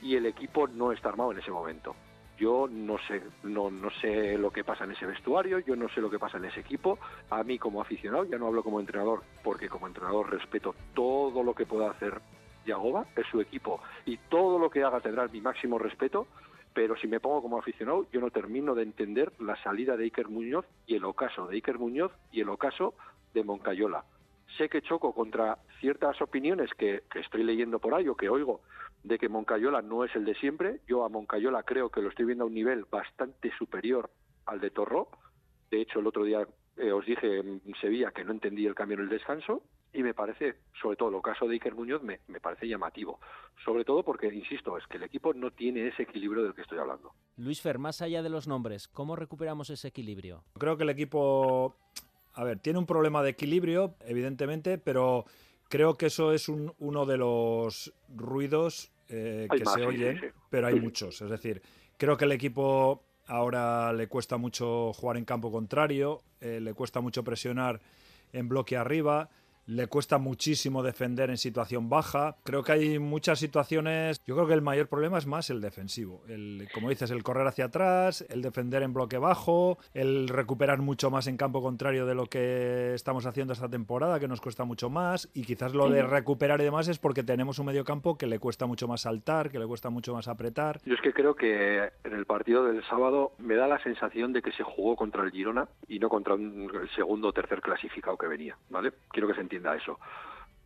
y 0.00 0.14
el 0.16 0.26
equipo 0.26 0.68
no 0.68 0.92
está 0.92 1.08
armado 1.08 1.32
en 1.32 1.38
ese 1.38 1.50
momento. 1.50 1.94
Yo 2.42 2.66
no 2.68 2.98
sé, 3.06 3.22
no, 3.44 3.70
no 3.70 3.88
sé 4.00 4.36
lo 4.36 4.50
que 4.50 4.64
pasa 4.64 4.82
en 4.82 4.90
ese 4.90 5.06
vestuario, 5.06 5.60
yo 5.60 5.76
no 5.76 5.88
sé 5.90 6.00
lo 6.00 6.10
que 6.10 6.18
pasa 6.18 6.38
en 6.38 6.46
ese 6.46 6.58
equipo. 6.58 6.98
A 7.30 7.44
mí 7.44 7.56
como 7.56 7.80
aficionado, 7.80 8.24
ya 8.24 8.36
no 8.36 8.48
hablo 8.48 8.64
como 8.64 8.80
entrenador, 8.80 9.22
porque 9.44 9.68
como 9.68 9.86
entrenador 9.86 10.28
respeto 10.28 10.74
todo 10.92 11.44
lo 11.44 11.54
que 11.54 11.66
pueda 11.66 11.92
hacer 11.92 12.20
Yagoba, 12.66 13.06
es 13.14 13.28
su 13.28 13.40
equipo, 13.40 13.80
y 14.06 14.16
todo 14.28 14.58
lo 14.58 14.70
que 14.70 14.82
haga 14.82 14.98
tendrá 14.98 15.28
mi 15.28 15.40
máximo 15.40 15.78
respeto, 15.78 16.26
pero 16.74 16.96
si 16.96 17.06
me 17.06 17.20
pongo 17.20 17.42
como 17.42 17.60
aficionado, 17.60 18.08
yo 18.10 18.20
no 18.20 18.30
termino 18.32 18.74
de 18.74 18.82
entender 18.82 19.32
la 19.38 19.54
salida 19.62 19.96
de 19.96 20.02
Iker 20.02 20.28
Muñoz 20.28 20.66
y 20.88 20.96
el 20.96 21.04
ocaso 21.04 21.46
de 21.46 21.54
Iker 21.54 21.78
Muñoz 21.78 22.10
y 22.32 22.40
el 22.40 22.48
ocaso 22.48 22.94
de 23.34 23.44
Moncayola. 23.44 24.02
Sé 24.58 24.68
que 24.68 24.82
choco 24.82 25.14
contra 25.14 25.58
ciertas 25.78 26.20
opiniones 26.20 26.74
que, 26.74 27.04
que 27.08 27.20
estoy 27.20 27.44
leyendo 27.44 27.78
por 27.78 27.94
ahí 27.94 28.08
o 28.08 28.16
que 28.16 28.28
oigo 28.28 28.62
de 29.04 29.18
que 29.18 29.28
Moncayola 29.28 29.82
no 29.82 30.04
es 30.04 30.14
el 30.14 30.24
de 30.24 30.34
siempre. 30.34 30.80
Yo 30.86 31.04
a 31.04 31.08
Moncayola 31.08 31.62
creo 31.62 31.90
que 31.90 32.00
lo 32.00 32.08
estoy 32.08 32.26
viendo 32.26 32.44
a 32.44 32.46
un 32.46 32.54
nivel 32.54 32.84
bastante 32.90 33.50
superior 33.58 34.10
al 34.46 34.60
de 34.60 34.70
Torró. 34.70 35.08
De 35.70 35.80
hecho, 35.80 36.00
el 36.00 36.06
otro 36.06 36.24
día 36.24 36.46
eh, 36.76 36.92
os 36.92 37.04
dije 37.04 37.38
en 37.38 37.60
Sevilla 37.80 38.12
que 38.12 38.24
no 38.24 38.32
entendí 38.32 38.66
el 38.66 38.74
cambio 38.74 38.96
en 38.96 39.04
el 39.04 39.08
descanso 39.08 39.62
y 39.94 40.02
me 40.02 40.14
parece, 40.14 40.56
sobre 40.80 40.96
todo 40.96 41.14
el 41.14 41.22
caso 41.22 41.46
de 41.46 41.54
Iker 41.54 41.74
Muñoz, 41.74 42.02
me, 42.02 42.20
me 42.28 42.40
parece 42.40 42.66
llamativo. 42.66 43.20
Sobre 43.64 43.84
todo 43.84 44.02
porque, 44.02 44.28
insisto, 44.28 44.78
es 44.78 44.86
que 44.86 44.96
el 44.96 45.02
equipo 45.02 45.34
no 45.34 45.50
tiene 45.50 45.88
ese 45.88 46.04
equilibrio 46.04 46.42
del 46.44 46.54
que 46.54 46.62
estoy 46.62 46.78
hablando. 46.78 47.12
Luis 47.36 47.60
Fer, 47.60 47.78
más 47.78 48.00
allá 48.00 48.22
de 48.22 48.30
los 48.30 48.48
nombres, 48.48 48.88
¿cómo 48.88 49.16
recuperamos 49.16 49.68
ese 49.68 49.88
equilibrio? 49.88 50.44
Creo 50.58 50.78
que 50.78 50.84
el 50.84 50.90
equipo, 50.90 51.76
a 52.32 52.44
ver, 52.44 52.58
tiene 52.60 52.78
un 52.78 52.86
problema 52.86 53.22
de 53.22 53.30
equilibrio, 53.30 53.94
evidentemente, 54.00 54.78
pero 54.78 55.26
creo 55.72 55.96
que 55.96 56.04
eso 56.06 56.34
es 56.34 56.50
un- 56.50 56.74
uno 56.78 57.06
de 57.06 57.16
los 57.16 57.94
ruidos 58.14 58.92
eh, 59.08 59.48
que 59.50 59.64
más, 59.64 59.72
se 59.74 59.82
oyen, 59.84 60.18
sí, 60.20 60.26
sí. 60.26 60.32
pero 60.50 60.66
hay 60.66 60.78
muchos. 60.78 61.22
Es 61.22 61.30
decir, 61.30 61.62
creo 61.96 62.18
que 62.18 62.26
el 62.26 62.32
equipo 62.32 63.02
ahora 63.26 63.90
le 63.94 64.06
cuesta 64.06 64.36
mucho 64.36 64.92
jugar 64.92 65.16
en 65.16 65.24
campo 65.24 65.50
contrario, 65.50 66.20
eh, 66.40 66.60
le 66.60 66.74
cuesta 66.74 67.00
mucho 67.00 67.24
presionar 67.24 67.80
en 68.34 68.48
bloque 68.50 68.76
arriba. 68.76 69.30
Le 69.66 69.86
cuesta 69.86 70.18
muchísimo 70.18 70.82
defender 70.82 71.30
en 71.30 71.36
situación 71.36 71.88
baja. 71.88 72.36
Creo 72.42 72.62
que 72.64 72.72
hay 72.72 72.98
muchas 72.98 73.38
situaciones. 73.38 74.20
Yo 74.26 74.34
creo 74.34 74.46
que 74.48 74.54
el 74.54 74.62
mayor 74.62 74.88
problema 74.88 75.18
es 75.18 75.26
más 75.26 75.50
el 75.50 75.60
defensivo. 75.60 76.22
El, 76.28 76.68
como 76.74 76.88
dices, 76.88 77.10
el 77.12 77.22
correr 77.22 77.46
hacia 77.46 77.66
atrás, 77.66 78.26
el 78.28 78.42
defender 78.42 78.82
en 78.82 78.92
bloque 78.92 79.18
bajo, 79.18 79.78
el 79.94 80.28
recuperar 80.28 80.78
mucho 80.78 81.10
más 81.10 81.26
en 81.28 81.36
campo 81.36 81.62
contrario 81.62 82.06
de 82.06 82.14
lo 82.14 82.26
que 82.26 82.92
estamos 82.94 83.24
haciendo 83.26 83.52
esta 83.52 83.68
temporada, 83.68 84.18
que 84.18 84.26
nos 84.28 84.40
cuesta 84.40 84.64
mucho 84.64 84.90
más. 84.90 85.28
Y 85.32 85.42
quizás 85.44 85.74
lo 85.74 85.88
de 85.88 86.02
recuperar 86.02 86.60
y 86.60 86.64
demás 86.64 86.88
es 86.88 86.98
porque 86.98 87.22
tenemos 87.22 87.58
un 87.60 87.66
medio 87.66 87.84
campo 87.84 88.18
que 88.18 88.26
le 88.26 88.40
cuesta 88.40 88.66
mucho 88.66 88.88
más 88.88 89.02
saltar, 89.02 89.50
que 89.50 89.58
le 89.60 89.66
cuesta 89.66 89.90
mucho 89.90 90.12
más 90.12 90.26
apretar. 90.26 90.80
Yo 90.84 90.94
es 90.94 91.00
que 91.00 91.12
creo 91.12 91.36
que 91.36 91.90
en 92.02 92.12
el 92.14 92.26
partido 92.26 92.64
del 92.64 92.82
sábado 92.84 93.32
me 93.38 93.54
da 93.54 93.68
la 93.68 93.80
sensación 93.82 94.32
de 94.32 94.42
que 94.42 94.50
se 94.52 94.64
jugó 94.64 94.96
contra 94.96 95.22
el 95.22 95.30
Girona 95.30 95.68
y 95.86 95.98
no 96.00 96.08
contra 96.08 96.34
un- 96.34 96.70
el 96.74 96.90
segundo 96.96 97.28
o 97.28 97.32
tercer 97.32 97.60
clasificado 97.62 98.16
que 98.18 98.26
venía, 98.26 98.56
¿vale? 98.68 98.92
Quiero 99.12 99.28
que 99.28 99.34
se 99.34 99.40
entienda 99.52 99.76
eso. 99.76 99.98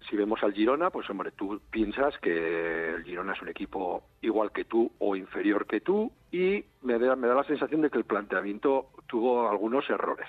Si 0.09 0.16
vemos 0.16 0.40
al 0.44 0.53
Girona, 0.53 0.90
pues 0.90 1.09
hombre, 1.11 1.33
tú 1.33 1.61
piensas 1.70 2.16
que 2.18 2.94
el 2.94 3.03
Girona 3.03 3.33
es 3.33 3.42
un 3.42 3.49
equipo 3.49 4.05
igual 4.20 4.53
que 4.53 4.64
tú 4.64 4.92
o 4.99 5.16
inferior 5.16 5.66
que 5.66 5.81
tú 5.81 6.12
y 6.31 6.64
me 6.83 6.99
da, 6.99 7.16
la 7.16 7.44
sensación 7.44 7.81
de 7.81 7.90
que 7.90 7.99
el 7.99 8.05
planteamiento 8.05 8.90
tuvo 9.09 9.49
algunos 9.49 9.88
errores. 9.90 10.29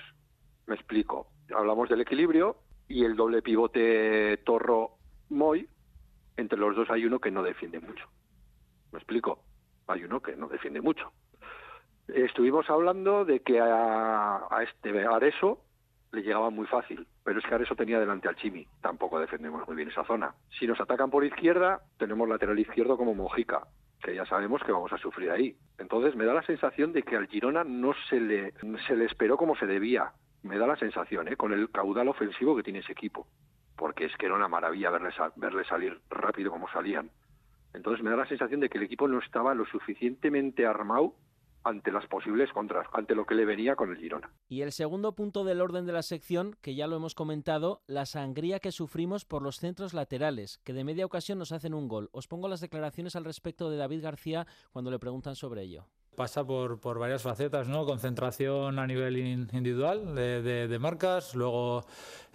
Me 0.66 0.74
explico. 0.74 1.28
Hablamos 1.54 1.88
del 1.88 2.00
equilibrio 2.00 2.56
y 2.88 3.04
el 3.04 3.14
doble 3.14 3.42
pivote 3.42 4.38
Torro-Moy, 4.38 5.68
entre 6.36 6.58
los 6.58 6.74
dos 6.74 6.90
hay 6.90 7.04
uno 7.04 7.20
que 7.20 7.30
no 7.30 7.42
defiende 7.42 7.78
mucho. 7.78 8.06
¿Me 8.90 8.98
explico? 8.98 9.44
Hay 9.86 10.02
uno 10.02 10.20
que 10.20 10.34
no 10.34 10.48
defiende 10.48 10.80
mucho. 10.80 11.12
Estuvimos 12.08 12.68
hablando 12.68 13.24
de 13.24 13.40
que 13.40 13.60
a, 13.60 14.46
a 14.50 14.62
este 14.62 15.06
Areso 15.06 15.62
le 16.12 16.22
llegaba 16.22 16.50
muy 16.50 16.66
fácil, 16.66 17.06
pero 17.28 17.40
es 17.40 17.44
que 17.44 17.54
Areso 17.54 17.76
tenía 17.76 18.00
delante 18.00 18.26
al 18.26 18.36
Chimi. 18.36 18.66
Tampoco 18.80 19.20
defendemos 19.20 19.68
muy 19.68 19.76
bien 19.76 19.90
esa 19.90 20.02
zona. 20.04 20.34
Si 20.58 20.66
nos 20.66 20.80
atacan 20.80 21.10
por 21.10 21.26
izquierda, 21.26 21.82
tenemos 21.98 22.26
lateral 22.26 22.58
izquierdo 22.58 22.96
como 22.96 23.14
Mojica, 23.14 23.66
que 24.02 24.14
ya 24.14 24.24
sabemos 24.24 24.62
que 24.64 24.72
vamos 24.72 24.90
a 24.94 24.96
sufrir 24.96 25.30
ahí. 25.30 25.54
Entonces 25.76 26.16
me 26.16 26.24
da 26.24 26.32
la 26.32 26.40
sensación 26.40 26.94
de 26.94 27.02
que 27.02 27.16
al 27.16 27.26
Girona 27.26 27.64
no 27.64 27.92
se 28.08 28.18
le, 28.18 28.54
se 28.86 28.96
le 28.96 29.04
esperó 29.04 29.36
como 29.36 29.56
se 29.56 29.66
debía. 29.66 30.10
me 30.42 30.56
da 30.56 30.66
la 30.66 30.76
sensación, 30.76 31.28
¿eh? 31.28 31.36
con 31.36 31.52
el 31.52 31.70
caudal 31.70 32.08
ofensivo 32.08 32.56
que 32.56 32.62
tiene 32.62 32.78
ese 32.78 32.92
equipo, 32.92 33.26
porque 33.76 34.06
es 34.06 34.16
que 34.16 34.24
era 34.24 34.34
una 34.34 34.48
maravilla 34.48 34.88
verle, 34.88 35.10
verle 35.36 35.64
salir 35.66 36.00
rápido 36.08 36.50
como 36.50 36.66
salían. 36.70 37.10
Entonces 37.74 38.02
me 38.02 38.08
da 38.08 38.16
la 38.16 38.26
sensación 38.26 38.60
de 38.60 38.70
que 38.70 38.78
el 38.78 38.84
equipo 38.84 39.06
no 39.06 39.18
estaba 39.18 39.52
lo 39.52 39.66
suficientemente 39.66 40.64
armado 40.64 41.12
ante 41.68 41.92
las 41.92 42.06
posibles 42.06 42.50
contras, 42.52 42.86
ante 42.92 43.14
lo 43.14 43.26
que 43.26 43.34
le 43.34 43.44
venía 43.44 43.76
con 43.76 43.90
el 43.90 43.98
Girona. 43.98 44.30
Y 44.48 44.62
el 44.62 44.72
segundo 44.72 45.14
punto 45.14 45.44
del 45.44 45.60
orden 45.60 45.84
de 45.86 45.92
la 45.92 46.02
sección, 46.02 46.56
que 46.62 46.74
ya 46.74 46.86
lo 46.86 46.96
hemos 46.96 47.14
comentado, 47.14 47.82
la 47.86 48.06
sangría 48.06 48.58
que 48.58 48.72
sufrimos 48.72 49.24
por 49.24 49.42
los 49.42 49.56
centros 49.58 49.92
laterales, 49.94 50.60
que 50.64 50.72
de 50.72 50.84
media 50.84 51.04
ocasión 51.06 51.38
nos 51.38 51.52
hacen 51.52 51.74
un 51.74 51.88
gol. 51.88 52.08
Os 52.12 52.26
pongo 52.26 52.48
las 52.48 52.60
declaraciones 52.60 53.16
al 53.16 53.24
respecto 53.24 53.68
de 53.70 53.76
David 53.76 54.02
García 54.02 54.46
cuando 54.72 54.90
le 54.90 54.98
preguntan 54.98 55.36
sobre 55.36 55.62
ello. 55.62 55.86
Pasa 56.16 56.44
por, 56.44 56.80
por 56.80 56.98
varias 56.98 57.22
facetas, 57.22 57.68
¿no? 57.68 57.84
Concentración 57.86 58.80
a 58.80 58.86
nivel 58.88 59.18
in- 59.18 59.48
individual 59.52 60.16
de, 60.16 60.42
de- 60.42 60.66
de 60.66 60.78
marcas, 60.80 61.36
luego 61.36 61.84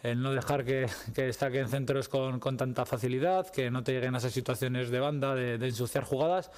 el 0.04 0.22
no 0.22 0.32
dejar 0.32 0.63
que, 0.63 0.86
que 1.13 1.34
saquen 1.34 1.67
centros 1.67 2.08
con, 2.08 2.39
con 2.39 2.56
tanta 2.56 2.86
facilidad, 2.86 3.50
que 3.50 3.69
no 3.72 3.84
te 3.84 3.91
lleguen 3.91 4.15
a 4.15 4.19
esas 4.19 4.32
situaciones 4.32 4.89
de 4.89 5.00
banda, 5.02 5.36
de, 5.36 5.58
de 5.58 5.67
ensuciar 5.67 6.06
jugadas. 6.06 6.50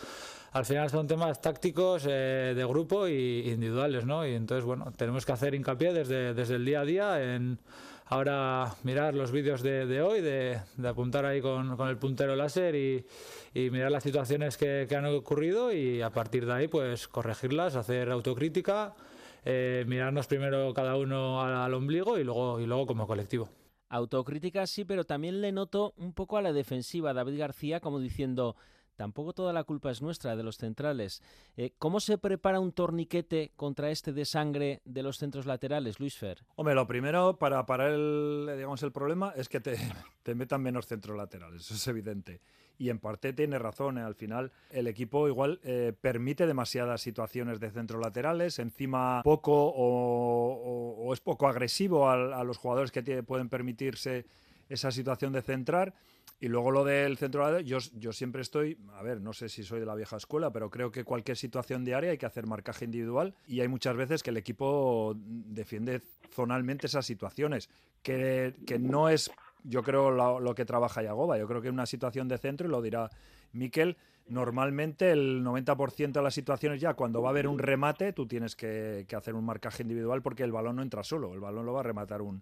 Al 0.55 0.63
final 0.63 0.89
son 0.89 1.05
temas 1.05 1.41
tácticos 1.41 2.05
eh, 2.07 2.53
de 2.55 2.65
grupo 2.65 3.09
y 3.09 3.41
individuales, 3.49 4.05
¿no? 4.05 4.25
Y 4.25 4.35
entonces, 4.35 4.63
bueno, 4.63 4.89
tenemos 4.95 5.25
que 5.25 5.33
hacer 5.33 5.53
hincapié 5.53 5.91
desde, 5.91 6.33
desde 6.33 6.55
el 6.55 6.63
día 6.63 6.79
a 6.79 6.85
día 6.85 7.35
en 7.35 7.59
ahora 8.05 8.73
mirar 8.83 9.15
los 9.15 9.33
vídeos 9.33 9.61
de, 9.61 9.85
de 9.85 10.01
hoy, 10.01 10.21
de, 10.21 10.61
de 10.77 10.87
apuntar 10.87 11.25
ahí 11.25 11.41
con, 11.41 11.75
con 11.75 11.89
el 11.89 11.97
puntero 11.97 12.37
láser 12.37 12.73
y, 12.73 13.05
y 13.53 13.69
mirar 13.69 13.91
las 13.91 14.03
situaciones 14.03 14.55
que, 14.55 14.85
que 14.87 14.95
han 14.95 15.05
ocurrido 15.07 15.73
y 15.73 16.01
a 16.01 16.11
partir 16.11 16.45
de 16.45 16.53
ahí 16.53 16.67
pues 16.69 17.09
corregirlas, 17.09 17.75
hacer 17.75 18.09
autocrítica, 18.09 18.95
eh, 19.43 19.83
mirarnos 19.87 20.25
primero 20.27 20.73
cada 20.73 20.95
uno 20.95 21.41
al, 21.41 21.53
al 21.53 21.73
ombligo 21.73 22.17
y 22.17 22.23
luego, 22.23 22.61
y 22.61 22.65
luego 22.65 22.85
como 22.85 23.07
colectivo. 23.07 23.49
Autocrítica 23.89 24.65
sí, 24.67 24.85
pero 24.85 25.03
también 25.03 25.41
le 25.41 25.51
noto 25.51 25.93
un 25.97 26.13
poco 26.13 26.37
a 26.37 26.41
la 26.41 26.53
defensiva 26.53 27.13
David 27.13 27.39
García 27.39 27.81
como 27.81 27.99
diciendo, 27.99 28.55
tampoco 28.95 29.33
toda 29.33 29.53
la 29.53 29.63
culpa 29.63 29.91
es 29.91 30.01
nuestra 30.01 30.35
de 30.35 30.43
los 30.43 30.57
centrales. 30.57 31.21
Eh, 31.57 31.73
¿Cómo 31.77 31.99
se 31.99 32.17
prepara 32.17 32.59
un 32.59 32.71
torniquete 32.71 33.51
contra 33.55 33.91
este 33.91 34.13
de 34.13 34.25
sangre 34.25 34.81
de 34.85 35.03
los 35.03 35.17
centros 35.17 35.45
laterales, 35.45 35.99
Luis 35.99 36.17
Fer? 36.17 36.43
Hombre, 36.55 36.75
lo 36.75 36.87
primero 36.87 37.37
para 37.37 37.65
parar 37.65 37.91
el, 37.91 38.49
digamos, 38.55 38.81
el 38.83 38.91
problema 38.91 39.33
es 39.35 39.49
que 39.49 39.59
te, 40.23 40.35
metan 40.35 40.61
menos 40.61 40.87
centros 40.87 41.17
laterales, 41.17 41.61
eso 41.61 41.75
es 41.75 41.87
evidente. 41.87 42.41
Y 42.77 42.89
en 42.89 42.99
parte 42.99 43.31
tiene 43.31 43.57
razón, 43.57 43.97
¿eh? 43.97 44.01
al 44.01 44.15
final 44.15 44.51
el 44.69 44.87
equipo 44.87 45.29
igual 45.29 45.61
eh, 45.63 45.93
permite 45.99 46.45
demasiadas 46.45 47.01
situaciones 47.01 47.61
de 47.61 47.71
centros 47.71 48.01
laterales, 48.01 48.59
encima 48.59 49.21
poco 49.23 49.73
o, 49.73 51.13
es 51.13 51.21
poco 51.21 51.47
agresivo 51.47 52.09
a, 52.09 52.43
los 52.43 52.57
jugadores 52.57 52.91
que 52.91 53.23
pueden 53.23 53.47
permitirse 53.47 54.25
esa 54.69 54.91
situación 54.91 55.33
de 55.33 55.41
centrar. 55.41 55.93
Y 56.39 56.47
luego 56.49 56.71
lo 56.71 56.83
del 56.83 57.17
centro 57.17 57.59
yo, 57.61 57.77
yo 57.93 58.11
siempre 58.11 58.41
estoy, 58.41 58.77
a 58.93 59.01
ver, 59.01 59.21
no 59.21 59.31
sé 59.31 59.47
si 59.47 59.63
soy 59.63 59.79
de 59.79 59.85
la 59.85 59.95
vieja 59.95 60.17
escuela, 60.17 60.51
pero 60.51 60.69
creo 60.69 60.91
que 60.91 61.05
cualquier 61.05 61.37
situación 61.37 61.85
de 61.85 61.95
área 61.95 62.11
hay 62.11 62.17
que 62.17 62.25
hacer 62.25 62.45
marcaje 62.45 62.85
individual 62.85 63.33
y 63.47 63.61
hay 63.61 63.67
muchas 63.69 63.95
veces 63.95 64.21
que 64.21 64.31
el 64.31 64.37
equipo 64.37 65.13
defiende 65.15 66.01
zonalmente 66.31 66.87
esas 66.87 67.05
situaciones, 67.05 67.69
que, 68.03 68.53
que 68.67 68.79
no 68.79 69.07
es, 69.07 69.31
yo 69.63 69.81
creo, 69.81 70.11
lo, 70.11 70.41
lo 70.41 70.55
que 70.55 70.65
trabaja 70.65 71.01
Yagoba. 71.01 71.37
Yo 71.37 71.47
creo 71.47 71.61
que 71.61 71.69
en 71.69 71.75
una 71.75 71.85
situación 71.85 72.27
de 72.27 72.37
centro, 72.37 72.67
y 72.67 72.71
lo 72.71 72.81
dirá 72.81 73.09
Miquel, 73.53 73.95
normalmente 74.27 75.11
el 75.11 75.41
90% 75.41 76.11
de 76.11 76.21
las 76.21 76.33
situaciones 76.33 76.81
ya 76.81 76.95
cuando 76.95 77.21
va 77.21 77.29
a 77.29 77.31
haber 77.31 77.47
un 77.47 77.59
remate, 77.59 78.11
tú 78.11 78.27
tienes 78.27 78.57
que, 78.57 79.05
que 79.07 79.15
hacer 79.15 79.35
un 79.35 79.45
marcaje 79.45 79.83
individual 79.83 80.21
porque 80.21 80.43
el 80.43 80.51
balón 80.51 80.75
no 80.75 80.81
entra 80.81 81.03
solo, 81.03 81.33
el 81.33 81.39
balón 81.39 81.65
lo 81.65 81.73
va 81.73 81.79
a 81.79 81.83
rematar 81.83 82.21
un, 82.21 82.41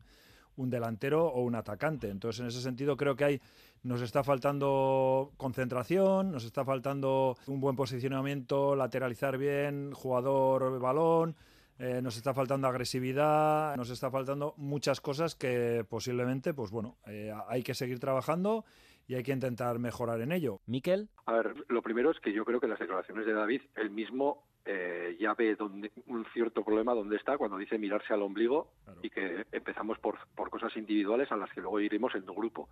un 0.57 0.69
delantero 0.69 1.25
o 1.25 1.41
un 1.41 1.55
atacante. 1.55 2.09
Entonces, 2.09 2.41
en 2.41 2.47
ese 2.47 2.61
sentido, 2.61 2.97
creo 2.97 3.15
que 3.15 3.23
hay, 3.25 3.41
nos 3.83 4.01
está 4.01 4.23
faltando 4.23 5.31
concentración, 5.37 6.31
nos 6.31 6.45
está 6.45 6.63
faltando 6.63 7.35
un 7.47 7.59
buen 7.59 7.75
posicionamiento, 7.75 8.75
lateralizar 8.75 9.37
bien, 9.37 9.91
jugador 9.93 10.79
balón, 10.79 11.35
eh, 11.79 12.01
nos 12.01 12.17
está 12.17 12.33
faltando 12.33 12.67
agresividad, 12.67 13.75
nos 13.75 13.89
está 13.89 14.11
faltando 14.11 14.53
muchas 14.57 15.01
cosas 15.01 15.35
que 15.35 15.85
posiblemente, 15.89 16.53
pues 16.53 16.71
bueno, 16.71 16.97
eh, 17.07 17.33
hay 17.47 17.63
que 17.63 17.73
seguir 17.73 17.99
trabajando 17.99 18.63
y 19.07 19.15
hay 19.15 19.23
que 19.23 19.31
intentar 19.31 19.79
mejorar 19.79 20.21
en 20.21 20.31
ello. 20.31 20.61
Miquel. 20.65 21.09
A 21.25 21.33
ver, 21.33 21.53
lo 21.67 21.81
primero 21.81 22.11
es 22.11 22.19
que 22.19 22.31
yo 22.31 22.45
creo 22.45 22.59
que 22.59 22.67
las 22.67 22.79
declaraciones 22.79 23.25
de 23.25 23.33
David, 23.33 23.61
él 23.75 23.89
mismo 23.89 24.43
eh, 24.65 25.17
ya 25.19 25.33
ve 25.33 25.55
donde, 25.55 25.91
un 26.07 26.25
cierto 26.33 26.63
problema 26.63 26.93
donde 26.93 27.17
está 27.17 27.37
cuando 27.37 27.57
dice 27.57 27.77
mirarse 27.77 28.13
al 28.13 28.21
ombligo 28.21 28.71
y 29.01 29.09
que 29.09 29.45
empezamos 29.51 29.99
por, 29.99 30.17
por 30.35 30.49
cosas 30.49 30.75
individuales 30.77 31.31
a 31.31 31.37
las 31.37 31.51
que 31.51 31.61
luego 31.61 31.79
iremos 31.79 32.15
en 32.15 32.25
tu 32.25 32.33
grupo. 32.33 32.69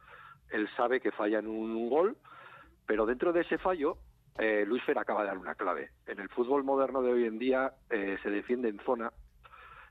Él 0.50 0.70
sabe 0.78 1.00
que 1.02 1.12
falla 1.12 1.40
en 1.40 1.48
un 1.48 1.90
gol, 1.90 2.18
pero 2.86 3.06
dentro 3.06 3.34
de 3.34 3.42
ese 3.42 3.58
fallo, 3.58 3.98
eh, 4.38 4.64
Luis 4.66 4.84
Fer 4.84 4.98
acaba 4.98 5.22
de 5.22 5.28
dar 5.28 5.38
una 5.38 5.56
clave. 5.56 5.90
En 6.08 6.20
el 6.20 6.30
fútbol 6.30 6.64
moderno 6.64 7.02
de 7.02 7.12
hoy 7.12 7.26
en 7.26 7.38
día 7.38 7.74
eh, 7.90 8.18
se 8.24 8.30
defiende 8.30 8.70
en 8.70 8.80
zona 8.86 9.12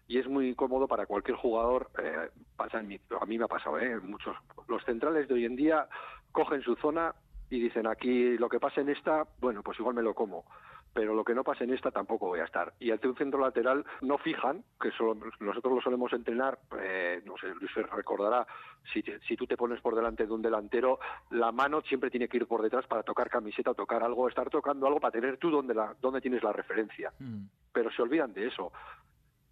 y 0.08 0.18
es 0.18 0.26
muy 0.26 0.54
cómodo 0.54 0.88
para 0.88 1.06
cualquier 1.06 1.36
jugador. 1.36 1.90
eh, 2.02 2.30
pasa 2.56 2.80
en 2.80 2.88
mi- 2.88 3.00
a 3.20 3.26
mí 3.26 3.38
me 3.38 3.44
ha 3.44 3.48
pasado, 3.48 3.78
¿eh? 3.78 3.98
Muchos. 4.00 4.36
Los 4.68 4.82
centrales 4.84 5.28
de 5.28 5.34
hoy 5.34 5.44
en 5.44 5.56
día 5.56 5.86
cogen 6.32 6.62
su 6.62 6.74
zona 6.76 7.14
y 7.50 7.60
dicen 7.60 7.86
aquí 7.86 8.36
lo 8.38 8.48
que 8.48 8.58
pasa 8.60 8.80
en 8.80 8.88
esta, 8.88 9.24
bueno, 9.40 9.62
pues 9.62 9.78
igual 9.78 9.94
me 9.94 10.02
lo 10.02 10.14
como. 10.14 10.44
Pero 10.92 11.14
lo 11.14 11.22
que 11.24 11.34
no 11.34 11.44
pase 11.44 11.64
en 11.64 11.72
esta 11.72 11.90
tampoco 11.92 12.26
voy 12.26 12.40
a 12.40 12.44
estar. 12.44 12.72
Y 12.80 12.90
ante 12.90 13.06
un 13.08 13.16
centro 13.16 13.38
lateral 13.40 13.84
no 14.00 14.18
fijan, 14.18 14.64
que 14.80 14.90
solo- 14.90 15.14
nosotros 15.38 15.74
lo 15.74 15.80
solemos 15.80 16.12
entrenar, 16.12 16.58
eh, 16.80 17.22
no 17.24 17.36
sé, 17.38 17.46
Luis 17.54 17.72
recordará, 17.74 18.46
si, 18.92 19.02
si 19.28 19.36
tú 19.36 19.46
te 19.46 19.56
pones 19.56 19.80
por 19.80 19.94
delante 19.94 20.26
de 20.26 20.32
un 20.32 20.42
delantero, 20.42 20.98
la 21.30 21.52
mano 21.52 21.80
siempre 21.82 22.10
tiene 22.10 22.28
que 22.28 22.38
ir 22.38 22.46
por 22.46 22.60
detrás 22.62 22.86
para 22.88 23.02
tocar 23.04 23.30
camiseta 23.30 23.70
o 23.70 23.74
tocar 23.74 24.02
algo, 24.02 24.28
estar 24.28 24.50
tocando 24.50 24.86
algo 24.86 24.98
para 24.98 25.12
tener 25.12 25.36
tú 25.38 25.50
donde, 25.50 25.74
la, 25.74 25.94
donde 26.00 26.20
tienes 26.20 26.42
la 26.42 26.52
referencia. 26.52 27.12
Pero 27.72 27.90
se 27.92 28.02
olvidan 28.02 28.32
de 28.34 28.48
eso 28.48 28.72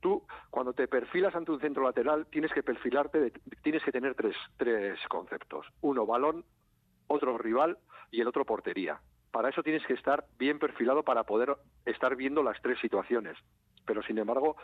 tú 0.00 0.22
cuando 0.50 0.72
te 0.72 0.86
perfilas 0.86 1.34
ante 1.34 1.50
un 1.50 1.60
centro 1.60 1.82
lateral 1.82 2.26
tienes 2.30 2.52
que 2.52 2.62
perfilarte, 2.62 3.18
de- 3.18 3.30
tienes 3.62 3.82
que 3.82 3.90
tener 3.90 4.14
tres, 4.14 4.36
tres 4.56 4.96
conceptos. 5.08 5.66
Uno, 5.80 6.06
balón, 6.06 6.44
otro 7.08 7.36
rival 7.36 7.78
y 8.12 8.20
el 8.20 8.28
otro 8.28 8.44
portería. 8.44 9.00
Para 9.30 9.50
eso 9.50 9.62
tienes 9.62 9.84
que 9.86 9.94
estar 9.94 10.24
bien 10.38 10.58
perfilado 10.58 11.02
para 11.02 11.24
poder 11.24 11.56
estar 11.84 12.16
viendo 12.16 12.42
las 12.42 12.60
tres 12.62 12.78
situaciones. 12.80 13.36
Pero 13.86 14.02
sin 14.02 14.18
embargo, 14.18 14.56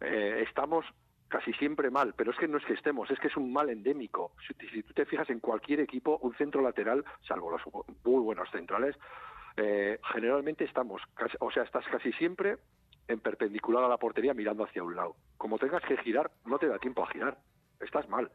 eh, 0.00 0.44
estamos 0.46 0.84
casi 1.28 1.52
siempre 1.54 1.90
mal, 1.90 2.14
pero 2.14 2.30
es 2.30 2.36
que 2.36 2.46
no 2.46 2.58
es 2.58 2.64
que 2.64 2.74
estemos, 2.74 3.10
es 3.10 3.18
que 3.18 3.28
es 3.28 3.36
un 3.36 3.52
mal 3.52 3.70
endémico. 3.70 4.32
Si, 4.46 4.68
si 4.68 4.82
tú 4.82 4.92
te 4.92 5.06
fijas 5.06 5.30
en 5.30 5.40
cualquier 5.40 5.80
equipo, 5.80 6.18
un 6.18 6.34
centro 6.34 6.60
lateral, 6.60 7.04
salvo 7.26 7.50
los 7.50 7.62
muy 8.04 8.20
buenos 8.20 8.50
centrales, 8.50 8.96
eh, 9.56 9.98
generalmente 10.12 10.64
estamos, 10.64 11.02
o 11.40 11.50
sea, 11.50 11.62
estás 11.62 11.84
casi 11.90 12.12
siempre 12.12 12.56
en 13.08 13.20
perpendicular 13.20 13.84
a 13.84 13.88
la 13.88 13.98
portería 13.98 14.34
mirando 14.34 14.64
hacia 14.64 14.82
un 14.82 14.94
lado. 14.94 15.16
Como 15.36 15.58
tengas 15.58 15.82
que 15.82 15.96
girar, 15.98 16.30
no 16.44 16.58
te 16.58 16.68
da 16.68 16.78
tiempo 16.78 17.02
a 17.02 17.10
girar. 17.10 17.38
Estás 17.80 18.08
mal. 18.08 18.30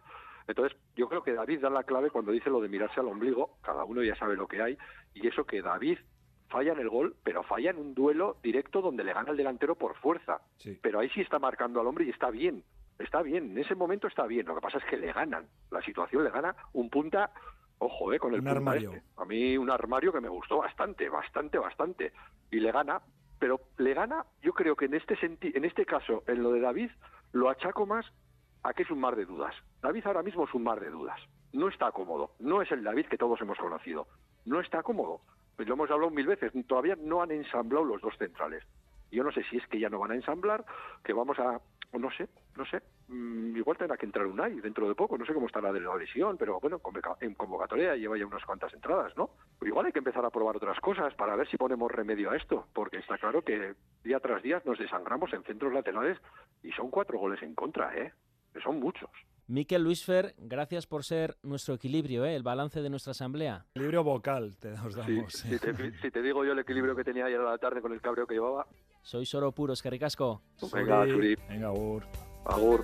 Entonces, 0.47 0.77
yo 0.95 1.09
creo 1.09 1.23
que 1.23 1.33
David 1.33 1.59
da 1.61 1.69
la 1.69 1.83
clave 1.83 2.09
cuando 2.09 2.31
dice 2.31 2.49
lo 2.49 2.61
de 2.61 2.69
mirarse 2.69 2.99
al 2.99 3.07
ombligo. 3.07 3.57
Cada 3.61 3.83
uno 3.83 4.01
ya 4.03 4.15
sabe 4.15 4.35
lo 4.35 4.47
que 4.47 4.61
hay. 4.61 4.77
Y 5.13 5.27
eso 5.27 5.45
que 5.45 5.61
David 5.61 5.99
falla 6.49 6.71
en 6.71 6.79
el 6.79 6.87
gol, 6.89 7.15
pero 7.23 7.43
falla 7.43 7.71
en 7.71 7.77
un 7.77 7.93
duelo 7.93 8.37
directo 8.41 8.81
donde 8.81 9.03
le 9.03 9.13
gana 9.13 9.31
el 9.31 9.37
delantero 9.37 9.75
por 9.75 9.95
fuerza. 9.97 10.39
Pero 10.81 10.99
ahí 10.99 11.09
sí 11.09 11.21
está 11.21 11.39
marcando 11.39 11.81
al 11.81 11.87
hombre 11.87 12.05
y 12.05 12.09
está 12.09 12.29
bien. 12.31 12.63
Está 12.97 13.21
bien. 13.21 13.51
En 13.51 13.57
ese 13.57 13.75
momento 13.75 14.07
está 14.07 14.25
bien. 14.25 14.45
Lo 14.47 14.55
que 14.55 14.61
pasa 14.61 14.77
es 14.77 14.85
que 14.85 14.97
le 14.97 15.11
ganan. 15.11 15.47
La 15.69 15.81
situación 15.81 16.23
le 16.23 16.29
gana 16.31 16.55
un 16.73 16.89
punta. 16.89 17.31
Ojo, 17.79 18.11
eh, 18.13 18.17
con 18.19 18.33
el 18.33 18.39
Un 18.39 18.45
punta 18.45 18.57
armario. 18.57 18.91
este. 18.93 19.03
A 19.17 19.25
mí 19.25 19.57
un 19.57 19.69
armario 19.69 20.11
que 20.13 20.21
me 20.21 20.29
gustó 20.29 20.57
bastante, 20.59 21.09
bastante, 21.09 21.57
bastante. 21.59 22.13
Y 22.49 22.59
le 22.61 22.71
gana, 22.71 23.01
pero 23.37 23.59
le 23.77 23.93
gana, 23.93 24.25
yo 24.41 24.53
creo 24.53 24.75
que 24.75 24.85
en 24.85 24.95
este 24.95 25.15
senti 25.17 25.51
en 25.53 25.63
este 25.65 25.85
caso, 25.85 26.23
en 26.25 26.41
lo 26.41 26.51
de 26.53 26.61
David, 26.61 26.89
lo 27.33 27.49
achaco 27.49 27.85
más 27.85 28.05
a 28.63 28.73
que 28.73 28.81
es 28.83 28.89
un 28.89 28.99
mar 28.99 29.15
de 29.15 29.25
dudas. 29.25 29.53
David 29.81 30.05
ahora 30.05 30.23
mismo 30.23 30.45
es 30.45 30.53
un 30.53 30.63
mar 30.63 30.79
de 30.79 30.89
dudas. 30.89 31.19
No 31.53 31.67
está 31.67 31.91
cómodo. 31.91 32.31
No 32.39 32.61
es 32.61 32.71
el 32.71 32.83
David 32.83 33.07
que 33.07 33.17
todos 33.17 33.39
hemos 33.41 33.57
conocido. 33.57 34.07
No 34.45 34.59
está 34.59 34.83
cómodo. 34.83 35.21
Pues 35.55 35.67
lo 35.67 35.75
hemos 35.75 35.89
hablado 35.89 36.11
mil 36.11 36.27
veces. 36.27 36.51
Todavía 36.67 36.95
no 36.99 37.21
han 37.21 37.31
ensamblado 37.31 37.85
los 37.85 38.01
dos 38.01 38.17
centrales. 38.17 38.63
Yo 39.11 39.23
no 39.23 39.31
sé 39.31 39.43
si 39.49 39.57
es 39.57 39.67
que 39.67 39.79
ya 39.79 39.89
no 39.89 39.99
van 39.99 40.11
a 40.11 40.15
ensamblar, 40.15 40.65
que 41.03 41.13
vamos 41.13 41.39
a, 41.39 41.61
no 41.93 42.11
sé, 42.11 42.27
no 42.57 42.65
sé. 42.65 42.81
Mm, 43.07 43.55
igual 43.55 43.77
tendrá 43.77 43.95
que 43.95 44.05
entrar 44.05 44.27
Unai 44.27 44.59
dentro 44.59 44.87
de 44.87 44.95
poco. 44.95 45.17
No 45.17 45.25
sé 45.25 45.33
cómo 45.33 45.47
estará 45.47 45.71
de 45.71 45.79
la 45.79 45.95
lesión, 45.95 46.37
pero 46.37 46.59
bueno, 46.59 46.81
en 47.21 47.33
convocatoria 47.35 47.95
lleva 47.95 48.17
ya 48.17 48.25
unas 48.25 48.43
cuantas 48.45 48.73
entradas, 48.73 49.15
¿no? 49.15 49.29
Pero 49.59 49.69
igual 49.69 49.85
hay 49.85 49.91
que 49.93 49.99
empezar 49.99 50.25
a 50.25 50.29
probar 50.29 50.57
otras 50.57 50.79
cosas 50.79 51.13
para 51.15 51.35
ver 51.35 51.47
si 51.47 51.57
ponemos 51.57 51.91
remedio 51.91 52.31
a 52.31 52.35
esto, 52.35 52.67
porque 52.73 52.97
está 52.97 53.17
claro 53.17 53.41
que 53.43 53.75
día 54.03 54.19
tras 54.19 54.43
día 54.43 54.61
nos 54.65 54.77
desangramos 54.77 55.31
en 55.33 55.43
centros 55.43 55.73
laterales 55.73 56.17
y 56.63 56.71
son 56.73 56.89
cuatro 56.89 57.17
goles 57.17 57.41
en 57.41 57.55
contra, 57.55 57.95
¿eh? 57.97 58.11
Que 58.53 58.59
son 58.59 58.79
muchos. 58.79 59.09
Miquel 59.49 59.81
Luis 59.81 60.03
Fer, 60.03 60.35
gracias 60.37 60.87
por 60.87 61.05
ser 61.05 61.37
nuestro 61.41 61.73
equilibrio, 61.75 62.25
¿eh? 62.25 62.35
el 62.35 62.43
balance 62.43 62.81
de 62.81 62.89
nuestra 62.89 63.11
asamblea. 63.11 63.65
Equilibrio 63.75 64.03
vocal 64.03 64.57
te 64.59 64.71
nos 64.71 64.93
Sí, 64.93 64.99
damos. 65.15 65.33
si, 65.33 65.57
te, 65.57 65.73
si 66.01 66.11
te 66.11 66.21
digo 66.21 66.43
yo 66.43 66.51
el 66.51 66.59
equilibrio 66.59 66.95
que 66.97 67.05
tenía 67.05 67.25
ayer 67.25 67.39
a 67.39 67.51
la 67.51 67.57
tarde 67.57 67.81
con 67.81 67.93
el 67.93 68.01
cabreo 68.01 68.27
que 68.27 68.33
llevaba, 68.33 68.67
Sois 69.03 69.33
oro 69.35 69.53
puro, 69.53 69.71
es 69.71 69.81
que 69.81 69.89
ricasco. 69.89 70.41
Venga, 70.73 71.05
Suri. 71.07 71.35
Venga, 71.47 71.67
Agur. 71.67 72.03
Agur. 72.45 72.83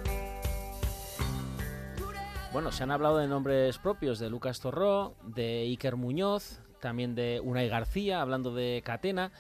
Bueno, 2.54 2.72
se 2.72 2.84
han 2.84 2.92
hablado 2.92 3.18
de 3.18 3.28
nombres 3.28 3.78
propios 3.80 4.20
de 4.20 4.30
Lucas 4.30 4.62
Torró, 4.62 5.16
de 5.24 5.64
Iker 5.64 5.98
Muñoz, 5.98 6.62
también 6.80 7.14
de 7.14 7.42
Unai 7.44 7.68
García, 7.68 8.22
hablando 8.22 8.54
de 8.54 8.82
Catena. 8.86 9.34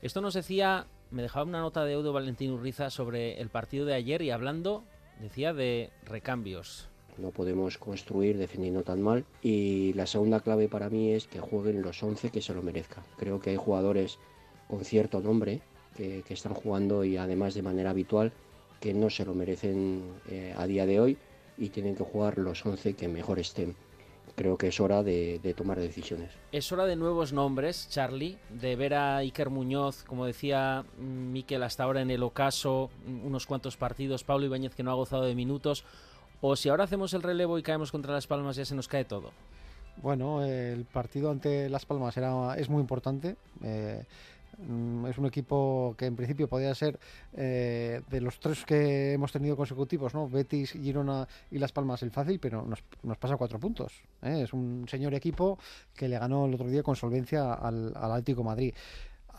Esto 0.00 0.22
nos 0.22 0.32
decía, 0.32 0.86
me 1.10 1.20
dejaba 1.20 1.44
una 1.44 1.60
nota 1.60 1.84
de 1.84 1.92
Eudo 1.92 2.14
Valentín 2.14 2.52
Urriza 2.52 2.88
sobre 2.88 3.38
el 3.38 3.50
partido 3.50 3.84
de 3.84 3.92
ayer 3.94 4.22
y 4.22 4.30
hablando, 4.30 4.84
decía, 5.20 5.52
de 5.52 5.90
recambios. 6.04 6.88
No 7.18 7.30
podemos 7.30 7.76
construir 7.78 8.38
defendiendo 8.38 8.82
tan 8.82 9.02
mal. 9.02 9.24
Y 9.42 9.92
la 9.94 10.06
segunda 10.06 10.40
clave 10.40 10.68
para 10.68 10.88
mí 10.88 11.12
es 11.12 11.26
que 11.26 11.40
jueguen 11.40 11.82
los 11.82 12.02
11 12.02 12.30
que 12.30 12.40
se 12.40 12.54
lo 12.54 12.62
merezcan. 12.62 13.04
Creo 13.18 13.40
que 13.40 13.50
hay 13.50 13.56
jugadores 13.56 14.18
con 14.68 14.84
cierto 14.84 15.20
nombre 15.20 15.60
que, 15.96 16.22
están 16.28 16.54
jugando 16.54 17.04
y 17.04 17.16
además 17.16 17.54
de 17.54 17.62
manera 17.62 17.90
habitual 17.90 18.32
que 18.80 18.94
no 18.94 19.10
se 19.10 19.26
lo 19.26 19.34
merecen 19.34 20.02
eh, 20.30 20.54
a 20.56 20.66
día 20.66 20.86
de 20.86 21.00
hoy 21.00 21.18
y 21.58 21.68
tienen 21.68 21.94
que 21.94 22.04
jugar 22.04 22.38
los 22.38 22.64
11 22.64 22.94
que 22.94 23.08
mejor 23.08 23.38
estén. 23.38 23.76
Creo 24.40 24.56
que 24.56 24.68
es 24.68 24.80
hora 24.80 25.02
de, 25.02 25.38
de 25.42 25.52
tomar 25.52 25.78
decisiones. 25.78 26.30
Es 26.50 26.72
hora 26.72 26.86
de 26.86 26.96
nuevos 26.96 27.34
nombres, 27.34 27.90
Charlie, 27.90 28.38
de 28.48 28.74
ver 28.74 28.94
a 28.94 29.18
Iker 29.18 29.50
Muñoz, 29.50 30.02
como 30.04 30.24
decía 30.24 30.82
mm, 30.98 31.30
Miquel 31.30 31.62
hasta 31.62 31.84
ahora 31.84 32.00
en 32.00 32.10
el 32.10 32.22
ocaso, 32.22 32.88
mm, 33.04 33.26
unos 33.26 33.44
cuantos 33.44 33.76
partidos, 33.76 34.24
Pablo 34.24 34.46
Ibáñez 34.46 34.74
que 34.74 34.82
no 34.82 34.92
ha 34.92 34.94
gozado 34.94 35.24
de 35.24 35.34
minutos, 35.34 35.84
o 36.40 36.56
si 36.56 36.70
ahora 36.70 36.84
hacemos 36.84 37.12
el 37.12 37.22
relevo 37.22 37.58
y 37.58 37.62
caemos 37.62 37.92
contra 37.92 38.14
Las 38.14 38.26
Palmas 38.26 38.56
ya 38.56 38.64
se 38.64 38.74
nos 38.74 38.88
cae 38.88 39.04
todo. 39.04 39.30
Bueno, 39.98 40.42
el 40.42 40.86
partido 40.86 41.30
ante 41.30 41.68
Las 41.68 41.84
Palmas 41.84 42.16
era, 42.16 42.54
es 42.56 42.70
muy 42.70 42.80
importante. 42.80 43.36
eh, 43.62 44.04
es 45.08 45.18
un 45.18 45.26
equipo 45.26 45.94
que 45.96 46.06
en 46.06 46.16
principio 46.16 46.48
podría 46.48 46.74
ser 46.74 46.98
eh, 47.32 48.02
de 48.10 48.20
los 48.20 48.38
tres 48.40 48.64
que 48.64 49.12
hemos 49.12 49.32
tenido 49.32 49.56
consecutivos, 49.56 50.14
¿no? 50.14 50.28
Betis, 50.28 50.72
Girona 50.72 51.26
y 51.50 51.58
Las 51.58 51.72
Palmas 51.72 52.02
el 52.02 52.10
fácil, 52.10 52.38
pero 52.38 52.62
nos, 52.62 52.84
nos 53.02 53.16
pasa 53.18 53.36
cuatro 53.36 53.58
puntos. 53.58 54.02
¿eh? 54.22 54.42
Es 54.44 54.52
un 54.52 54.86
señor 54.88 55.14
equipo 55.14 55.58
que 55.94 56.08
le 56.08 56.18
ganó 56.18 56.46
el 56.46 56.54
otro 56.54 56.68
día 56.68 56.82
con 56.82 56.96
solvencia 56.96 57.54
al, 57.54 57.92
al 57.96 58.12
Atlético 58.12 58.44
Madrid. 58.44 58.74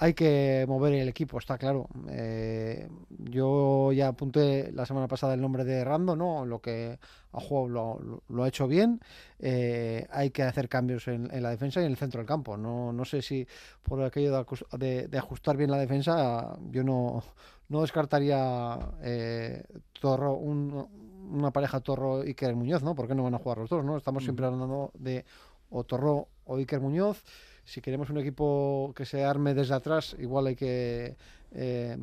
Hay 0.03 0.15
que 0.15 0.65
mover 0.67 0.93
el 0.93 1.07
equipo, 1.09 1.37
está 1.37 1.59
claro. 1.59 1.87
Eh, 2.09 2.89
yo 3.19 3.91
ya 3.91 4.07
apunté 4.07 4.71
la 4.71 4.87
semana 4.87 5.07
pasada 5.07 5.35
el 5.35 5.41
nombre 5.41 5.63
de 5.63 5.83
Rando, 5.83 6.15
¿no? 6.15 6.43
Lo 6.43 6.59
que 6.59 6.97
ha 7.31 7.39
jugado 7.39 7.99
lo, 8.27 8.43
ha 8.43 8.47
hecho 8.47 8.67
bien. 8.67 8.99
Eh, 9.37 10.07
hay 10.09 10.31
que 10.31 10.41
hacer 10.41 10.67
cambios 10.69 11.07
en, 11.07 11.29
en 11.31 11.43
la 11.43 11.51
defensa 11.51 11.81
y 11.81 11.85
en 11.85 11.91
el 11.91 11.97
centro 11.97 12.17
del 12.17 12.25
campo. 12.25 12.57
No, 12.57 12.91
no 12.91 13.05
sé 13.05 13.21
si 13.21 13.45
por 13.83 14.01
aquello 14.01 14.31
de, 14.71 14.77
de- 14.79 15.07
de 15.07 15.17
ajustar 15.19 15.55
bien 15.55 15.69
la 15.69 15.77
defensa, 15.77 16.57
yo 16.71 16.83
no, 16.83 17.21
no 17.69 17.81
descartaría 17.81 18.79
eh, 19.03 19.63
Torro, 19.99 20.33
un- 20.33 21.29
una 21.31 21.51
pareja 21.51 21.79
Torro 21.79 22.21
Iker 22.21 22.55
Muñoz, 22.55 22.81
¿no? 22.81 22.95
¿Por 22.95 23.07
qué 23.07 23.13
no 23.13 23.21
van 23.21 23.35
a 23.35 23.37
jugar 23.37 23.59
los 23.59 23.69
dos, 23.69 23.85
no? 23.85 23.97
Estamos 23.97 24.23
siempre 24.23 24.47
hablando 24.47 24.89
de 24.95 25.25
o 25.69 25.83
Torro 25.83 26.27
o 26.45 26.55
Iker 26.57 26.79
Muñoz. 26.79 27.23
Si 27.64 27.80
queremos 27.82 28.09
un 28.09 28.18
equipo 28.18 28.91
que 28.95 29.05
se 29.05 29.24
arme 29.24 29.53
desde 29.53 29.76
atrás, 29.76 30.16
igual 30.20 30.47
hay 30.47 30.55
que 30.55 31.16
eh, 31.51 31.97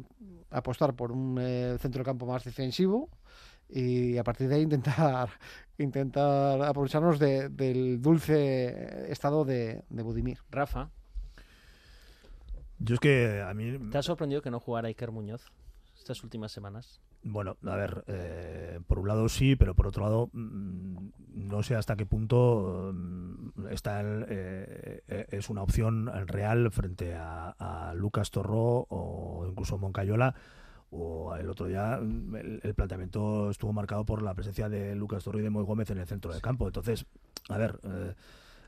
apostar 0.51 0.95
por 0.95 1.13
un 1.13 1.39
eh, 1.41 1.77
centro 1.81 1.99
del 2.01 2.07
campo 2.07 2.27
más 2.27 2.45
defensivo 2.45 3.09
y 3.69 4.17
a 4.17 4.25
partir 4.25 4.49
de 4.49 4.55
ahí 4.57 4.63
intentar 4.63 5.29
intentar 5.79 6.63
aprovecharnos 6.63 7.19
de- 7.19 7.49
del 7.51 8.01
dulce 8.01 9.11
estado 9.13 9.45
de, 9.45 9.83
de 9.91 10.03
Budimir. 10.03 10.39
Rafa, 10.51 10.91
Yo 12.79 12.95
es 12.95 13.01
que 13.01 13.43
a 13.43 13.53
mí 13.55 13.77
¿te 13.91 13.99
ha 13.99 14.03
sorprendido 14.03 14.41
que 14.43 14.51
no 14.51 14.61
jugara 14.61 14.89
Iker 14.89 15.11
Muñoz 15.11 15.53
estas 15.99 16.23
últimas 16.23 16.53
semanas? 16.53 17.01
Bueno, 17.23 17.57
a 17.67 17.77
ver, 17.77 18.05
eh, 18.07 18.81
por 18.87 19.01
un 19.01 19.09
lado 19.09 19.29
sí, 19.29 19.57
pero 19.57 19.75
por 19.75 19.87
otro 19.89 20.05
lado 20.05 20.31
mm, 20.33 21.09
no 21.35 21.63
sé 21.63 21.75
hasta 21.75 21.97
qué 21.97 22.07
punto 22.07 22.93
mm, 22.95 23.67
está 23.71 24.01
el, 24.01 24.25
eh, 24.29 25.03
eh, 25.09 25.27
es 25.31 25.51
una 25.51 25.63
opción 25.63 26.09
real 26.27 26.71
frente 26.71 27.15
a, 27.17 27.51
a 27.59 27.95
Lucas 27.95 28.31
Torró 28.31 28.87
o 28.89 29.47
incluso 29.49 29.79
Moncayola. 29.79 30.35
O 30.91 31.35
el 31.37 31.51
otro 31.51 31.67
día 31.67 31.99
mm, 32.03 32.37
el, 32.37 32.61
el 32.63 32.75
planteamiento 32.75 33.51
estuvo 33.51 33.73
marcado 33.75 34.07
por 34.07 34.23
la 34.23 34.33
presencia 34.35 34.69
de 34.71 34.95
Lucas 34.95 35.23
Torró 35.25 35.39
y 35.39 35.43
de 35.43 35.51
Moy 35.51 35.65
Gómez 35.65 35.91
en 35.91 35.99
el 35.99 36.07
centro 36.07 36.33
del 36.33 36.41
campo. 36.41 36.67
Entonces, 36.67 37.05
a 37.51 37.59
ver, 37.59 37.79
eh, 37.83 38.15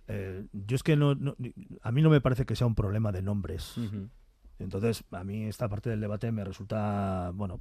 eh, 0.09 0.47
yo 0.53 0.75
es 0.77 0.83
que 0.83 0.97
no, 0.97 1.15
no- 1.15 1.35
a 1.83 1.93
mí 1.93 2.03
no 2.03 2.11
me 2.11 2.21
parece 2.21 2.45
que 2.45 2.57
sea 2.57 2.67
un 2.67 2.75
problema 2.75 3.11
de 3.13 3.23
nombres. 3.23 3.75
Entonces, 4.61 5.03
a 5.11 5.25
mí 5.25 5.45
esta 5.45 5.69
parte 5.69 5.91
del 5.91 6.01
debate 6.01 6.31
me 6.33 6.45
resulta, 6.45 7.31
bueno, 7.35 7.59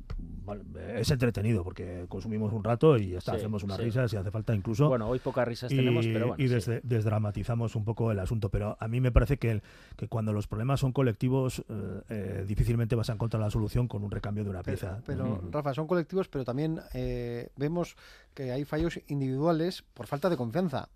es 0.97 1.09
entretenido 1.11 1.63
porque 1.63 2.05
consumimos 2.09 2.51
un 2.53 2.63
rato 2.63 2.97
y 2.97 3.09
ya 3.11 3.17
está, 3.19 3.31
Sí, 3.33 3.37
hacemos 3.37 3.63
unas 3.63 3.77
sí. 3.77 3.83
risas 3.83 4.11
si 4.11 4.17
hace 4.17 4.31
falta 4.31 4.53
incluso. 4.53 4.87
Bueno, 4.89 5.07
hoy 5.07 5.19
pocas 5.19 5.47
risas 5.47 5.71
y, 5.71 5.75
tenemos, 5.77 6.05
pero 6.07 6.27
bueno, 6.27 6.43
Y 6.43 6.47
sí. 6.59 6.71
desdramatizamos 6.83 7.75
un 7.75 7.85
poco 7.85 8.11
el 8.11 8.19
asunto, 8.19 8.49
pero 8.49 8.75
a 8.79 8.87
mí 8.87 8.99
me 9.01 9.11
parece 9.11 9.37
que, 9.37 9.51
el- 9.51 9.63
que 9.95 10.07
cuando 10.07 10.33
los 10.33 10.47
problemas 10.47 10.79
son 10.81 10.91
colectivos, 10.91 11.63
eh, 11.69 12.01
eh, 12.09 12.45
difícilmente 12.47 12.95
vas 12.95 13.09
a 13.09 13.13
encontrar 13.13 13.41
la 13.41 13.49
solución 13.49 13.87
con 13.87 14.03
un 14.03 14.11
recambio 14.11 14.43
de 14.43 14.49
una 14.49 14.63
pieza. 14.63 15.01
Pero, 15.05 15.35
Ujú. 15.35 15.51
Rafa, 15.51 15.73
son 15.73 15.87
colectivos, 15.87 16.27
pero 16.27 16.43
también 16.45 16.79
eh, 16.93 17.49
vemos 17.55 17.95
que 18.33 18.51
hay 18.51 18.65
fallos 18.65 18.99
individuales 19.07 19.83
por 19.93 20.07
falta 20.07 20.29
de 20.29 20.37
confianza 20.37 20.89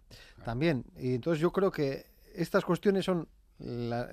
también. 0.43 0.83
Y 0.99 1.15
entonces 1.15 1.41
yo 1.41 1.51
creo 1.51 1.71
que 1.71 2.05
estas 2.35 2.65
cuestiones 2.65 3.05
son 3.05 3.27
la- 3.59 4.09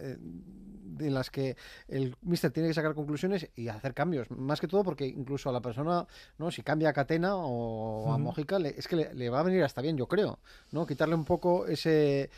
de 1.00 1.10
las 1.10 1.30
que 1.30 1.56
el 1.88 2.14
míster 2.22 2.50
tiene 2.50 2.68
que 2.68 2.74
sacar 2.74 2.94
conclusiones 2.94 3.48
y 3.56 3.68
hacer 3.68 3.94
cambios. 3.94 4.30
Más 4.30 4.60
que 4.60 4.68
todo 4.68 4.84
porque 4.84 5.06
incluso 5.06 5.48
a 5.48 5.52
la 5.52 5.60
persona, 5.60 6.06
¿no? 6.38 6.50
si 6.50 6.62
cambia 6.62 6.90
a 6.90 6.92
Catena 6.92 7.36
o 7.36 8.12
a. 8.12 8.18
Mojica, 8.18 8.58
le- 8.58 8.74
es 8.78 8.86
que 8.86 8.96
le, 8.96 9.14
le 9.14 9.30
va 9.30 9.40
a 9.40 9.42
venir 9.42 9.62
hasta 9.64 9.80
bien, 9.82 9.96
yo 9.96 10.06
creo. 10.06 10.38
¿no? 10.72 10.86
Quitarle 10.86 11.14
un 11.14 11.24
poco 11.24 11.66
ese 11.66 12.30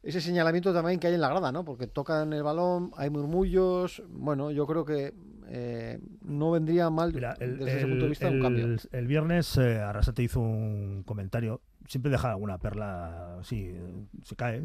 ese 0.00 0.20
señalamiento 0.20 0.72
también 0.72 1.00
que 1.00 1.08
hay 1.08 1.14
en 1.14 1.20
la 1.20 1.28
grada, 1.28 1.50
¿no? 1.50 1.64
Porque 1.64 1.88
tocan 1.88 2.32
el 2.32 2.42
balón, 2.44 2.92
hay 2.96 3.10
murmullos. 3.10 4.00
Bueno, 4.08 4.52
yo 4.52 4.64
creo 4.66 4.84
que 4.84 5.12
eh, 5.48 5.98
no 6.22 6.52
vendría 6.52 6.88
mal 6.88 7.10
desde 7.56 7.78
ese 7.78 7.86
punto 7.88 8.04
de 8.04 8.08
vista 8.10 8.28
un 8.28 8.40
cambio. 8.40 8.64
el- 8.66 8.80
el 8.92 9.06
viernes 9.08 9.56
eh, 9.56 9.80
Arrasate 9.80 10.22
hizo 10.22 10.38
un 10.40 11.02
comentario, 11.04 11.60
siempre 11.88 12.12
deja 12.12 12.30
alguna 12.30 12.58
perla, 12.58 13.38
sí, 13.42 13.74
se 14.22 14.36
cae. 14.36 14.62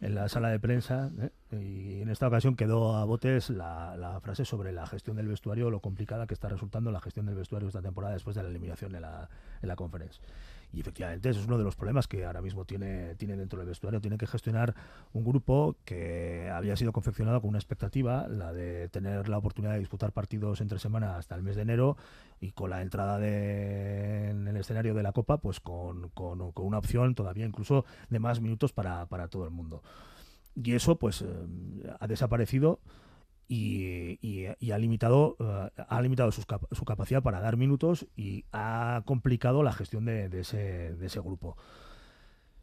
En 0.00 0.14
la 0.14 0.28
sala 0.28 0.50
de 0.50 0.58
prensa, 0.58 1.10
¿eh? 1.20 1.30
y 1.52 2.02
en 2.02 2.08
esta 2.08 2.28
ocasión 2.28 2.56
quedó 2.56 2.96
a 2.96 3.04
botes 3.04 3.50
la, 3.50 4.18
frase 4.22 4.44
sobre 4.44 4.72
la 4.72 4.86
gestión 4.86 5.16
del 5.16 5.28
vestuario, 5.28 5.70
lo 5.70 5.80
complicada 5.80 6.26
que 6.26 6.34
está 6.34 6.48
resultando 6.48 6.90
la 6.90 7.00
gestión 7.00 7.26
del 7.26 7.36
vestuario 7.36 7.68
esta 7.68 7.82
temporada 7.82 8.14
después 8.14 8.36
de 8.36 8.42
la 8.42 8.48
eliminación 8.48 8.94
en 8.94 9.02
la, 9.02 9.28
en 9.62 9.68
la 9.68 9.76
conferencia. 9.76 10.22
Y 10.74 10.80
efectivamente, 10.80 11.28
ese 11.30 11.40
es 11.40 11.46
uno 11.46 11.56
de 11.56 11.64
los 11.64 11.76
problemas 11.76 12.08
que 12.08 12.24
ahora 12.24 12.42
mismo 12.42 12.64
tiene, 12.64 13.14
tiene 13.14 13.36
dentro 13.36 13.58
del 13.60 13.68
vestuario. 13.68 14.00
Tiene 14.00 14.18
que 14.18 14.26
gestionar 14.26 14.74
un 15.12 15.24
grupo 15.24 15.76
que 15.84 16.50
había 16.52 16.76
sido 16.76 16.92
confeccionado 16.92 17.40
con 17.40 17.50
una 17.50 17.58
expectativa, 17.58 18.26
la 18.28 18.52
de 18.52 18.88
tener 18.88 19.28
la 19.28 19.38
oportunidad 19.38 19.74
de 19.74 19.78
disputar 19.78 20.12
partidos 20.12 20.60
entre 20.60 20.78
semana 20.78 21.16
hasta 21.16 21.34
el 21.36 21.42
mes 21.42 21.54
de 21.56 21.62
enero 21.62 21.96
y 22.40 22.50
con 22.50 22.70
la 22.70 22.82
entrada 22.82 23.18
en 23.18 24.48
el 24.48 24.56
escenario 24.56 24.94
de 24.94 25.02
la 25.02 25.12
Copa, 25.12 25.38
pues 25.38 25.60
con, 25.60 26.08
con- 26.10 26.52
con 26.52 26.66
una 26.66 26.78
opción 26.78 27.14
todavía 27.14 27.46
incluso 27.46 27.84
de 28.10 28.18
más 28.18 28.40
minutos 28.40 28.72
para, 28.72 29.06
para 29.06 29.28
todo 29.28 29.44
el 29.44 29.50
mundo. 29.50 29.82
Y 30.56 30.74
eso 30.74 30.96
pues 30.96 31.22
eh, 31.22 31.26
ha 32.00 32.06
desaparecido 32.06 32.80
y, 33.48 34.18
y- 34.26 34.46
y 34.58 34.70
ha 34.72 34.78
limitado, 34.78 35.36
eh, 35.38 35.70
ha 35.88 36.00
limitado 36.02 36.30
cap- 36.46 36.64
su 36.72 36.84
capacidad 36.84 37.22
para 37.22 37.40
dar 37.40 37.56
minutos 37.56 38.06
y 38.16 38.44
ha 38.52 39.02
complicado 39.04 39.62
la 39.62 39.72
gestión 39.72 40.04
de, 40.04 40.26
ese, 40.40 40.94
grupo. 41.20 41.56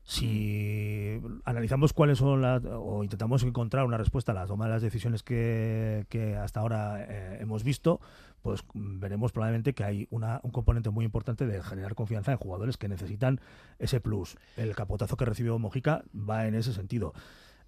Si 0.03 1.21
analizamos 1.45 1.93
cuáles 1.93 2.17
son 2.17 2.41
las, 2.41 2.63
o 2.65 3.03
intentamos 3.03 3.43
encontrar 3.43 3.85
una 3.85 3.97
respuesta 3.97 4.31
a 4.31 4.35
las 4.35 4.47
toma 4.47 4.65
de 4.65 4.71
las 4.71 4.81
decisiones 4.81 5.21
que, 5.21 6.05
hasta 6.41 6.59
ahora 6.59 7.05
eh, 7.07 7.37
hemos 7.39 7.63
visto, 7.63 8.01
pues 8.41 8.63
veremos 8.73 9.31
probablemente 9.31 9.73
que 9.73 9.83
hay 9.83 10.07
una, 10.09 10.39
un 10.43 10.51
componente 10.51 10.89
muy 10.89 11.05
importante 11.05 11.45
de 11.45 11.61
generar 11.61 11.93
confianza 11.93 12.31
en 12.31 12.39
jugadores 12.39 12.77
que 12.77 12.89
necesitan 12.89 13.39
ese 13.77 14.01
plus. 14.01 14.37
El 14.57 14.75
capotazo 14.75 15.15
que 15.17 15.25
recibió 15.25 15.57
Mojica 15.59 16.03
va 16.13 16.47
en 16.47 16.55
ese 16.55 16.73
sentido. 16.73 17.13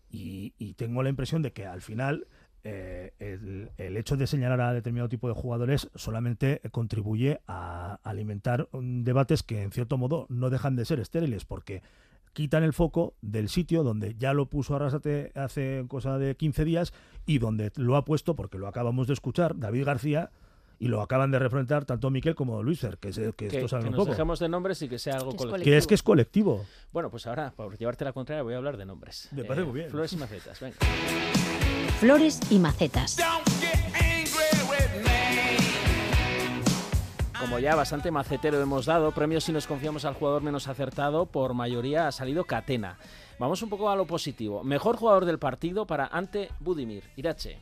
Y 0.10 0.74
tengo 0.74 1.02
la 1.02 1.10
impresión 1.10 1.42
de 1.44 1.54
que 1.54 1.66
al 1.66 1.82
final 1.82 2.28
eh, 2.64 3.14
el, 3.20 3.72
el 3.78 3.98
hecho 3.98 4.16
de 4.16 4.28
señalar 4.28 4.62
a 4.62 4.74
determinado 4.74 5.10
tipo 5.10 5.28
de 5.28 5.34
jugadores 5.34 5.90
solamente 5.96 6.62
contribuye 6.72 7.42
a 7.48 8.00
alimentar 8.04 8.70
debates 8.72 9.44
que 9.44 9.62
en 9.62 9.72
cierto 9.72 9.98
modo 9.98 10.26
no 10.30 10.50
dejan 10.50 10.76
de 10.76 10.86
ser 10.86 11.00
estériles 11.00 11.46
porque 11.46 11.82
quitan 12.34 12.64
el 12.64 12.74
foco 12.74 13.14
del 13.22 13.48
sitio 13.48 13.84
donde 13.84 14.16
ya 14.16 14.34
lo 14.34 14.48
puso 14.48 14.76
Arrasate 14.76 15.32
hace 15.36 15.86
cosa 15.88 16.18
de 16.18 16.36
15 16.36 16.66
días 16.66 16.94
y 17.26 17.38
donde 17.38 17.72
lo 17.76 17.96
ha 17.96 18.06
puesto, 18.06 18.36
porque 18.36 18.58
lo 18.58 18.68
acabamos 18.68 19.08
de 19.08 19.14
escuchar, 19.14 19.58
David 19.58 19.86
García, 19.86 20.32
y 20.84 20.88
lo 20.90 21.02
acaban 21.02 21.32
de 21.32 21.40
refrentar 21.40 21.86
tanto 21.86 22.10
Miquel 22.10 22.36
como 22.36 22.62
Luiser, 22.62 22.98
que, 22.98 23.14
se- 23.14 23.32
que 23.34 23.48
Que, 23.48 23.56
esto 23.58 23.68
saben 23.70 23.84
que 23.86 23.90
un 23.90 23.96
nos 23.96 24.00
poco. 24.02 24.12
dejemos 24.12 24.40
de 24.40 24.50
nombres 24.50 24.82
y 24.82 24.90
que 24.90 25.00
sea 25.00 25.16
algo 25.16 25.30
Que 25.32 25.38
es 25.38 25.42
colectivo. 25.46 25.64
Que 25.64 25.78
es 25.78 25.88
que 25.88 25.96
es 25.96 26.04
colectivo. 26.04 26.66
Bueno, 26.92 27.10
pues 27.10 27.26
ahora, 27.26 27.54
por 27.56 27.78
llevarte 27.78 28.04
la 28.04 28.12
contraria, 28.12 28.44
voy 28.44 28.54
a 28.54 28.58
hablar 28.58 28.76
de 28.76 28.86
nombres. 28.86 29.30
Me 29.32 29.46
parece 29.46 29.66
muy 29.66 29.76
bien. 29.80 29.90
Flores 29.90 30.12
y 30.12 30.18
macetas, 30.18 30.60
venga. 30.60 30.76
Flores 32.00 32.40
y 32.50 32.60
macetas. 32.60 33.18
Como 37.32 37.44
como 37.54 37.60
ya 37.60 37.76
bastante 37.76 38.10
macetero 38.10 38.60
hemos 38.62 38.86
dado, 38.86 39.12
premios 39.12 39.44
si 39.44 39.52
nos 39.52 39.68
confiamos 39.68 40.06
al 40.06 40.16
jugador 40.16 40.42
menos 40.42 40.68
acertado, 40.68 41.26
por 41.28 41.54
mayoría 41.54 42.08
ha 42.08 42.12
salido 42.12 42.46
Catena. 42.46 42.98
Vamos 43.38 43.62
un 43.62 43.70
poco 43.70 43.90
a 43.90 43.96
lo 43.96 44.08
positivo. 44.08 44.64
Mejor 44.64 44.96
jugador 44.98 45.26
del 45.26 45.40
partido 45.40 45.86
para 45.86 46.08
Ante 46.08 46.50
Budimir. 46.62 47.04
Irache. 47.16 47.58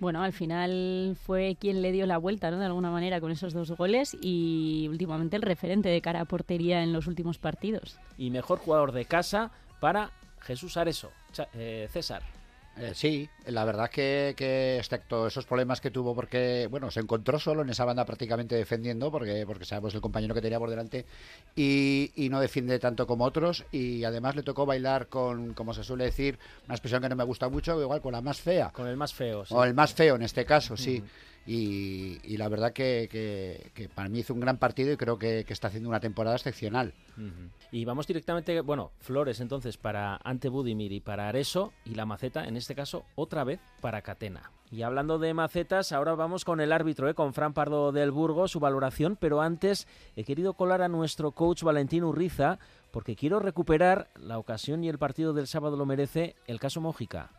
Bueno, 0.00 0.22
al 0.22 0.32
final 0.32 1.16
fue 1.20 1.56
quien 1.60 1.82
le 1.82 1.92
dio 1.92 2.06
la 2.06 2.16
vuelta, 2.16 2.50
¿no? 2.50 2.58
De 2.58 2.64
alguna 2.64 2.90
manera 2.90 3.20
con 3.20 3.30
esos 3.30 3.52
dos 3.52 3.70
goles 3.72 4.16
y 4.20 4.86
últimamente 4.88 5.36
el 5.36 5.42
referente 5.42 5.90
de 5.90 6.00
cara 6.00 6.22
a 6.22 6.24
portería 6.24 6.82
en 6.82 6.94
los 6.94 7.06
últimos 7.06 7.36
partidos. 7.36 7.98
Y 8.16 8.30
mejor 8.30 8.58
jugador 8.58 8.92
de 8.92 9.04
casa 9.04 9.50
para 9.78 10.10
Jesús 10.40 10.78
Areso. 10.78 11.10
Eh, 11.52 11.86
César. 11.92 12.22
Eh, 12.80 12.92
sí, 12.94 13.28
la 13.46 13.64
verdad 13.64 13.86
es 13.86 13.90
que, 13.90 14.34
que 14.36 14.78
excepto 14.78 15.26
esos 15.26 15.44
problemas 15.44 15.80
que 15.80 15.90
tuvo 15.90 16.14
porque, 16.14 16.66
bueno, 16.70 16.90
se 16.90 17.00
encontró 17.00 17.38
solo 17.38 17.62
en 17.62 17.68
esa 17.68 17.84
banda 17.84 18.06
prácticamente 18.06 18.54
defendiendo 18.54 19.10
porque, 19.10 19.44
porque 19.46 19.66
sabemos 19.66 19.94
el 19.94 20.00
compañero 20.00 20.34
que 20.34 20.40
tenía 20.40 20.58
por 20.58 20.70
delante 20.70 21.04
y, 21.54 22.10
y 22.16 22.30
no 22.30 22.40
defiende 22.40 22.78
tanto 22.78 23.06
como 23.06 23.24
otros 23.24 23.64
y 23.70 24.04
además 24.04 24.34
le 24.34 24.42
tocó 24.42 24.64
bailar 24.64 25.08
con, 25.08 25.52
como 25.52 25.74
se 25.74 25.84
suele 25.84 26.04
decir, 26.04 26.38
una 26.64 26.74
expresión 26.74 27.02
que 27.02 27.08
no 27.10 27.16
me 27.16 27.24
gusta 27.24 27.48
mucho, 27.50 27.80
igual 27.80 28.00
con 28.00 28.12
la 28.12 28.22
más 28.22 28.40
fea. 28.40 28.70
Con 28.70 28.86
el 28.86 28.96
más 28.96 29.12
feo, 29.12 29.44
sí. 29.44 29.54
O 29.54 29.62
el 29.64 29.74
más 29.74 29.92
feo 29.92 30.16
en 30.16 30.22
este 30.22 30.46
caso, 30.46 30.76
sí. 30.76 31.02
Y, 31.52 32.36
la 32.36 32.48
verdad 32.48 32.72
que, 32.72 33.90
para 33.96 34.08
mí 34.08 34.20
hizo 34.20 34.32
un 34.32 34.38
gran 34.38 34.58
partido 34.58 34.92
y 34.92 34.96
creo 34.96 35.18
que, 35.18 35.44
que 35.44 35.52
está 35.52 35.66
haciendo 35.66 35.88
una 35.88 35.98
temporada 35.98 36.36
excepcional. 36.36 36.94
Y 37.72 37.84
vamos 37.84 38.06
directamente, 38.06 38.60
bueno, 38.60 38.92
Flores 39.00 39.40
entonces 39.40 39.76
para 39.76 40.20
Ante 40.22 40.48
Budimir 40.48 40.92
y 40.92 41.00
para 41.00 41.28
Areso 41.28 41.72
y 41.84 41.96
la 41.96 42.06
maceta, 42.06 42.46
en 42.46 42.56
este 42.56 42.76
caso, 42.76 43.04
otra 43.16 43.42
vez 43.42 43.58
para 43.80 44.00
Catena. 44.02 44.52
Y 44.70 44.82
hablando 44.82 45.18
de 45.18 45.34
macetas, 45.34 45.90
ahora 45.90 46.14
vamos 46.14 46.44
con 46.44 46.60
el 46.60 46.70
árbitro, 46.70 47.08
¿eh? 47.08 47.14
con 47.14 47.34
Fran 47.34 47.52
Pardo 47.52 47.90
del 47.90 48.12
Burgo, 48.12 48.46
su 48.46 48.60
valoración, 48.60 49.16
pero 49.20 49.40
antes 49.40 49.88
he 50.14 50.22
querido 50.22 50.54
colar 50.54 50.82
a 50.82 50.88
nuestro 50.88 51.32
coach 51.32 51.64
Valentín 51.64 52.04
Urriza 52.04 52.60
porque 52.92 53.16
quiero 53.16 53.40
recuperar 53.40 54.08
la 54.14 54.38
ocasión 54.38 54.84
y 54.84 54.88
el 54.88 54.98
partido 54.98 55.32
del 55.32 55.48
sábado 55.48 55.76
lo 55.76 55.84
merece 55.84 56.36
el 56.46 56.60
caso 56.60 56.80
Mójica. 56.80 57.32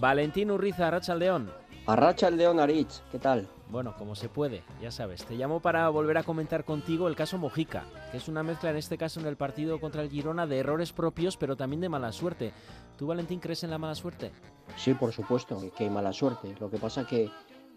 Valentín 0.00 0.52
Urriza, 0.52 0.86
Arrachaldeón. 0.86 1.50
Arracha 1.86 2.28
el 2.28 2.36
León 2.36 2.60
Aritz, 2.60 3.02
¿qué 3.10 3.18
tal? 3.18 3.48
Bueno, 3.68 3.94
como 3.96 4.14
se 4.14 4.28
puede, 4.28 4.62
ya 4.80 4.90
sabes. 4.92 5.24
Te 5.24 5.34
llamo 5.34 5.60
para 5.60 5.88
volver 5.88 6.18
a 6.18 6.22
comentar 6.22 6.64
contigo 6.64 7.08
el 7.08 7.16
caso 7.16 7.36
Mojica, 7.38 7.84
que 8.12 8.18
es 8.18 8.28
una 8.28 8.42
mezcla 8.42 8.70
en 8.70 8.76
este 8.76 8.96
caso 8.96 9.18
en 9.18 9.26
el 9.26 9.36
partido 9.36 9.80
contra 9.80 10.02
el 10.02 10.10
Girona 10.10 10.46
de 10.46 10.58
errores 10.58 10.92
propios, 10.92 11.36
pero 11.36 11.56
también 11.56 11.80
de 11.80 11.88
mala 11.88 12.12
suerte. 12.12 12.52
¿Tú, 12.96 13.06
Valentín, 13.08 13.40
crees 13.40 13.64
en 13.64 13.70
la 13.70 13.78
mala 13.78 13.94
suerte? 13.94 14.30
Sí, 14.76 14.94
por 14.94 15.12
supuesto, 15.12 15.58
que 15.76 15.84
hay 15.84 15.90
mala 15.90 16.12
suerte. 16.12 16.54
Lo 16.60 16.70
que 16.70 16.78
pasa 16.78 17.06
que 17.06 17.30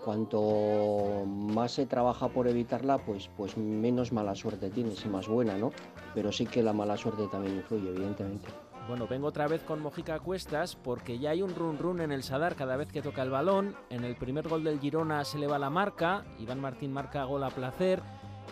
cuanto 0.03 1.24
más 1.26 1.72
se 1.72 1.86
trabaja 1.86 2.28
por 2.28 2.47
evitarla, 2.47 2.99
pues, 2.99 3.30
pues 3.36 3.57
menos 3.57 4.11
mala 4.11 4.36
suerte 4.36 4.69
tienes 4.69 5.03
y 5.05 5.09
más 5.09 5.28
buena, 5.28 5.57
¿no? 5.57 5.72
Pero 6.13 6.32
sí 6.32 6.45
que 6.45 6.61
la 6.61 6.74
mala 6.74 6.97
suerte 6.97 7.28
también 7.32 7.55
influye, 7.55 7.89
evidentemente. 7.89 8.49
Bueno, 8.88 9.07
vengo 9.07 9.27
otra 9.27 9.47
vez 9.47 9.63
con 9.63 9.82
Mojica 9.82 10.19
cuestas 10.19 10.75
porque 10.75 11.17
ya 11.19 11.29
hay 11.29 11.41
un 11.41 11.55
run 11.55 11.77
run 11.77 12.01
en 12.01 12.11
el 12.11 12.23
Sadar 12.23 12.55
cada 12.55 12.75
vez 12.75 12.91
que 12.91 13.01
toca 13.01 13.21
el 13.21 13.29
balón. 13.29 13.75
En 13.89 14.03
el 14.03 14.15
primer 14.15 14.47
gol 14.47 14.63
del 14.63 14.79
Girona 14.79 15.23
se 15.23 15.38
le 15.38 15.47
va 15.47 15.59
la 15.59 15.69
marca. 15.69 16.25
Iván 16.39 16.59
Martín 16.59 16.91
marca 16.91 17.23
gol 17.23 17.43
a 17.43 17.49
placer. 17.51 18.01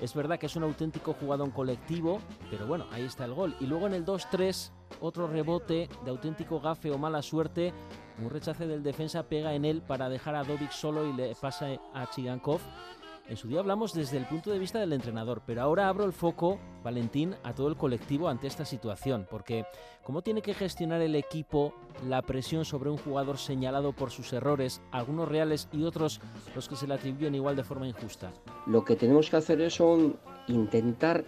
Es 0.02 0.14
verdad 0.14 0.40
que 0.40 0.46
es 0.46 0.56
un 0.56 0.64
auténtico 0.64 1.14
jugador 1.14 1.52
colectivo, 1.52 2.22
pero 2.50 2.66
bueno, 2.68 2.86
ahí 2.92 3.04
está 3.04 3.26
el 3.26 3.34
gol. 3.34 3.56
Y 3.60 3.66
luego 3.66 3.88
en 3.88 3.94
el 3.94 4.06
2-3, 4.06 4.72
otro 5.02 5.28
rebote 5.28 5.90
de 6.06 6.12
auténtico 6.12 6.62
gafe 6.62 6.90
o 6.90 6.98
mala 6.98 7.22
suerte. 7.22 7.74
Un 8.22 8.30
rechace 8.30 8.66
del 8.66 8.84
defensa 8.84 9.24
pega 9.24 9.54
en 9.54 9.66
él 9.66 9.82
para 9.82 10.08
dejar 10.08 10.36
a 10.36 10.44
Dovic 10.44 10.72
solo 10.72 11.06
y 11.06 11.14
le 11.14 11.36
pasa 11.36 11.68
a 11.94 12.10
Chigankov. 12.10 12.62
En 13.30 13.38
su 13.38 13.48
día 13.48 13.60
hablamos 13.60 13.94
desde 13.94 14.18
el 14.18 14.26
punto 14.26 14.50
de 14.50 14.58
vista 14.58 14.80
del 14.80 14.92
entrenador, 14.92 15.44
pero 15.46 15.62
ahora 15.62 15.88
abro 15.88 16.04
el 16.04 16.14
foco, 16.14 16.60
Valentín, 16.84 17.36
a 17.44 17.54
todo 17.54 17.68
el 17.68 17.78
colectivo 17.78 18.28
ante 18.28 18.48
esta 18.48 18.66
situación, 18.66 19.28
porque 19.30 19.66
¿cómo 20.04 20.24
tiene 20.24 20.42
que 20.42 20.56
gestionar 20.56 21.00
el 21.02 21.14
equipo 21.14 21.76
la 22.08 22.24
presión 22.24 22.66
sobre 22.66 22.90
un 22.90 22.98
jugador 22.98 23.38
señalado 23.38 23.94
por 23.94 24.10
sus 24.10 24.34
errores, 24.34 24.82
algunos 24.92 25.30
reales 25.30 25.70
y 25.72 25.84
otros 25.84 26.22
los 26.56 26.68
que 26.68 26.76
se 26.76 26.88
le 26.88 26.96
atribuyen 26.96 27.36
igual 27.36 27.56
de 27.56 27.64
forma 27.64 27.88
injusta? 27.88 28.32
Lo 28.66 28.84
que 28.84 28.96
tenemos 28.96 29.30
que 29.30 29.38
hacer 29.38 29.62
es 29.62 29.80
intentar 30.48 31.24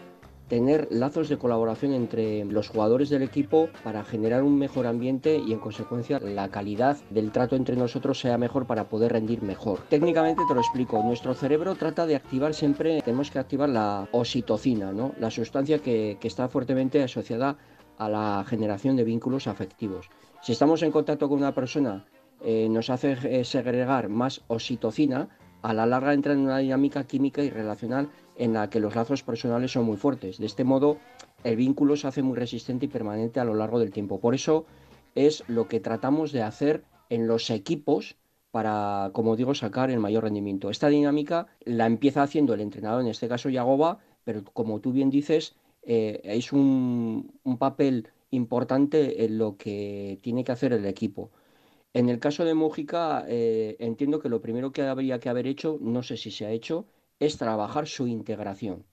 tener 0.51 0.89
lazos 0.91 1.29
de 1.29 1.37
colaboración 1.37 1.93
entre 1.93 2.43
los 2.43 2.67
jugadores 2.67 3.09
del 3.09 3.21
equipo 3.21 3.69
para 3.85 4.03
generar 4.03 4.43
un 4.43 4.57
mejor 4.57 4.85
ambiente 4.85 5.37
y 5.37 5.53
en 5.53 5.59
consecuencia 5.59 6.19
la 6.19 6.49
calidad 6.49 6.97
del 7.09 7.31
trato 7.31 7.55
entre 7.55 7.77
nosotros 7.77 8.19
sea 8.19 8.37
mejor 8.37 8.67
para 8.67 8.89
poder 8.89 9.13
rendir 9.13 9.41
mejor. 9.43 9.79
Técnicamente 9.87 10.41
te 10.45 10.53
lo 10.53 10.59
explico, 10.59 11.01
nuestro 11.03 11.33
cerebro 11.35 11.75
trata 11.75 12.05
de 12.05 12.17
activar 12.17 12.53
siempre, 12.53 13.01
tenemos 13.01 13.31
que 13.31 13.39
activar 13.39 13.69
la 13.69 14.09
oxitocina, 14.11 14.91
¿no? 14.91 15.13
la 15.21 15.31
sustancia 15.31 15.79
que, 15.79 16.17
está 16.21 16.49
fuertemente 16.49 17.01
asociada 17.01 17.55
a 17.97 18.09
la 18.09 18.43
generación 18.45 18.97
de 18.97 19.05
vínculos 19.05 19.47
afectivos. 19.47 20.09
Si 20.41 20.51
estamos 20.51 20.83
en 20.83 20.91
contacto 20.91 21.29
con 21.29 21.37
una 21.37 21.55
persona 21.55 22.05
eh, 22.43 22.67
nos 22.69 22.89
hace 22.89 23.17
eh, 23.23 23.45
segregar 23.45 24.09
más 24.09 24.41
oxitocina, 24.47 25.29
a 25.61 25.73
la 25.73 25.85
larga 25.85 26.13
entra 26.13 26.33
en 26.33 26.39
una 26.39 26.57
dinámica 26.57 27.03
química 27.05 27.43
y 27.43 27.49
relacional 27.49 28.09
en 28.37 28.53
la 28.53 28.69
que 28.69 28.79
los 28.79 28.95
lazos 28.95 29.23
personales 29.23 29.71
son 29.71 29.85
muy 29.85 29.97
fuertes. 29.97 30.37
De 30.37 30.45
este 30.45 30.63
modo, 30.63 30.97
el 31.43 31.55
vínculo 31.55 31.95
se 31.95 32.07
hace 32.07 32.21
muy 32.21 32.37
resistente 32.37 32.85
y 32.85 32.89
permanente 32.89 33.39
a 33.39 33.45
lo 33.45 33.55
largo 33.55 33.79
del 33.79 33.91
tiempo. 33.91 34.19
Por 34.19 34.35
eso 34.35 34.65
es 35.15 35.43
lo 35.47 35.67
que 35.67 35.79
tratamos 35.79 36.31
de 36.31 36.43
hacer 36.43 36.83
en 37.09 37.27
los 37.27 37.49
equipos 37.49 38.15
para, 38.51 39.11
como 39.13 39.35
digo, 39.35 39.55
sacar 39.55 39.89
el 39.89 39.99
mayor 39.99 40.23
rendimiento. 40.23 40.69
Esta 40.69 40.89
dinámica 40.89 41.47
la 41.63 41.85
empieza 41.85 42.23
haciendo 42.23 42.53
el 42.53 42.61
entrenador, 42.61 43.01
en 43.01 43.07
este 43.07 43.27
caso 43.27 43.49
Yagoba, 43.49 43.99
pero 44.23 44.43
como 44.43 44.79
tú 44.79 44.91
bien 44.91 45.09
dices, 45.09 45.55
eh, 45.83 46.21
es 46.23 46.53
un, 46.53 47.31
papel 47.59 48.09
importante 48.29 49.25
en 49.25 49.37
lo 49.37 49.57
que 49.57 50.19
tiene 50.21 50.43
que 50.43 50.51
hacer 50.51 50.73
el 50.73 50.85
equipo. 50.85 51.31
En 51.93 52.09
el 52.09 52.19
caso 52.19 52.45
de 52.45 52.53
Mújica, 52.53 53.25
eh, 53.27 53.75
entiendo 53.79 54.19
que 54.19 54.29
lo 54.29 54.41
primero 54.41 54.71
que 54.71 54.83
habría 54.83 55.19
que 55.19 55.29
haber 55.29 55.47
hecho, 55.47 55.77
no 55.81 56.03
sé 56.03 56.17
si 56.17 56.31
se 56.31 56.45
ha 56.45 56.51
hecho, 56.51 56.85
es 57.21 57.37
trabajar 57.37 57.85
su 57.85 58.07
integración. 58.07 58.83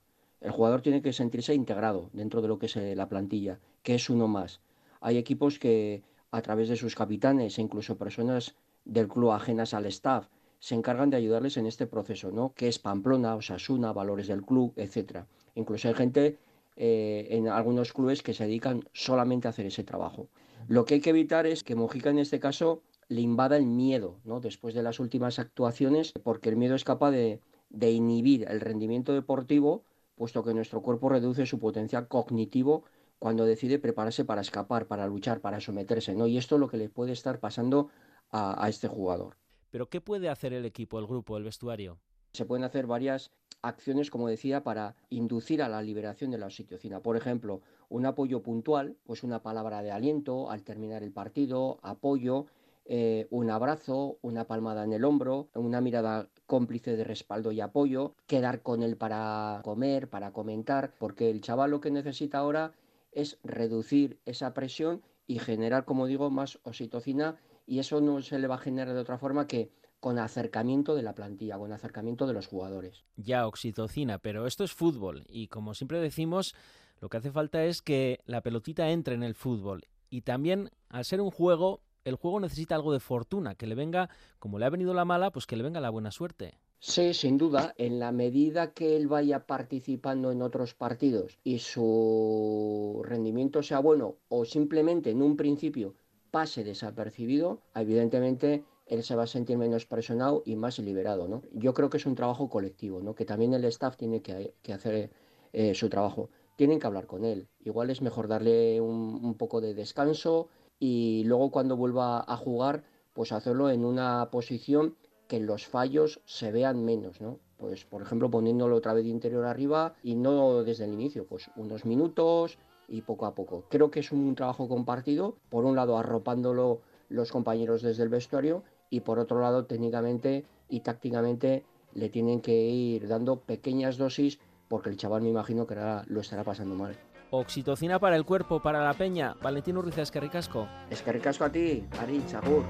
El 0.42 0.50
jugador 0.50 0.82
tiene 0.82 1.00
que 1.00 1.14
sentirse 1.14 1.54
integrado 1.54 2.10
dentro 2.12 2.42
de 2.42 2.48
lo 2.48 2.58
que 2.58 2.66
es 2.66 2.76
eh, 2.76 2.94
la 2.94 3.08
plantilla, 3.08 3.58
que 3.82 3.94
es 3.94 4.10
uno 4.10 4.28
más. 4.28 4.60
Hay 5.00 5.16
equipos 5.16 5.58
que 5.58 6.02
a 6.30 6.42
través 6.42 6.68
de 6.68 6.76
sus 6.76 6.94
capitanes 6.94 7.58
e 7.58 7.62
incluso 7.62 7.96
personas 7.96 8.54
del 8.84 9.08
club 9.08 9.30
ajenas 9.30 9.72
al 9.72 9.86
staff 9.86 10.28
se 10.58 10.74
encargan 10.74 11.08
de 11.08 11.16
ayudarles 11.16 11.56
en 11.56 11.64
este 11.64 11.86
proceso, 11.86 12.30
¿no? 12.30 12.52
Que 12.52 12.68
es 12.68 12.78
Pamplona, 12.78 13.34
Osasuna, 13.34 13.94
valores 13.94 14.26
del 14.26 14.42
club, 14.42 14.74
etcétera. 14.76 15.26
Incluso 15.54 15.88
hay 15.88 15.94
gente 15.94 16.36
eh, 16.76 17.28
en 17.30 17.48
algunos 17.48 17.94
clubes 17.94 18.22
que 18.22 18.34
se 18.34 18.44
dedican 18.44 18.84
solamente 18.92 19.48
a 19.48 19.52
hacer 19.52 19.64
ese 19.64 19.84
trabajo. 19.84 20.28
Lo 20.66 20.84
que 20.84 20.94
hay 20.94 21.00
que 21.00 21.10
evitar 21.10 21.46
es 21.46 21.64
que 21.64 21.74
Mojica 21.74 22.10
en 22.10 22.18
este 22.18 22.40
caso 22.40 22.82
le 23.08 23.22
invada 23.22 23.56
el 23.56 23.64
miedo, 23.64 24.18
¿no? 24.24 24.40
Después 24.40 24.74
de 24.74 24.82
las 24.82 25.00
últimas 25.00 25.38
actuaciones, 25.38 26.12
porque 26.22 26.50
el 26.50 26.56
miedo 26.56 26.74
es 26.74 26.84
capaz 26.84 27.12
de, 27.12 27.40
de 27.70 27.90
inhibir 27.90 28.46
el 28.48 28.60
rendimiento 28.60 29.12
deportivo, 29.12 29.84
puesto 30.14 30.42
que 30.44 30.54
nuestro 30.54 30.82
cuerpo 30.82 31.08
reduce 31.08 31.46
su 31.46 31.58
potencial 31.58 32.08
cognitivo 32.08 32.84
cuando 33.18 33.44
decide 33.44 33.78
prepararse 33.78 34.24
para 34.24 34.40
escapar, 34.40 34.86
para 34.86 35.06
luchar, 35.06 35.40
para 35.40 35.60
someterse, 35.60 36.14
¿no? 36.14 36.26
Y 36.26 36.38
esto 36.38 36.54
es 36.54 36.60
lo 36.60 36.68
que 36.68 36.76
le 36.76 36.88
puede 36.88 37.12
estar 37.12 37.40
pasando 37.40 37.88
a, 38.30 38.64
a 38.64 38.68
este 38.68 38.88
jugador. 38.88 39.36
Pero 39.70 39.88
¿qué 39.88 40.00
puede 40.00 40.28
hacer 40.28 40.52
el 40.52 40.64
equipo, 40.64 40.98
el 40.98 41.06
grupo, 41.06 41.36
el 41.36 41.44
vestuario? 41.44 41.98
Se 42.32 42.44
pueden 42.44 42.64
hacer 42.64 42.86
varias 42.86 43.30
acciones, 43.62 44.10
como 44.10 44.28
decía, 44.28 44.62
para 44.62 44.94
inducir 45.10 45.62
a 45.62 45.68
la 45.68 45.82
liberación 45.82 46.30
de 46.30 46.38
la 46.38 46.46
oxitocina. 46.46 47.00
Por 47.00 47.16
ejemplo, 47.16 47.60
un 47.88 48.06
apoyo 48.06 48.42
puntual, 48.42 48.96
pues 49.04 49.22
una 49.22 49.42
palabra 49.42 49.82
de 49.82 49.90
aliento 49.90 50.50
al 50.50 50.62
terminar 50.62 51.02
el 51.02 51.12
partido, 51.12 51.78
apoyo, 51.82 52.46
eh, 52.84 53.26
un 53.30 53.50
abrazo, 53.50 54.18
una 54.22 54.46
palmada 54.46 54.84
en 54.84 54.92
el 54.92 55.04
hombro, 55.04 55.48
una 55.54 55.80
mirada 55.80 56.28
cómplice 56.49 56.96
de 56.96 57.05
respaldo 57.05 57.53
y 57.53 57.61
apoyo, 57.61 58.14
quedar 58.26 58.62
con 58.62 58.82
él 58.82 58.96
para 58.96 59.61
comer, 59.62 60.09
para 60.09 60.32
comentar, 60.32 60.94
porque 60.99 61.30
el 61.30 61.42
chaval 61.42 61.70
lo 61.70 61.80
que 61.80 61.90
necesita 61.90 62.38
ahora 62.38 62.72
es 63.12 63.38
reducir 63.44 64.18
esa 64.24 64.55
presión 64.55 65.03
y 65.26 65.38
generar, 65.38 65.84
como 65.84 66.07
digo, 66.07 66.30
más 66.30 66.59
oxitocina 66.64 67.36
y 67.66 67.80
eso 67.80 68.01
no 68.01 68.22
se 68.22 68.38
le 68.38 68.49
va 68.49 68.55
a 68.55 68.59
generar 68.59 68.94
de 68.94 69.01
otra 69.01 69.18
forma 69.18 69.46
que 69.46 69.70
con 70.01 70.18
acercamiento 70.18 70.94
de 70.94 71.03
la 71.03 71.14
plantilla, 71.14 71.59
con 71.59 71.72
acercamiento 71.72 72.26
de 72.26 72.32
los 72.32 72.46
jugadores. 72.46 73.05
Ya, 73.16 73.46
oxitocina, 73.46 74.18
pero 74.18 74.46
esto 74.46 74.64
es 74.64 74.72
fútbol 74.72 75.24
y 75.28 75.49
como 75.49 75.74
siempre 75.74 76.01
decimos, 76.01 76.55
lo 76.99 77.11
que 77.11 77.18
hace 77.18 77.30
falta 77.30 77.64
es 77.64 77.82
que 77.82 78.20
la 78.24 78.40
pelotita 78.40 78.88
entre 78.88 79.14
en 79.14 79.22
el 79.22 79.34
fútbol 79.34 79.86
y 80.09 80.22
también 80.22 80.70
al 80.88 81.05
ser 81.05 81.20
un 81.20 81.30
juego, 81.30 81.82
el 82.09 82.16
juego 82.16 82.40
necesita 82.40 82.74
algo 82.74 82.92
de 82.92 83.00
fortuna, 83.00 83.54
que 83.54 83.66
le 83.66 83.74
venga, 83.74 84.11
como 84.38 84.59
le 84.59 84.66
ha 84.66 84.70
venido 84.70 84.94
la 84.94 85.04
mala, 85.04 85.30
pues 85.30 85.46
que 85.46 85.56
le 85.56 85.62
venga 85.62 85.80
la 85.80 85.90
buena 85.90 86.11
suerte. 86.11 86.59
Sí, 86.80 87.12
sin 87.12 87.38
duda, 87.38 87.74
en 87.76 87.98
la 87.98 88.12
medida 88.12 88.72
que 88.72 88.96
él 88.96 89.09
vaya 89.09 89.46
participando 89.46 90.30
en 90.30 90.42
otros 90.42 90.74
partidos 90.74 91.36
y 91.42 91.59
su 91.59 93.02
rendimiento 93.04 93.64
sea 93.64 93.80
bueno 93.80 94.14
o 94.28 94.44
simplemente 94.44 95.11
en 95.11 95.20
un 95.20 95.36
principio 95.36 95.96
pase 96.30 96.62
desapercibido, 96.62 97.62
evidentemente 97.74 98.62
él 98.86 99.02
se 99.02 99.16
va 99.16 99.24
a 99.24 99.26
sentir 99.26 99.59
menos 99.59 99.86
presionado 99.86 100.44
y 100.46 100.54
más 100.54 100.78
liberado, 100.78 101.26
¿no? 101.26 101.42
Yo 101.52 101.74
creo 101.74 101.90
que 101.90 101.96
es 101.96 102.06
un 102.06 102.14
trabajo 102.14 102.48
colectivo, 102.48 103.02
¿no? 103.02 103.12
Que 103.16 103.24
también 103.24 103.54
el 103.54 103.64
staff 103.64 103.96
tiene 103.96 104.22
que, 104.22 104.54
hacer 104.72 105.11
eh, 105.52 105.74
su 105.74 105.88
trabajo. 105.88 106.30
Tienen 106.54 106.78
que 106.78 106.86
hablar 106.86 107.06
con 107.06 107.24
él. 107.24 107.48
Igual 107.64 107.90
es 107.90 108.02
mejor 108.02 108.28
darle 108.28 108.80
un 108.80 109.34
poco 109.36 109.61
de 109.61 109.74
descanso 109.74 110.48
y 110.78 111.24
luego 111.24 111.50
cuando 111.50 111.76
vuelva 111.76 112.24
a 112.26 112.36
jugar, 112.36 112.84
pues 113.12 113.32
hacerlo 113.32 113.70
en 113.70 113.84
una 113.84 114.28
posición 114.30 114.96
que 115.26 115.40
los 115.40 115.66
fallos 115.66 116.20
se 116.24 116.52
vean 116.52 116.84
menos, 116.84 117.20
¿no? 117.20 117.38
Pues, 117.58 117.84
por 117.84 118.02
ejemplo, 118.02 118.30
poniéndolo 118.30 118.76
otra 118.76 118.94
vez 118.94 119.04
de 119.04 119.10
interior 119.10 119.44
arriba 119.44 119.94
y 120.02 120.14
no 120.14 120.62
desde 120.62 120.84
el 120.84 120.92
inicio, 120.92 121.26
pues 121.26 121.50
unos 121.56 121.84
minutos 121.84 122.58
y 122.86 123.02
poco 123.02 123.26
a 123.26 123.34
poco. 123.34 123.64
Creo 123.68 123.90
que 123.90 124.00
es 124.00 124.12
un 124.12 124.34
trabajo 124.34 124.68
compartido, 124.68 125.36
por 125.50 125.64
un 125.64 125.76
lado 125.76 125.98
arropándolo 125.98 126.80
los 127.08 127.32
compañeros 127.32 127.82
desde 127.82 128.04
el 128.04 128.08
vestuario 128.08 128.62
y 128.90 129.00
por 129.00 129.18
otro 129.18 129.40
lado 129.40 129.66
técnicamente 129.66 130.46
y 130.68 130.80
tácticamente 130.80 131.64
le 131.94 132.08
tienen 132.08 132.40
que 132.40 132.54
ir 132.54 133.08
dando 133.08 133.40
pequeñas 133.40 133.96
dosis 133.96 134.38
porque 134.68 134.90
el 134.90 134.96
chaval 134.96 135.22
me 135.22 135.30
imagino 135.30 135.66
que 135.66 135.74
ahora 135.74 136.04
lo 136.06 136.20
estará 136.20 136.44
pasando 136.44 136.74
mal. 136.74 136.96
Oxitocina 137.30 137.98
para 137.98 138.16
el 138.16 138.24
cuerpo, 138.24 138.60
para 138.60 138.82
la 138.84 138.94
peña. 138.94 139.34
Valentín 139.42 139.76
Urriza, 139.76 140.02
es 140.02 140.10
que 140.10 140.20
ricasco. 140.20 140.66
Es 140.90 141.02
que 141.02 141.12
ricasco 141.12 141.44
a 141.44 141.50
ti, 141.52 141.84
Ari, 142.00 142.24
Chagur. 142.26 142.64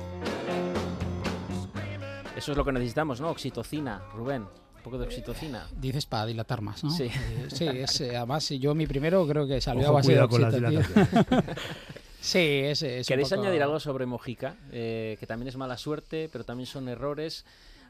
Eso 2.36 2.52
es 2.52 2.58
lo 2.58 2.64
que 2.64 2.72
necesitamos, 2.72 3.20
¿no? 3.20 3.30
Oxitocina, 3.30 4.02
Rubén. 4.14 4.42
Un 4.42 4.82
poco 4.84 4.98
de 4.98 5.06
oxitocina. 5.06 5.66
Dices 5.76 6.06
para 6.06 6.26
dilatar 6.26 6.60
más, 6.60 6.82
¿no? 6.84 6.90
Sí. 6.90 7.04
Eh, 7.04 7.48
sí, 7.52 7.66
es, 7.66 8.00
eh, 8.00 8.16
además 8.16 8.48
yo 8.48 8.74
mi 8.74 8.86
primero 8.86 9.26
creo 9.26 9.46
que 9.46 9.60
salió 9.60 9.82
Ojo, 9.82 9.90
a 9.90 9.94
base 9.94 10.14
de 10.14 10.20
oxitocina. 10.20 10.70
sí, 12.20 12.38
es, 12.38 12.82
es 12.82 13.06
un 13.06 13.08
¿Queréis 13.08 13.28
poco- 13.28 13.42
añadir 13.42 13.62
algo 13.62 13.80
sobre 13.80 14.06
Mojica? 14.06 14.56
Eh, 14.70 15.16
que 15.18 15.26
también 15.26 15.48
es 15.48 15.56
mala 15.56 15.76
suerte, 15.76 16.28
pero 16.32 16.44
también 16.44 16.66
son 16.66 16.88
errores. 16.88 17.44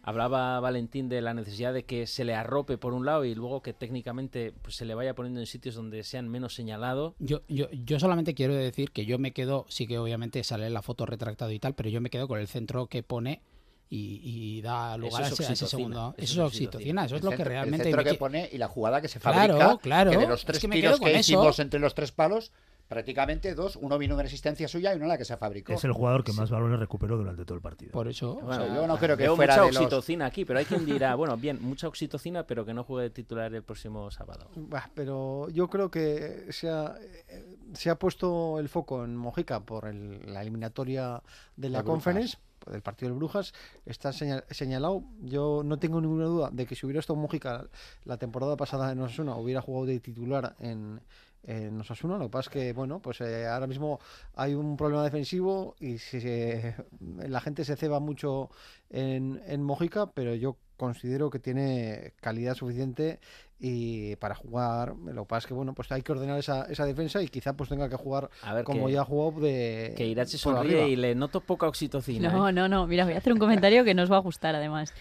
Hablaba 0.09 0.59
Valentín 0.61 1.09
de 1.09 1.20
la 1.20 1.34
necesidad 1.34 1.74
de 1.74 1.84
que 1.84 2.06
se 2.06 2.24
le 2.24 2.34
arrope 2.34 2.78
por 2.78 2.94
un 2.94 3.04
lado 3.04 3.24
y 3.26 3.34
luego 3.34 3.61
que 3.62 3.72
técnicamente 3.74 4.54
pues, 4.62 4.74
se 4.76 4.84
le 4.86 4.94
vaya 4.94 5.14
poniendo 5.14 5.40
en 5.40 5.46
sitios 5.46 5.74
donde 5.74 6.02
sean 6.02 6.28
menos 6.28 6.54
señalado. 6.54 7.14
Yo, 7.18 7.42
yo, 7.48 7.66
yo 7.70 8.00
solamente 8.00 8.34
quiero 8.34 8.54
decir 8.54 8.90
que 8.90 9.04
yo 9.04 9.18
me 9.18 9.32
quedo, 9.32 9.66
sí 9.68 9.86
que 9.86 9.98
obviamente 9.98 10.42
sale 10.44 10.70
la 10.70 10.80
foto 10.82 11.04
retractado 11.04 11.50
y 11.52 11.59
tal, 11.59 11.74
pero 11.74 11.90
yo 11.90 12.00
me 12.00 12.09
quedo 12.11 12.26
con 12.26 12.38
el 12.40 12.48
centro 12.48 12.86
que 12.86 13.02
pone 13.02 13.42
y, 13.90 14.20
y 14.22 14.61
da 14.62 14.96
lugar 14.96 15.22
Eso 15.24 15.34
es 15.34 15.40
ese, 15.40 15.50
a 15.50 15.52
ese 15.54 15.66
segundo. 15.66 16.14
eso 16.16 16.24
Eso 16.24 16.24
es 16.24 16.30
es 16.32 16.38
oxitocina, 16.38 17.04
eso 17.04 17.16
es 17.16 17.22
El 17.22 17.30
lo 17.30 17.36
que 17.36 17.44
realmente... 17.44 17.88
El 17.88 17.94
centro 17.94 18.04
me 18.04 18.11
que 18.11 18.18
pone 18.18 18.48
y 18.52 18.59
la 18.59 18.68
jugada 18.68 19.00
que 19.02 19.09
se 19.09 19.20
Claro, 19.20 19.59
fabrica. 19.59 19.78
claro. 19.82 20.11
Que 20.11 20.16
de 20.18 20.26
los 20.26 20.40
Es 20.40 20.46
tres 20.46 20.59
que 20.59 20.68
me 20.68 20.76
tiros 20.76 20.98
con 20.98 21.06
que 21.09 21.12
eso. 21.12 21.20
hicimos 21.20 21.59
entre 21.59 21.80
los 21.80 21.94
tres 21.94 22.12
palos, 22.12 22.52
prácticamente 22.89 23.55
dos, 23.55 23.76
uno 23.76 23.99
vino 23.99 24.18
en 24.18 24.26
asistencia 24.26 24.66
suya 24.66 24.93
y 24.93 24.97
uno 24.97 25.07
la 25.07 25.18
que 25.18 25.24
se 25.24 25.36
fabricó. 25.36 25.72
Es 25.74 25.84
el 25.84 25.93
jugador 25.93 26.24
que 26.24 26.32
más 26.32 26.51
balones 26.51 26.78
recuperó 26.80 27.16
durante 27.18 27.45
todo 27.45 27.55
el 27.57 27.61
partido. 27.62 27.93
Por 27.93 28.09
eso. 28.09 28.36
Bueno, 28.36 28.66
yo 28.74 28.86
no 28.86 28.97
creo 28.97 29.16
que 29.16 29.24
veo 29.24 29.36
fuera 29.36 29.55
mucha 29.55 29.66
de 29.66 29.72
los- 29.72 29.76
oxitocina 29.82 30.26
aquí, 30.26 30.45
pero 30.45 30.59
hay 30.59 30.64
quien 30.64 30.84
dirá, 30.86 31.14
bueno, 31.14 31.36
bien, 31.36 31.59
mucha 31.61 31.86
oxitocina, 31.86 32.45
pero 32.47 32.64
que 32.64 32.72
no 32.74 32.84
juegue 32.84 33.05
de 33.05 33.11
titular 33.11 33.53
el 33.55 33.62
próximo 33.62 34.11
sábado. 34.11 34.49
Bah, 34.57 34.91
pero 34.95 35.49
yo 35.51 35.68
creo 35.68 35.91
que 35.91 36.47
se 36.51 36.68
ha, 36.70 36.97
eh, 37.28 37.57
se 37.74 37.91
ha 37.91 37.99
puesto 37.99 38.59
el 38.59 38.68
foco 38.68 39.05
en 39.05 39.16
Mojica 39.16 39.61
por 39.61 39.86
el- 39.86 40.32
la 40.32 40.41
eliminatoria 40.43 41.22
de 41.57 41.68
la 41.68 41.82
Brujas. 41.82 41.93
Conference, 41.93 42.39
del 42.70 42.82
partido 42.82 43.11
del 43.11 43.18
Brujas. 43.18 43.53
Está 43.86 44.12
señal- 44.12 44.45
señalado. 44.51 45.03
Yo 45.22 45.62
no 45.64 45.78
tengo 45.78 46.01
ninguna 46.01 46.24
duda 46.24 46.51
de 46.53 46.66
que 46.66 46.74
si 46.74 46.84
hubiera 46.86 47.01
estado 47.01 47.18
Mojica 47.18 47.66
la 48.05 48.16
temporada 48.18 48.57
pasada 48.57 48.91
en 48.93 49.01
Osasuna, 49.01 49.36
hubiera 49.36 49.61
jugado 49.62 49.86
de 49.86 50.01
titular 50.01 50.55
en, 50.59 51.01
en 51.45 51.80
Osasuna. 51.80 52.18
Lo 52.18 52.24
que 52.24 52.30
pasa 52.30 52.51
es 52.51 52.53
que, 52.53 52.72
bueno, 52.72 53.01
pues 53.01 53.20
eh, 53.20 53.47
ahora 53.47 53.66
mismo 53.66 53.99
hay 54.34 54.55
un 54.55 54.76
problema 54.76 55.03
defensivo 55.05 55.74
y 55.80 55.99
si 55.99 56.20
se- 56.20 56.74
la 57.01 57.41
gente 57.41 57.64
se 57.64 57.76
ceba 57.76 58.01
mucho 58.01 58.51
en, 58.91 59.41
en 59.47 59.62
Mojica, 59.62 60.11
pero 60.12 60.34
yo 60.34 60.57
considero 60.76 61.28
que 61.30 61.39
tiene 61.41 62.12
calidad 62.20 62.55
suficiente 62.55 63.18
y 63.59 64.14
para 64.16 64.36
jugar 64.36 64.95
lo 64.97 65.22
que 65.24 65.28
pasa 65.28 65.39
es 65.39 65.47
que 65.49 65.55
bueno 65.55 65.74
pues 65.74 65.91
hay 65.91 66.03
que 66.03 66.12
ordenar 66.12 66.39
esa, 66.39 66.66
esa 66.66 66.84
defensa 66.86 67.20
y 67.20 67.26
quizá 67.26 67.53
pues 67.55 67.68
tenga 67.68 67.89
que 67.89 67.97
jugar 67.97 68.30
A 68.43 68.55
ver, 68.55 68.62
como 68.62 68.86
que- 68.86 68.93
ya 68.93 69.01
ha 69.01 69.05
jugado 69.05 69.41
de 69.41 69.95
Que 69.97 70.07
Irache 70.07 70.39
sonríe 70.39 70.74
arriba. 70.76 70.86
y 70.89 70.95
le 70.95 71.16
noto 71.16 71.41
poca 71.41 71.66
oxitocina. 71.66 72.30
No, 72.30 72.49
¿eh? 72.49 72.53
no, 72.53 72.68
no. 72.68 72.86
Mira, 72.86 73.05
voy 73.05 73.14
a 73.14 73.18
hacer 73.18 73.32
un 73.32 73.41
comentario 73.41 73.82
que 73.82 73.95
nos 73.95 74.11
va 74.12 74.16
a 74.18 74.20
gustar 74.20 74.55
además. 74.55 74.95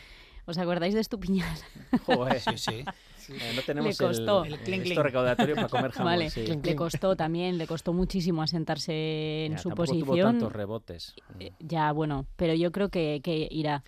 ¿Os 0.47 0.57
acordáis 0.57 0.93
de 0.95 1.01
Estupiñán? 1.01 1.53
Joder. 2.07 2.39
Sí, 2.39 2.57
sí. 2.57 2.85
Eh, 3.29 3.53
no 3.55 3.61
tenemos 3.61 3.99
Le 3.99 4.07
costó. 4.07 4.43
el, 4.45 4.53
El 4.53 4.59
clink, 4.59 4.81
esto 4.83 4.93
clink. 4.95 4.99
recaudatorio 5.05 5.55
para 5.55 5.67
comer 5.69 5.91
jamón. 5.93 6.11
Vale, 6.13 6.29
sí. 6.29 6.45
le 6.63 6.75
costó 6.75 7.15
también, 7.15 7.57
le 7.57 7.67
costó 7.67 7.93
muchísimo 7.93 8.41
asentarse 8.41 9.45
en 9.45 9.53
Ya, 9.53 9.57
su 9.57 9.69
tampoco 9.69 9.91
tuvo 9.93 10.05
posición. 10.05 10.31
tantos 10.33 10.51
rebotes. 10.53 11.15
Eh, 11.39 11.51
Ya, 11.59 11.91
bueno, 11.91 12.25
pero 12.35 12.53
yo 12.53 12.71
creo 12.71 12.89
que, 12.89 13.19
que 13.23 13.47
irá. 13.51 13.83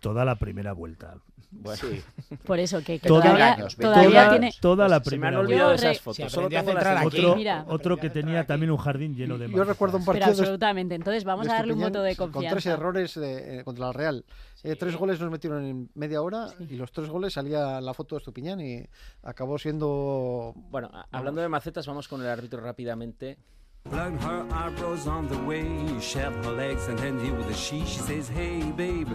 Toda 0.00 0.24
la 0.24 0.36
primera 0.36 0.72
vuelta. 0.72 1.16
Bueno, 1.62 1.80
Por 2.44 2.58
eso, 2.58 2.78
que, 2.82 2.98
que 2.98 3.08
Toda- 3.08 3.22
todavía, 3.22 3.52
años, 3.54 3.76
todavía 3.76 4.08
toda, 4.10 4.30
tiene... 4.30 4.52
toda 4.60 4.88
la 4.88 4.96
se 4.96 5.00
me 5.00 5.04
primera 5.10 5.28
han 5.38 5.44
olvidado 5.44 5.68
Yo 5.70 5.74
esas 5.76 5.96
re- 5.96 6.02
fotos. 6.02 6.32
Solo 6.32 6.46
aprendí 6.46 6.56
a 6.56 6.60
tengo 6.64 6.74
las 6.74 7.06
aquí. 7.06 7.06
Otro, 7.06 7.36
Mira. 7.36 7.64
otro 7.68 7.96
que 7.96 8.10
tenía 8.10 8.46
también 8.46 8.70
un 8.70 8.76
jardín 8.76 9.14
lleno 9.14 9.38
de 9.38 9.48
yo 9.50 9.64
recuerdo 9.64 9.96
un 9.98 10.04
Pero 10.04 10.12
partido 10.18 10.34
de, 10.36 10.40
absolutamente. 10.42 10.94
Entonces 10.94 11.24
vamos 11.24 11.48
a 11.48 11.54
darle 11.54 11.72
un 11.72 11.80
voto 11.80 12.02
de 12.02 12.16
con 12.16 12.30
tres 12.30 12.42
confianza. 12.42 12.72
errores 12.72 13.14
de- 13.14 13.60
eh, 13.60 13.64
contra 13.64 13.86
la 13.86 13.92
Real 13.92 14.24
Eh, 14.62 14.76
tres 14.76 14.96
goles 14.96 15.20
nos 15.20 15.30
metieron 15.30 15.64
en 15.64 15.90
media 15.94 16.22
hora 16.22 16.48
y 16.58 16.76
los 16.76 16.90
tres 16.90 17.08
goles 17.08 17.32
salía 17.34 17.80
la 17.80 17.94
foto 17.94 18.14
de 18.14 18.18
Estupiñán 18.18 18.60
y 18.60 18.82
acabó 19.22 19.58
siendo 19.58 20.54
Bueno, 20.70 20.90
hablando 21.12 21.40
de 21.42 21.48
macetas, 21.48 21.86
vamos 21.86 22.08
con 22.08 22.20
el 22.22 22.28
árbitro 22.28 22.60
rápidamente. 22.60 23.38
Her 23.94 24.46
eyebrows 24.50 25.06
on 25.06 25.28
the 25.28 25.36
way, 25.46 25.64
shelf 26.00 26.34
her 26.46 26.52
legs 26.52 26.88
and 26.88 26.98
then 26.98 27.18
deal 27.18 27.34
with 27.34 27.48
the 27.48 27.54
she. 27.54 27.80
She 27.84 27.98
says, 28.00 28.30
Hey, 28.34 28.62
babe, 28.74 29.08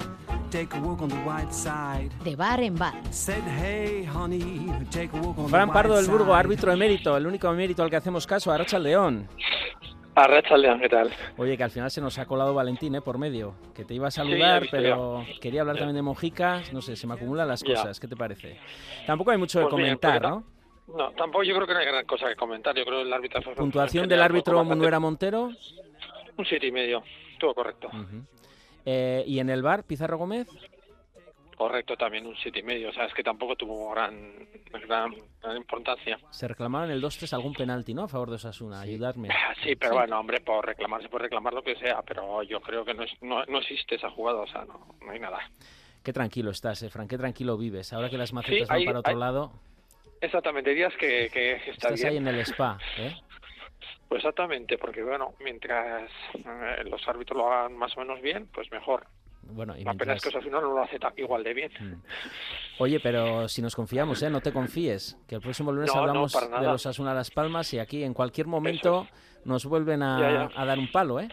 take 0.52 0.76
a 0.76 0.80
walk 0.80 1.02
on 1.02 1.10
the 1.10 1.16
white 1.26 1.52
side. 1.52 2.12
De 2.24 2.36
bar 2.36 2.60
en 2.62 2.76
bar. 2.78 2.94
Said, 3.10 3.42
Hey, 3.44 4.04
honey, 4.04 4.72
take 4.92 5.12
a 5.14 5.18
walk 5.22 5.40
on 5.40 5.50
Fran 5.50 5.68
the 5.70 5.74
Pardo 5.74 5.96
del 5.96 6.06
Burgo, 6.06 6.26
side." 6.26 6.36
árbitro 6.40 6.72
emérito, 6.72 7.18
el 7.18 7.26
único 7.26 7.52
emérito 7.52 7.82
al 7.82 7.90
que 7.90 7.96
hacemos 7.96 8.28
caso, 8.28 8.52
Aracha 8.52 8.78
León. 8.78 9.28
Arracha 10.14 10.56
León, 10.56 10.80
¿qué 10.80 10.90
tal? 10.90 11.10
Oye, 11.38 11.58
que 11.58 11.64
al 11.64 11.72
final 11.72 11.90
se 11.90 12.00
nos 12.02 12.20
ha 12.20 12.26
colado 12.26 12.54
Valentín, 12.54 12.94
¿eh? 12.94 13.02
Por 13.02 13.18
medio. 13.18 13.56
Que 13.74 13.86
te 13.86 13.96
iba 13.96 14.10
a 14.10 14.12
saludar, 14.12 14.68
pero 14.70 15.26
quería 15.42 15.62
hablar 15.62 15.78
Ya. 15.78 15.80
también 15.80 15.96
de 15.96 16.02
Mojica. 16.04 16.62
No 16.74 16.82
sé, 16.82 16.96
se 16.96 17.08
me 17.08 17.16
acumulan 17.16 17.48
las 17.48 17.64
Ya. 17.64 17.74
cosas. 17.74 18.00
¿Qué 18.00 18.08
te 18.08 18.16
parece? 18.16 18.58
Tampoco 19.08 19.32
hay 19.32 19.38
mucho 19.38 19.60
de 19.60 19.66
Pues 19.66 19.76
bien, 19.78 19.98
comentar, 19.98 20.22
porque 20.22 20.28
¿no? 20.30 20.59
No, 20.96 21.12
tampoco 21.12 21.44
yo 21.44 21.56
creo 21.56 21.68
que 21.68 21.74
no 21.74 21.80
hay 21.80 21.86
gran 21.86 22.06
cosa 22.06 22.28
que 22.28 22.36
comentar. 22.36 22.76
Yo 22.76 22.84
creo 22.86 22.98
que 23.00 23.04
el 23.08 23.14
árbitro 23.14 23.42
Puntuación 23.56 24.08
del 24.08 24.22
árbitro 24.22 24.64
Munuera 24.64 25.00
Montero. 25.00 25.50
Un 26.38 26.46
siete 26.46 26.68
y 26.68 26.72
medio, 26.72 27.04
todo 27.40 27.54
correcto. 27.54 27.90
Eh, 28.86 29.24
y 29.28 29.40
en 29.40 29.50
el 29.50 29.62
bar, 29.62 29.84
Pizarro 29.84 30.18
Gómez. 30.18 30.48
Correcto 31.58 31.98
también, 31.98 32.26
un 32.26 32.38
siete 32.38 32.60
y 32.60 32.64
medio. 32.64 32.90
O 32.90 32.94
sea, 32.94 33.04
es 33.06 33.14
que 33.14 33.22
tampoco 33.22 33.56
tuvo 33.58 33.92
gran, 33.92 34.48
gran, 34.88 35.14
gran 35.42 35.58
importancia. 35.58 36.18
Se 36.30 36.48
reclamaron 36.48 36.90
en 36.90 36.96
el 36.96 37.04
2-3 37.04 37.34
algún 37.34 37.54
penalti, 37.54 37.94
¿no? 37.94 38.04
A 38.04 38.08
favor 38.08 38.30
de 38.30 38.36
Osasuna. 38.36 38.80
Ayudarme. 38.80 39.28
Ah, 39.30 39.54
Sí, 39.62 39.76
pero 39.76 39.96
bueno, 39.96 40.18
hombre, 40.18 40.40
por 40.40 40.66
reclamar 40.66 41.02
se 41.02 41.10
puede 41.10 41.24
reclamar 41.24 41.54
lo 41.54 41.62
que 41.62 41.76
sea, 41.76 42.02
pero 42.04 42.42
yo 42.44 42.62
creo 42.62 42.86
que 42.86 42.94
no, 42.94 43.04
es, 43.04 43.12
no, 43.22 43.44
no 43.46 43.58
existe 43.60 43.96
esa 43.96 44.10
jugada, 44.10 44.40
o 44.40 44.48
sea, 44.48 44.64
no, 44.64 44.96
no 45.06 45.12
hay 45.12 45.20
nada. 45.20 45.40
Qué 46.02 46.14
tranquilo 46.14 46.50
estás, 46.52 46.82
eh, 46.84 46.90
Fran. 46.90 47.10
Qué 47.10 47.18
tranquilo 47.18 47.58
vives. 47.58 47.92
Ahora 47.92 48.10
que 48.10 48.18
las 48.18 48.32
macetas 48.32 48.70
Sí, 48.70 48.74
van 48.74 48.86
para 48.86 49.00
otro 49.00 49.12
hay- 49.14 49.20
lado, 49.20 49.52
Exactamente, 50.22 50.74
días 50.74 50.94
que, 51.00 51.30
que 51.32 51.54
está 51.56 51.72
estás 51.72 51.94
bien. 51.96 52.08
ahí 52.10 52.18
en 52.18 52.28
el 52.28 52.40
spa, 52.42 52.78
¿eh? 52.98 53.16
Pues 54.08 54.20
exactamente, 54.20 54.78
porque 54.78 55.04
bueno, 55.04 55.36
mientras 55.44 56.10
eh, 56.34 56.84
los 56.86 57.08
árbitros 57.08 57.38
lo 57.38 57.52
hagan 57.52 57.78
más 57.78 57.96
o 57.96 58.02
menos 58.02 58.20
bien, 58.22 58.48
pues 58.54 58.70
mejor. 58.72 59.06
Bueno, 59.44 59.76
y 59.78 59.84
La 59.84 59.94
pena 59.94 60.14
es 60.14 60.22
que 60.22 60.30
Osasuna 60.30 60.62
no 60.62 60.74
lo 60.74 60.84
hace 60.84 60.98
igual 61.18 61.44
de 61.44 61.54
bien. 61.54 61.72
Oye, 62.78 63.00
pero 63.00 63.48
si 63.48 63.62
nos 63.62 63.76
confiamos, 63.76 64.22
¿eh? 64.22 64.30
No 64.30 64.42
te 64.42 64.52
confíes. 64.52 65.18
Que 65.28 65.36
el 65.36 65.42
próximo 65.42 65.72
lunes 65.72 65.92
No, 65.94 66.02
hablamos 66.02 66.34
de 66.34 66.62
los 66.68 66.86
Asuna 66.86 67.14
Las 67.16 67.32
Palmas 67.32 67.74
y 67.74 67.80
aquí 67.80 68.04
en 68.04 68.14
cualquier 68.14 68.46
momento 68.48 69.08
nos 69.46 69.66
vuelven 69.66 70.04
a, 70.04 70.20
Ya, 70.20 70.32
ya. 70.32 70.62
a 70.62 70.66
dar 70.66 70.78
un 70.78 70.92
palo, 70.92 71.20
¿eh? 71.20 71.30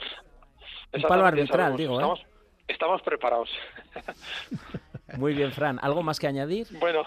Un 0.95 1.03
palo 1.03 1.27
arbitral, 1.27 1.77
digo, 1.77 1.95
¿eh? 1.95 1.97
Estamos, 2.03 2.27
estamos 2.69 3.03
preparados. 3.03 3.51
Muy 5.19 5.35
bien, 5.35 5.53
Fran. 5.53 5.79
¿Algo 5.83 6.03
más 6.03 6.19
que 6.19 6.27
añadir? 6.27 6.67
Bueno, 6.79 7.05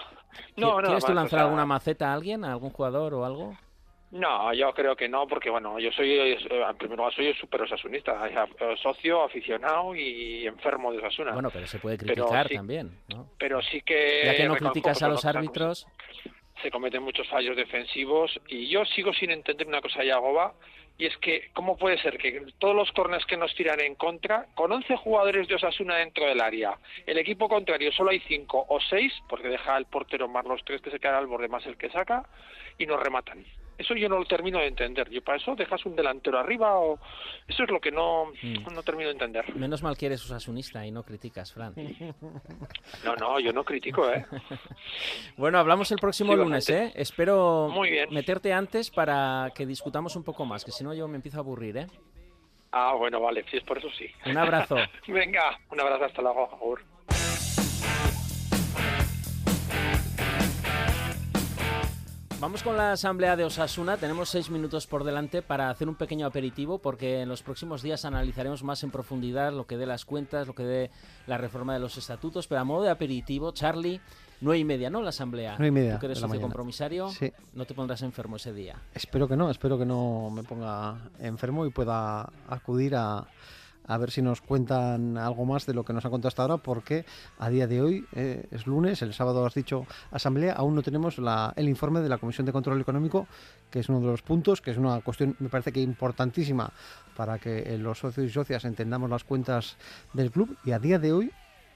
no, 0.56 0.76
¿Quieres 0.78 1.04
tú 1.04 1.12
o 1.12 1.14
lanzar 1.14 1.38
sea, 1.38 1.44
alguna 1.44 1.66
maceta 1.66 2.10
a 2.10 2.14
alguien, 2.14 2.44
a 2.44 2.52
algún 2.52 2.70
jugador 2.70 3.14
o 3.14 3.24
algo? 3.24 3.56
No, 4.12 4.52
yo 4.52 4.72
creo 4.72 4.96
que 4.96 5.08
no, 5.08 5.28
porque 5.28 5.50
bueno, 5.50 5.78
yo 5.78 5.92
soy, 5.92 6.18
en 6.18 6.76
primer 6.78 6.98
lugar, 6.98 7.14
soy 7.14 7.32
súper 7.34 7.62
osasunista, 7.62 8.28
eh, 8.28 8.74
socio, 8.82 9.22
aficionado 9.22 9.94
y 9.94 10.46
enfermo 10.48 10.90
de 10.90 10.98
Osasuna. 10.98 11.32
Bueno, 11.32 11.50
pero 11.52 11.66
se 11.68 11.78
puede 11.78 11.96
criticar 11.96 12.48
sí- 12.48 12.56
también, 12.56 12.90
¿no? 13.08 13.28
Pero 13.38 13.62
sí 13.62 13.80
que... 13.82 14.22
Ya 14.24 14.34
que 14.34 14.48
no 14.48 14.56
criticas 14.56 15.00
a 15.02 15.08
los 15.08 15.24
árbitros, 15.24 15.86
se 16.60 16.70
cometen 16.72 17.04
muchos 17.04 17.28
fallos 17.28 17.56
defensivos 17.56 18.32
y 18.48 18.68
yo 18.68 18.84
sigo 18.84 19.12
sin 19.12 19.30
entender 19.30 19.68
una 19.68 19.80
cosa, 19.80 20.02
Yagoba, 20.02 20.54
y 21.00 21.06
es 21.06 21.16
que, 21.16 21.48
¿cómo 21.54 21.78
puede 21.78 21.96
ser 21.96 22.18
que 22.18 22.42
todos 22.58 22.76
los 22.76 22.92
corners 22.92 23.24
que 23.24 23.38
nos 23.38 23.54
tiran 23.54 23.80
en 23.80 23.94
contra, 23.94 24.44
con 24.54 24.70
11 24.70 24.96
jugadores 24.96 25.48
de 25.48 25.54
Osasuna 25.54 25.96
dentro 25.96 26.26
del 26.26 26.42
área, 26.42 26.78
el 27.06 27.16
equipo 27.16 27.48
contrario 27.48 27.90
solo 27.90 28.10
hay 28.10 28.20
5 28.20 28.66
o 28.68 28.78
6, 28.78 29.10
porque 29.26 29.48
deja 29.48 29.76
al 29.76 29.86
portero 29.86 30.28
más 30.28 30.44
los 30.44 30.62
tres 30.62 30.82
que 30.82 30.90
se 30.90 31.00
quedan 31.00 31.14
al 31.14 31.26
borde 31.26 31.48
más 31.48 31.64
el 31.64 31.78
que 31.78 31.88
saca, 31.88 32.26
y 32.76 32.84
nos 32.84 33.02
rematan? 33.02 33.42
Eso 33.80 33.94
yo 33.94 34.08
no 34.10 34.18
lo 34.18 34.26
termino 34.26 34.58
de 34.58 34.66
entender. 34.66 35.08
Yo 35.08 35.22
para 35.22 35.38
eso 35.38 35.54
dejas 35.56 35.84
un 35.86 35.96
delantero 35.96 36.38
arriba 36.38 36.78
o 36.78 36.98
eso 37.48 37.64
es 37.64 37.70
lo 37.70 37.80
que 37.80 37.90
no, 37.90 38.26
Mm. 38.42 38.74
no 38.74 38.82
termino 38.82 39.08
de 39.08 39.12
entender. 39.14 39.56
Menos 39.56 39.82
mal 39.82 39.96
que 39.96 40.04
eres 40.06 40.22
usasunista 40.24 40.84
y 40.86 40.90
no 40.90 41.02
criticas, 41.02 41.52
Fran. 41.52 41.72
No, 43.04 43.16
no, 43.16 43.40
yo 43.40 43.52
no 43.52 43.64
critico, 43.64 44.08
¿eh? 44.10 44.24
Bueno, 45.36 45.58
hablamos 45.58 45.90
el 45.92 45.98
próximo 45.98 46.32
Sí, 46.32 46.38
lunes, 46.38 46.68
¿eh? 46.68 46.92
Espero 46.94 47.68
Muy 47.72 47.90
bien. 47.90 48.12
meterte 48.12 48.52
antes 48.52 48.90
para 48.90 49.50
que 49.54 49.64
discutamos 49.64 50.14
un 50.16 50.24
poco 50.24 50.44
más, 50.44 50.64
que 50.64 50.72
si 50.72 50.84
no 50.84 50.92
yo 50.92 51.08
me 51.08 51.16
empiezo 51.16 51.38
a 51.38 51.40
aburrir, 51.40 51.78
¿eh? 51.78 51.86
Ah, 52.72 52.94
bueno, 52.96 53.18
vale, 53.20 53.44
si 53.50 53.56
es 53.56 53.64
por 53.64 53.78
eso 53.78 53.88
sí. 53.98 54.06
Un 54.26 54.36
abrazo. 54.36 54.76
Venga, 55.08 55.58
un 55.70 55.80
abrazo 55.80 56.04
hasta 56.04 56.22
luego. 56.22 56.50
Agur. 56.52 56.82
Vamos 62.40 62.62
con 62.62 62.74
la 62.74 62.92
asamblea 62.92 63.36
de 63.36 63.44
Osasuna. 63.44 63.98
Tenemos 63.98 64.30
seis 64.30 64.48
minutos 64.48 64.86
por 64.86 65.04
delante 65.04 65.42
para 65.42 65.68
hacer 65.68 65.90
un 65.90 65.94
pequeño 65.94 66.26
aperitivo 66.26 66.78
porque 66.78 67.20
en 67.20 67.28
los 67.28 67.42
próximos 67.42 67.82
días 67.82 68.06
analizaremos 68.06 68.64
más 68.64 68.82
en 68.82 68.90
profundidad 68.90 69.52
lo 69.52 69.66
que 69.66 69.76
dé 69.76 69.84
las 69.84 70.06
cuentas, 70.06 70.46
lo 70.46 70.54
que 70.54 70.62
dé 70.62 70.90
la 71.26 71.36
reforma 71.36 71.74
de 71.74 71.80
los 71.80 71.98
estatutos. 71.98 72.46
Pero 72.46 72.62
a 72.62 72.64
modo 72.64 72.84
de 72.84 72.90
aperitivo, 72.90 73.52
Charlie, 73.52 74.00
nueve 74.40 74.58
y 74.58 74.64
media, 74.64 74.88
¿no? 74.88 75.02
La 75.02 75.10
asamblea. 75.10 75.56
Nueve 75.58 75.68
y 75.68 75.70
media 75.70 75.94
Tú 75.94 76.00
que 76.00 76.06
eres 76.06 76.18
socio 76.18 76.28
mañana. 76.28 76.42
compromisario, 76.44 77.10
Sí. 77.10 77.30
no 77.52 77.66
te 77.66 77.74
pondrás 77.74 78.00
enfermo 78.00 78.36
ese 78.36 78.54
día. 78.54 78.76
Espero 78.94 79.28
que 79.28 79.36
no, 79.36 79.50
espero 79.50 79.78
que 79.78 79.84
no 79.84 80.30
me 80.30 80.42
ponga 80.42 80.96
enfermo 81.18 81.66
y 81.66 81.70
pueda 81.70 82.22
acudir 82.48 82.96
a, 82.96 83.26
a 83.90 83.98
ver 83.98 84.12
si 84.12 84.22
nos 84.22 84.40
cuentan 84.40 85.18
algo 85.18 85.44
más 85.44 85.66
de 85.66 85.74
lo 85.74 85.84
que 85.84 85.92
nos 85.92 86.04
han 86.04 86.12
contado 86.12 86.28
hasta 86.28 86.42
ahora, 86.42 86.58
porque 86.58 87.04
a 87.40 87.50
día 87.50 87.66
de 87.66 87.82
hoy 87.82 88.06
eh, 88.12 88.46
es 88.52 88.68
lunes, 88.68 89.02
el 89.02 89.12
sábado 89.14 89.44
has 89.44 89.54
dicho 89.54 89.84
asamblea, 90.12 90.52
aún 90.52 90.76
no 90.76 90.82
tenemos 90.82 91.18
el 91.56 91.68
informe 91.68 91.98
de 91.98 92.08
la 92.08 92.18
Comisión 92.18 92.46
de 92.46 92.52
Control 92.52 92.80
Económico, 92.80 93.26
que 93.68 93.80
es 93.80 93.88
uno 93.88 93.98
de 93.98 94.06
los 94.06 94.22
puntos, 94.22 94.60
que 94.60 94.70
es 94.70 94.76
una 94.76 95.00
cuestión, 95.00 95.34
me 95.40 95.48
parece 95.48 95.72
que 95.72 95.80
importantísima 95.80 96.72
para 97.16 97.40
que 97.40 97.58
eh, 97.58 97.78
los 97.78 97.98
socios 97.98 98.28
y 98.28 98.30
socias 98.30 98.64
entendamos 98.64 99.10
las 99.10 99.24
cuentas 99.24 99.76
del 100.12 100.30
club, 100.30 100.56
y 100.64 100.70
a 100.70 100.78
día 100.78 101.00
de 101.00 101.12
hoy 101.12 101.32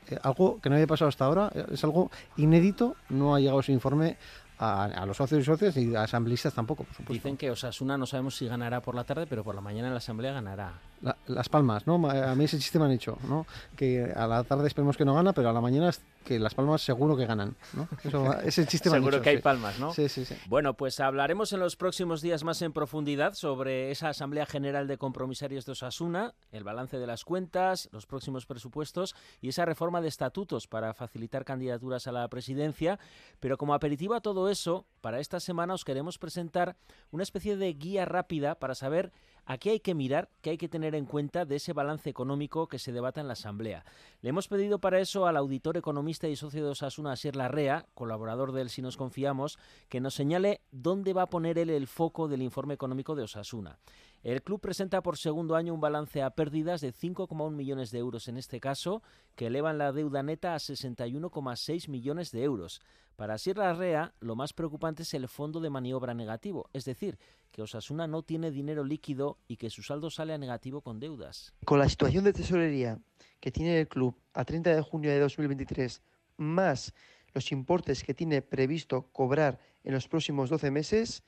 eh, 0.09 0.17
algo 0.23 0.61
que 0.61 0.69
no 0.69 0.77
había 0.77 0.87
pasado 0.87 1.09
hasta 1.09 1.25
ahora, 1.25 1.51
es 1.73 1.83
algo 1.83 2.13
inédito, 2.37 2.95
no 3.09 3.35
ha 3.35 3.41
llegado 3.41 3.59
ese 3.59 3.73
informe 3.73 4.19
a, 4.59 4.85
a 4.85 5.05
los 5.05 5.17
socios 5.17 5.41
y 5.41 5.45
socias 5.45 5.77
y 5.77 5.97
a 5.97 6.05
asambleístas 6.05 6.55
tampoco, 6.55 6.85
por 6.85 6.95
supuesto. 6.95 7.13
Dicen 7.13 7.37
que 7.37 7.51
Osasuna 7.51 7.99
no 7.99 8.07
sabemos 8.07 8.37
si 8.37 8.47
ganará 8.47 8.81
por 8.81 8.95
la 8.95 9.03
tarde, 9.03 9.27
pero 9.27 9.43
por 9.43 9.57
la 9.57 9.61
mañana 9.61 9.89
en 9.89 9.95
la 9.95 9.99
asamblea 9.99 10.33
ganará. 10.33 10.75
La- 11.05 11.17
las 11.27 11.49
palmas, 11.51 11.87
¿no? 11.87 11.95
A 12.11 12.35
mí 12.35 12.45
ese 12.45 12.59
chiste 12.59 12.79
me 12.79 12.87
han 12.87 12.91
hecho, 12.93 13.19
¿no? 13.29 13.47
Que 13.77 14.11
a 14.17 14.27
la 14.27 14.43
tarde 14.45 14.67
esperemos 14.67 14.97
que 14.97 15.05
no 15.05 15.15
gana, 15.15 15.33
pero 15.35 15.51
a 15.51 15.53
la 15.53 15.61
mañana 15.61 15.91
es 15.91 16.01
que 16.25 16.39
las 16.39 16.55
palmas 16.55 16.81
seguro 16.81 17.15
que 17.15 17.27
ganan, 17.27 17.55
¿no? 17.75 17.87
Eso 18.03 18.33
ese 18.41 18.67
chiste 18.67 18.89
me 18.89 18.97
han 18.97 19.03
Seguro 19.03 19.17
hecho, 19.19 19.23
que 19.25 19.29
hay 19.31 19.39
palmas, 19.43 19.79
¿no? 19.79 19.93
Sí, 19.93 20.09
sí, 20.09 20.25
sí. 20.25 20.35
Bueno, 20.49 20.73
pues 20.75 20.99
hablaremos 21.01 21.53
en 21.53 21.61
los 21.61 21.77
próximos 21.77 22.23
días 22.23 22.43
más 22.45 22.63
en 22.63 22.73
profundidad 22.73 23.35
sobre 23.35 23.91
esa 23.91 24.09
Asamblea 24.09 24.47
General 24.47 24.87
de 24.87 24.97
Compromisarios 24.97 25.67
de 25.67 25.73
Osasuna, 25.73 26.33
el 26.51 26.65
balance 26.65 26.97
de 26.99 27.07
las 27.07 27.25
cuentas, 27.27 27.91
los 27.93 28.07
próximos 28.07 28.47
presupuestos 28.47 29.15
y 29.43 29.51
esa 29.51 29.67
reforma 29.67 30.01
de 30.01 30.09
estatutos 30.09 30.67
para 30.67 30.95
facilitar 30.95 31.45
candidaturas 31.45 32.07
a 32.07 32.13
la 32.13 32.27
presidencia. 32.29 32.99
Pero 33.41 33.59
como 33.59 33.75
aperitivo 33.75 34.15
a 34.15 34.23
todo 34.23 34.49
eso, 34.49 34.87
para 35.03 35.21
esta 35.21 35.39
semana 35.41 35.75
os 35.75 35.85
queremos 35.85 36.17
presentar 36.17 36.77
una 37.11 37.23
especie 37.23 37.59
de 37.59 37.75
guía 37.75 38.07
rápida 38.07 38.55
para 38.55 38.75
saber 38.75 39.13
a 39.47 39.59
qué 39.59 39.71
hay 39.71 39.81
que 39.81 39.95
mirar, 39.95 40.31
qué 40.41 40.51
hay 40.51 40.59
que 40.59 40.69
tener 40.69 40.95
en 40.95 41.07
cuenta 41.07 41.45
de 41.45 41.57
ese 41.57 41.73
balance 41.73 42.09
económico 42.09 42.67
que 42.67 42.79
se 42.79 42.93
debata 42.93 43.21
en 43.21 43.27
la 43.27 43.35
Asamblea. 43.35 43.85
Le 44.21 44.31
hemos 44.31 44.49
pedido 44.49 44.79
para 44.79 45.01
eso 45.01 45.27
al 45.27 45.37
auditor 45.37 45.77
economista 45.77 46.29
y 46.29 46.37
socio 46.37 46.65
de 46.65 46.71
Osasuna, 46.71 47.13
Asier 47.13 47.37
Larrea, 47.37 47.87
colaborador 47.95 48.53
del 48.53 48.71
Si 48.71 48.83
nos 48.83 48.97
confiamos, 48.97 49.59
que 49.89 50.01
nos 50.01 50.15
señale 50.15 50.61
dónde 50.71 51.13
va 51.13 51.23
a 51.23 51.31
poner 51.31 51.59
él 51.59 51.71
el 51.71 51.87
foco 51.87 52.29
del 52.29 52.43
informe 52.43 52.75
económico 52.75 53.15
de 53.15 53.25
Osasuna. 53.25 53.79
El 54.23 54.43
club 54.43 54.59
presenta 54.59 55.03
por 55.03 55.19
segundo 55.19 55.55
año 55.55 55.75
un 55.75 55.83
balance 55.83 56.23
a 56.23 56.31
pérdidas 56.31 56.81
de 56.81 56.95
5,1 56.95 57.51
millones 57.51 57.91
de 57.91 57.99
euros 57.99 58.27
en 58.27 58.39
este 58.39 58.59
caso, 58.59 59.03
que 59.35 59.49
elevan 59.49 59.77
la 59.77 59.93
deuda 59.93 60.23
neta 60.23 60.55
a 60.55 60.59
61,6 60.59 61.91
millones 61.91 62.31
de 62.31 62.43
euros. 62.43 62.81
Para 63.17 63.39
Sierra 63.39 63.73
Rea, 63.75 64.13
lo 64.19 64.35
más 64.35 64.53
preocupante 64.53 65.05
es 65.05 65.15
el 65.15 65.29
fondo 65.29 65.61
de 65.61 65.71
maniobra 65.71 66.15
negativo, 66.15 66.69
es 66.73 66.85
decir, 66.85 67.17
que 67.53 67.63
Osasuna 67.63 68.09
no 68.09 68.23
tiene 68.23 68.51
dinero 68.51 68.83
líquido 68.83 69.39
y 69.47 69.57
que 69.57 69.71
su 69.71 69.83
saldo 69.83 70.11
sale 70.11 70.35
a 70.35 70.39
negativo 70.39 70.81
con 70.81 70.99
deudas. 70.99 71.55
Con 71.65 71.79
la 71.79 71.89
situación 71.89 72.25
de 72.25 72.33
tesorería 72.33 72.99
que 73.39 73.53
tiene 73.53 73.79
el 73.81 73.89
club 73.89 74.17
a 74.33 74.45
30 74.45 74.75
de 74.75 74.83
junio 74.83 75.11
de 75.11 75.21
2023, 75.21 76.03
más 76.39 76.93
los 77.33 77.53
importes 77.53 78.03
que 78.03 78.15
tiene 78.15 78.43
previsto 78.43 79.03
cobrar 79.13 79.61
en 79.85 79.95
los 79.95 80.09
próximos 80.09 80.51
12 80.51 80.73
meses, 80.73 81.23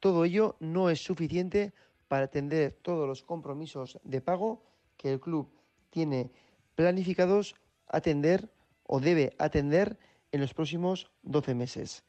todo 0.00 0.24
ello 0.24 0.56
no 0.60 0.88
es 0.88 1.04
suficiente 1.04 1.74
para 2.08 2.26
atender 2.26 2.78
todos 2.80 3.06
los 3.06 3.22
compromisos 3.22 3.98
de 4.04 4.22
pago 4.22 4.62
que 4.96 5.12
el 5.12 5.20
club 5.20 5.50
tiene 5.90 6.30
planificados 6.74 7.56
atender 7.88 8.50
o 8.84 9.00
debe 9.00 9.34
atender 9.38 9.98
en 10.32 10.40
los 10.40 10.54
próximos 10.54 11.10
12 11.22 11.54
meses, 11.54 12.04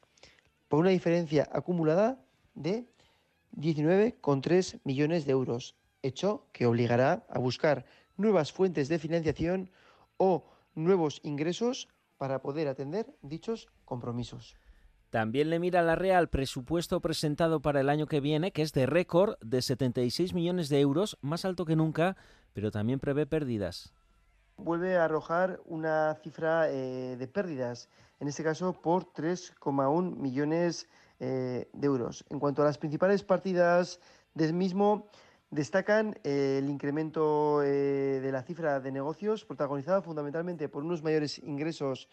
por 0.68 0.80
una 0.80 0.90
diferencia 0.90 1.48
acumulada 1.52 2.20
de 2.54 2.86
19,3 3.56 4.80
millones 4.84 5.24
de 5.24 5.32
euros, 5.32 5.74
hecho 6.02 6.46
que 6.52 6.66
obligará 6.66 7.24
a 7.28 7.38
buscar 7.38 7.86
nuevas 8.16 8.52
fuentes 8.52 8.88
de 8.88 8.98
financiación 8.98 9.70
o 10.16 10.44
nuevos 10.74 11.20
ingresos 11.22 11.88
para 12.18 12.40
poder 12.42 12.68
atender 12.68 13.06
dichos 13.22 13.68
compromisos. 13.84 14.56
También 15.10 15.48
le 15.48 15.58
mira 15.58 15.82
la 15.82 15.94
REA 15.94 16.18
al 16.18 16.28
presupuesto 16.28 17.00
presentado 17.00 17.62
para 17.62 17.80
el 17.80 17.88
año 17.88 18.06
que 18.06 18.20
viene, 18.20 18.52
que 18.52 18.60
es 18.62 18.72
de 18.72 18.84
récord 18.84 19.36
de 19.40 19.62
76 19.62 20.34
millones 20.34 20.68
de 20.68 20.80
euros, 20.80 21.16
más 21.22 21.46
alto 21.46 21.64
que 21.64 21.76
nunca, 21.76 22.16
pero 22.52 22.70
también 22.70 23.00
prevé 23.00 23.24
pérdidas. 23.24 23.94
Vuelve 24.58 24.96
a 24.96 25.04
arrojar 25.04 25.60
una 25.64 26.14
cifra 26.22 26.68
eh, 26.68 27.16
de 27.16 27.26
pérdidas, 27.28 27.88
en 28.20 28.28
este 28.28 28.42
caso 28.42 28.72
por 28.72 29.12
3,1 29.12 30.16
millones 30.16 30.88
eh, 31.20 31.68
de 31.72 31.86
euros. 31.86 32.24
En 32.30 32.38
cuanto 32.38 32.62
a 32.62 32.64
las 32.64 32.78
principales 32.78 33.22
partidas 33.22 34.00
del 34.34 34.52
mismo, 34.54 35.08
destacan 35.50 36.18
eh, 36.24 36.60
el 36.62 36.70
incremento 36.70 37.62
eh, 37.62 38.20
de 38.20 38.32
la 38.32 38.42
cifra 38.42 38.80
de 38.80 38.92
negocios, 38.92 39.44
protagonizada 39.44 40.02
fundamentalmente 40.02 40.68
por 40.68 40.84
unos 40.84 41.02
mayores 41.02 41.38
ingresos 41.38 42.08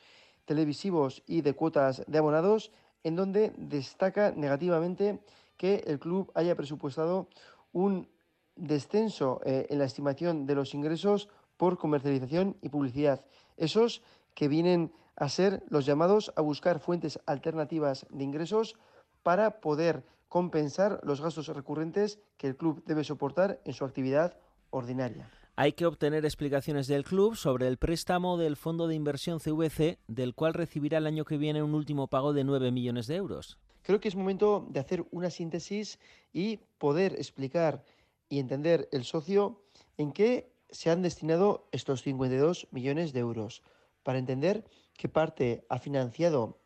televisivos 0.45 1.23
y 1.27 1.41
de 1.41 1.53
cuotas 1.53 2.03
de 2.07 2.17
abonados, 2.17 2.71
en 3.03 3.15
donde 3.15 3.53
destaca 3.57 4.31
negativamente 4.31 5.19
que 5.57 5.83
el 5.87 5.99
club 5.99 6.31
haya 6.33 6.55
presupuestado 6.55 7.27
un 7.71 8.07
descenso 8.55 9.41
en 9.43 9.77
la 9.77 9.85
estimación 9.85 10.45
de 10.45 10.55
los 10.55 10.73
ingresos 10.73 11.29
por 11.57 11.77
comercialización 11.77 12.57
y 12.61 12.69
publicidad. 12.69 13.25
Esos 13.57 14.01
que 14.33 14.47
vienen 14.47 14.91
a 15.15 15.29
ser 15.29 15.63
los 15.69 15.85
llamados 15.85 16.31
a 16.35 16.41
buscar 16.41 16.79
fuentes 16.79 17.19
alternativas 17.25 18.05
de 18.09 18.23
ingresos 18.23 18.75
para 19.23 19.61
poder 19.61 20.03
compensar 20.27 20.99
los 21.03 21.21
gastos 21.21 21.47
recurrentes 21.47 22.19
que 22.37 22.47
el 22.47 22.57
club 22.57 22.83
debe 22.85 23.03
soportar 23.03 23.61
en 23.65 23.73
su 23.73 23.85
actividad 23.85 24.37
ordinaria. 24.69 25.29
Hay 25.57 25.71
que 25.71 25.85
obtener 25.85 26.25
explicaciones 26.25 26.87
del 26.87 27.05
club 27.05 27.37
sobre 27.37 27.67
el 27.67 27.77
préstamo 27.77 28.37
del 28.37 28.57
Fondo 28.57 28.87
de 28.87 28.95
Inversión 28.95 29.39
CVC, 29.39 29.99
del 30.07 30.35
cual 30.35 30.53
recibirá 30.53 30.97
el 30.97 31.07
año 31.07 31.23
que 31.23 31.37
viene 31.37 31.63
un 31.63 31.73
último 31.73 32.07
pago 32.07 32.33
de 32.33 32.43
9 32.43 32.71
millones 32.71 33.07
de 33.07 33.15
euros. 33.15 33.57
Creo 33.81 34.01
que 34.01 34.09
es 34.09 34.15
momento 34.15 34.67
de 34.69 34.81
hacer 34.81 35.05
una 35.11 35.29
síntesis 35.29 35.99
y 36.33 36.57
poder 36.77 37.13
explicar 37.13 37.85
y 38.27 38.39
entender 38.39 38.89
el 38.91 39.05
socio 39.05 39.61
en 39.97 40.11
qué 40.11 40.51
se 40.69 40.89
han 40.89 41.01
destinado 41.01 41.69
estos 41.71 42.01
52 42.01 42.67
millones 42.71 43.13
de 43.13 43.19
euros, 43.21 43.63
para 44.03 44.19
entender 44.19 44.65
qué 44.97 45.09
parte 45.09 45.65
ha 45.69 45.79
financiado 45.79 46.59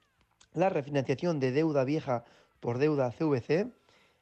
la 0.54 0.70
refinanciación 0.70 1.40
de 1.40 1.52
deuda 1.52 1.84
vieja 1.84 2.26
por 2.60 2.78
deuda 2.78 3.12
CVC, 3.12 3.72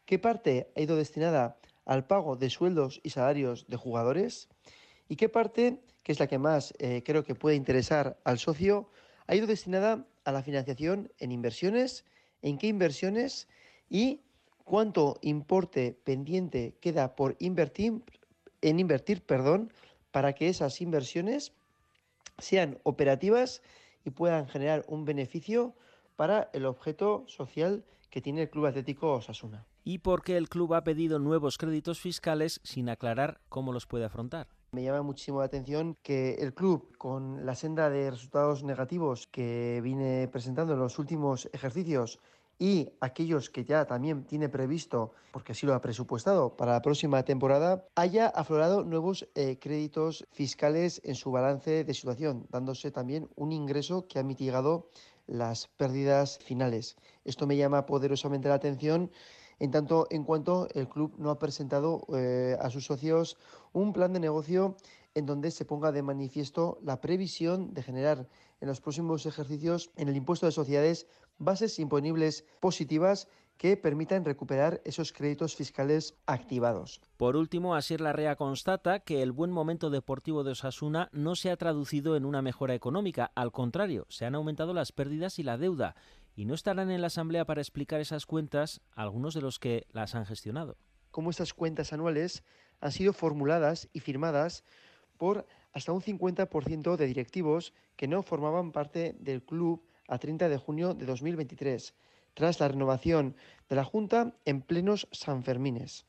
qué 0.05 0.19
parte 0.19 0.71
ha 0.75 0.81
ido 0.81 0.95
destinada 0.95 1.57
al 1.85 2.05
pago 2.05 2.35
de 2.35 2.49
sueldos 2.49 2.99
y 3.03 3.11
salarios 3.11 3.65
de 3.67 3.77
jugadores 3.77 4.49
y 5.07 5.15
qué 5.15 5.29
parte, 5.29 5.81
que 6.03 6.11
es 6.11 6.19
la 6.19 6.27
que 6.27 6.37
más 6.37 6.73
eh, 6.79 7.01
creo 7.05 7.23
que 7.23 7.35
puede 7.35 7.55
interesar 7.55 8.19
al 8.23 8.39
socio, 8.39 8.89
ha 9.27 9.35
ido 9.35 9.47
destinada 9.47 10.05
a 10.25 10.31
la 10.31 10.43
financiación 10.43 11.11
en 11.19 11.31
inversiones, 11.31 12.05
en 12.41 12.57
qué 12.57 12.67
inversiones 12.67 13.47
y 13.89 14.21
cuánto 14.63 15.17
importe 15.21 15.97
pendiente 16.03 16.75
queda 16.81 17.15
por 17.15 17.35
invertir 17.39 18.03
en 18.61 18.79
invertir, 18.79 19.23
para 20.11 20.33
que 20.33 20.49
esas 20.49 20.81
inversiones 20.81 21.53
sean 22.39 22.79
operativas 22.83 23.61
y 24.07 24.09
puedan 24.09 24.47
generar 24.47 24.85
un 24.87 25.03
beneficio 25.03 25.75
para 26.15 26.49
el 26.53 26.65
objeto 26.65 27.25
social 27.27 27.83
que 28.09 28.21
tiene 28.21 28.43
el 28.43 28.49
Club 28.49 28.67
Atlético 28.67 29.11
Osasuna. 29.11 29.65
Y 29.83 29.97
porque 29.97 30.37
el 30.37 30.47
club 30.47 30.75
ha 30.75 30.85
pedido 30.85 31.19
nuevos 31.19 31.57
créditos 31.57 31.99
fiscales 31.99 32.61
sin 32.63 32.87
aclarar 32.87 33.41
cómo 33.49 33.73
los 33.73 33.85
puede 33.85 34.05
afrontar. 34.05 34.47
Me 34.71 34.81
llama 34.81 35.01
muchísimo 35.01 35.39
la 35.39 35.45
atención 35.45 35.97
que 36.03 36.35
el 36.35 36.53
club, 36.53 36.95
con 36.97 37.45
la 37.45 37.53
senda 37.53 37.89
de 37.89 38.09
resultados 38.09 38.63
negativos 38.63 39.27
que 39.27 39.81
viene 39.83 40.29
presentando 40.31 40.71
en 40.71 40.79
los 40.79 40.99
últimos 40.99 41.49
ejercicios 41.51 42.19
y 42.59 42.91
aquellos 43.01 43.49
que 43.49 43.65
ya 43.65 43.85
también 43.85 44.23
tiene 44.25 44.49
previsto, 44.49 45.13
porque 45.31 45.51
así 45.51 45.65
lo 45.65 45.73
ha 45.73 45.81
presupuestado 45.81 46.55
para 46.57 46.73
la 46.73 46.81
próxima 46.81 47.23
temporada, 47.23 47.85
haya 47.95 48.27
aflorado 48.27 48.83
nuevos 48.83 49.27
eh, 49.35 49.59
créditos 49.59 50.25
fiscales 50.31 51.01
en 51.03 51.15
su 51.15 51.31
balance 51.31 51.83
de 51.83 51.93
situación, 51.93 52.47
dándose 52.49 52.91
también 52.91 53.29
un 53.35 53.51
ingreso 53.51 54.07
que 54.07 54.19
ha 54.19 54.23
mitigado 54.23 54.89
las 55.27 55.67
pérdidas 55.67 56.39
finales. 56.39 56.95
Esto 57.25 57.45
me 57.45 57.57
llama 57.57 57.85
poderosamente 57.85 58.49
la 58.49 58.55
atención 58.55 59.11
en 59.59 59.71
tanto 59.71 60.07
en 60.09 60.23
cuanto 60.23 60.67
el 60.73 60.87
club 60.87 61.13
no 61.17 61.29
ha 61.29 61.39
presentado 61.39 62.05
eh, 62.15 62.55
a 62.59 62.69
sus 62.69 62.85
socios 62.85 63.37
un 63.73 63.91
plan 63.91 64.13
de 64.13 64.19
negocio 64.19 64.77
en 65.15 65.25
donde 65.25 65.51
se 65.51 65.65
ponga 65.65 65.91
de 65.91 66.03
manifiesto 66.03 66.79
la 66.83 67.01
previsión 67.01 67.73
de 67.73 67.81
generar 67.81 68.27
en 68.61 68.67
los 68.67 68.81
próximos 68.81 69.25
ejercicios 69.25 69.89
en 69.95 70.09
el 70.09 70.15
impuesto 70.15 70.45
de 70.45 70.51
sociedades 70.51 71.07
bases 71.37 71.79
imponibles 71.79 72.45
positivas 72.59 73.27
que 73.57 73.75
permitan 73.75 74.23
recuperar 74.23 74.81
esos 74.85 75.11
créditos 75.11 75.55
fiscales 75.55 76.15
activados. 76.25 77.01
Por 77.17 77.35
último, 77.35 77.75
Asier 77.75 78.01
Larrea 78.01 78.35
constata 78.35 78.99
que 78.99 79.23
el 79.23 79.31
buen 79.31 79.51
momento 79.51 79.89
deportivo 79.89 80.43
de 80.43 80.51
Osasuna 80.51 81.09
no 81.11 81.35
se 81.35 81.49
ha 81.49 81.57
traducido 81.57 82.15
en 82.15 82.25
una 82.25 82.41
mejora 82.41 82.75
económica, 82.75 83.31
al 83.35 83.51
contrario, 83.51 84.05
se 84.09 84.25
han 84.25 84.35
aumentado 84.35 84.73
las 84.73 84.91
pérdidas 84.91 85.39
y 85.39 85.43
la 85.43 85.57
deuda, 85.57 85.95
y 86.35 86.45
no 86.45 86.53
estarán 86.53 86.91
en 86.91 87.01
la 87.01 87.07
Asamblea 87.07 87.45
para 87.45 87.61
explicar 87.61 87.99
esas 87.99 88.27
cuentas 88.27 88.81
algunos 88.93 89.33
de 89.33 89.41
los 89.41 89.57
que 89.57 89.87
las 89.91 90.13
han 90.13 90.27
gestionado. 90.27 90.77
Cómo 91.09 91.31
estas 91.31 91.53
cuentas 91.53 91.93
anuales 91.93 92.43
han 92.79 92.91
sido 92.91 93.11
formuladas 93.11 93.89
y 93.91 94.01
firmadas 94.01 94.63
por 95.17 95.47
hasta 95.73 95.91
un 95.91 96.01
50% 96.01 96.95
de 96.95 97.07
directivos 97.07 97.73
que 97.95 98.07
no 98.07 98.21
formaban 98.21 98.71
parte 98.71 99.15
del 99.19 99.43
club 99.43 99.83
a 100.07 100.17
30 100.17 100.49
de 100.49 100.57
junio 100.57 100.93
de 100.93 101.05
2023, 101.05 101.93
tras 102.33 102.59
la 102.59 102.67
renovación 102.67 103.35
de 103.69 103.75
la 103.75 103.83
Junta 103.83 104.33
en 104.45 104.61
plenos 104.61 105.07
Sanfermines. 105.11 106.05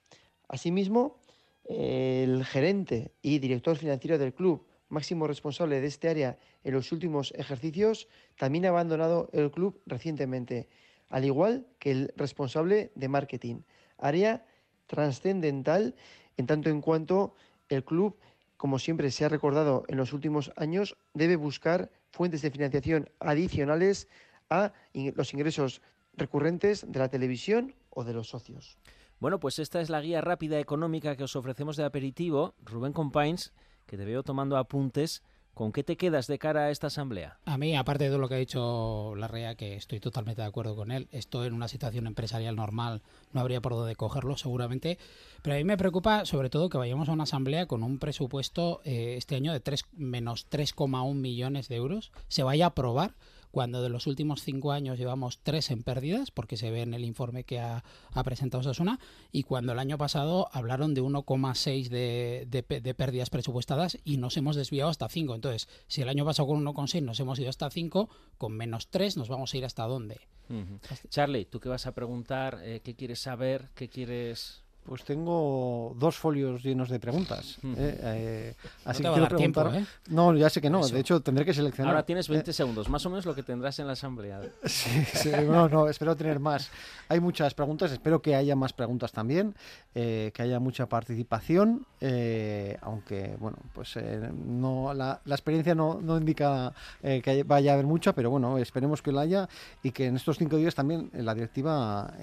Asimismo, 0.49 1.16
el 1.64 2.44
gerente 2.44 3.12
y 3.22 3.38
director 3.38 3.76
financiero 3.76 4.18
del 4.18 4.34
club, 4.34 4.66
máximo 4.88 5.26
responsable 5.26 5.80
de 5.80 5.86
este 5.86 6.09
área 6.09 6.38
en 6.64 6.74
los 6.74 6.92
últimos 6.92 7.32
ejercicios, 7.36 8.09
también 8.36 8.66
ha 8.66 8.70
abandonado 8.70 9.28
el 9.32 9.51
club 9.51 9.80
recientemente, 9.86 10.68
al 11.11 11.24
igual 11.24 11.66
que 11.78 11.90
el 11.90 12.12
responsable 12.16 12.90
de 12.94 13.09
marketing, 13.09 13.62
área 13.99 14.44
trascendental 14.86 15.94
en 16.36 16.46
tanto 16.46 16.70
en 16.70 16.80
cuanto 16.80 17.34
el 17.68 17.84
club, 17.84 18.16
como 18.57 18.78
siempre 18.78 19.11
se 19.11 19.24
ha 19.24 19.28
recordado 19.28 19.84
en 19.88 19.99
los 19.99 20.12
últimos 20.12 20.53
años, 20.57 20.96
debe 21.14 21.36
buscar 21.36 21.90
fuentes 22.11 22.42
de 22.42 22.50
financiación 22.50 23.11
adicionales 23.20 24.09
a 24.50 24.72
los 25.14 25.32
ingresos 25.34 25.82
recurrentes 26.14 26.84
de 26.88 26.98
la 26.98 27.09
televisión 27.09 27.74
o 27.90 28.04
de 28.04 28.12
los 28.12 28.28
socios. 28.28 28.78
Bueno, 29.20 29.40
pues 29.40 29.59
esta 29.59 29.80
es 29.80 29.90
la 29.90 30.00
guía 30.00 30.20
rápida 30.20 30.61
económica 30.61 31.16
que 31.16 31.24
os 31.24 31.36
ofrecemos 31.36 31.76
de 31.76 31.84
aperitivo. 31.84 32.54
Rubén 32.64 32.92
Compains, 32.92 33.52
que 33.86 33.96
te 33.96 34.04
veo 34.04 34.22
tomando 34.22 34.56
apuntes, 34.56 35.22
¿con 35.59 35.72
qué 35.72 35.82
te 35.82 35.96
quedas 35.96 36.28
de 36.28 36.38
cara 36.38 36.66
a 36.66 36.70
esta 36.70 36.86
asamblea? 36.86 37.40
A 37.44 37.59
mí, 37.59 37.74
aparte 37.74 38.09
de 38.09 38.16
lo 38.16 38.28
que 38.28 38.36
ha 38.36 38.38
dicho 38.38 39.16
Larrea, 39.16 39.56
que 39.56 39.74
estoy 39.74 39.98
totalmente 39.98 40.40
de 40.40 40.46
acuerdo 40.46 40.76
con 40.76 40.92
él, 40.92 41.09
esto 41.11 41.44
en 41.44 41.52
una 41.52 41.66
situación 41.66 42.06
empresarial 42.06 42.54
normal 42.54 43.02
no 43.32 43.40
habría 43.40 43.61
por 43.61 43.72
dónde 43.72 43.96
cogerlo 43.96 44.36
seguramente, 44.36 44.98
pero 45.42 45.56
a 45.56 45.59
mí 45.59 45.64
me 45.64 45.76
preocupa 45.76 46.24
sobre 46.26 46.48
todo 46.48 46.68
que 46.68 46.78
vayamos 46.78 47.09
a 47.09 47.12
una 47.12 47.24
asamblea 47.24 47.66
con 47.66 47.82
un 47.82 47.98
presupuesto 47.98 48.80
eh, 48.84 49.16
este 49.18 49.34
año 49.34 49.52
de 49.52 49.59
3, 49.59 49.84
menos 49.96 50.48
3,1 50.48 51.12
millones 51.14 51.66
de 51.66 51.74
euros, 51.74 52.12
se 52.28 52.44
vaya 52.44 52.66
a 52.66 52.68
aprobar 52.68 53.14
cuando 53.51 53.82
de 53.82 53.88
los 53.88 54.07
últimos 54.07 54.42
cinco 54.42 54.72
años 54.72 54.99
llevamos 54.99 55.40
tres 55.42 55.70
en 55.70 55.82
pérdidas, 55.82 56.30
porque 56.30 56.57
se 56.57 56.70
ve 56.70 56.82
en 56.82 56.94
el 56.94 57.05
informe 57.05 57.44
que 57.44 57.61
ha, 57.61 57.84
ha 58.12 58.24
presentado 58.24 58.62
Sasuna, 58.62 58.99
y 59.32 59.42
cuando 59.42 59.72
el 59.72 59.78
año 59.78 59.99
pasado 59.99 60.49
hablaron 60.53 60.94
de 60.94 61.03
1,6 61.03 61.88
de, 61.88 62.46
de, 62.49 62.94
pérdidas 62.94 63.30
presupuestadas 63.30 63.99
y 64.05 64.16
nos 64.16 64.36
hemos 64.36 64.57
desviado 64.57 64.90
hasta 64.90 65.09
5. 65.09 65.34
Entonces, 65.34 65.68
si 65.86 66.03
el 66.03 66.09
año 66.09 66.24
pasado 66.24 66.49
con 66.49 66.64
1,6 66.64 67.03
nos 67.03 67.20
hemos 67.20 67.38
ido 67.38 67.51
hasta 67.51 67.70
5, 67.70 68.09
con 68.36 68.53
menos 68.53 68.88
3 68.88 69.16
nos 69.16 69.28
vamos 69.28 69.53
a 69.53 69.57
ir 69.57 69.64
hasta 69.64 69.84
dónde. 69.84 70.20
Ujú. 70.49 70.78
Charlie, 71.09 71.44
¿tú 71.44 71.61
qué 71.61 71.68
vas 71.68 71.86
a 71.86 71.92
preguntar? 71.92 72.61
Eh, 72.62 72.80
¿Qué 72.82 72.94
quieres 72.94 73.20
saber? 73.20 73.70
¿Qué 73.74 73.88
quieres...? 73.88 74.64
Pues 74.85 75.05
tengo 75.05 75.95
dos 75.99 76.16
folios 76.16 76.62
llenos 76.62 76.89
de 76.89 76.99
preguntas. 76.99 77.59
¿eh? 77.62 77.99
Eh, 78.03 78.55
No 78.87 78.91
así 78.91 79.03
te 79.03 79.03
que 79.03 79.09
va 79.11 79.14
a 79.16 79.18
quiero 79.18 79.29
dar 79.31 79.37
tiempo. 79.37 79.61
¿eh? 79.74 79.85
No, 80.09 80.35
ya 80.35 80.49
sé 80.49 80.62
que 80.62 80.70
no. 80.70 80.81
Eso. 80.81 80.95
De 80.95 81.01
hecho, 81.01 81.20
tendré 81.20 81.45
que 81.45 81.53
seleccionar. 81.53 81.93
Ahora 81.95 82.07
tienes 82.07 82.26
20 82.26 82.51
Eh, 82.51 82.55
segundos, 82.55 82.89
más 82.89 83.05
o 83.05 83.11
menos 83.11 83.26
lo 83.26 83.35
que 83.35 83.43
tendrás 83.43 83.79
en 83.81 83.87
la 83.87 83.93
asamblea. 83.93 84.41
Sí, 84.64 85.05
sí, 85.12 85.31
no, 85.47 85.68
no, 85.68 85.89
espero 85.89 86.16
tener 86.16 86.41
más. 86.41 86.70
Hay 87.11 87.20
muchas 87.20 87.53
preguntas, 87.53 87.93
espero 87.93 88.22
que 88.22 88.35
haya 88.35 88.57
más 88.57 88.72
preguntas 88.72 89.12
también, 89.12 89.55
eh, 89.95 90.31
que 90.33 90.43
haya 90.43 90.59
mucha 90.59 90.87
participación, 90.87 91.85
eh, 92.01 92.79
aunque, 92.81 93.37
bueno, 93.39 93.59
pues 93.74 93.95
eh, 93.97 94.31
no, 94.33 94.95
la, 94.95 95.20
la 95.26 95.35
experiencia 95.35 95.74
no, 95.74 96.01
no 96.01 96.16
indica 96.16 96.72
que 97.03 97.43
vaya 97.47 97.72
a 97.72 97.74
haber 97.74 97.87
mucha, 97.87 98.14
pero 98.14 98.31
bueno, 98.31 98.57
esperemos 98.57 99.03
que 99.03 99.12
la 99.12 99.20
haya 99.22 99.49
y 99.83 99.91
que 99.91 100.07
en 100.07 100.16
estos 100.16 100.39
cinco 100.39 100.57
días 100.57 100.74
también 100.74 101.11
la 101.12 101.35
directiva 101.35 102.14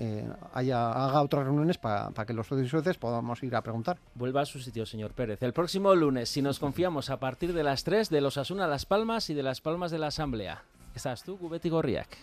haya, 0.53 0.91
haga 0.91 1.21
otras 1.21 1.43
reuniones 1.45 1.77
para 1.77 2.11
que 2.25 2.33
los 2.33 2.47
socias 2.67 2.97
podamos 2.97 3.43
ir 3.43 3.55
a 3.55 3.61
preguntar. 3.61 3.99
Vuelva 4.15 4.41
a 4.41 4.45
su 4.45 4.59
sitio, 4.59 4.85
señor 4.85 5.13
Pérez. 5.13 5.41
El 5.43 5.53
próximo 5.53 5.93
lunes, 5.95 6.29
si 6.29 6.41
nos 6.41 6.59
confiamos, 6.59 7.09
a 7.09 7.19
partir 7.19 7.53
de 7.53 7.63
las 7.63 7.83
3 7.83 8.09
de 8.09 8.21
los 8.21 8.37
Asuna 8.37 8.67
Las 8.67 8.85
Palmas 8.85 9.29
y 9.29 9.33
de 9.33 9.43
Las 9.43 9.61
Palmas 9.61 9.91
de 9.91 9.99
la 9.99 10.07
Asamblea. 10.07 10.63
Estás 10.95 11.23
tú, 11.23 11.37
Cubeti 11.37 11.69
Gorriak. 11.69 12.17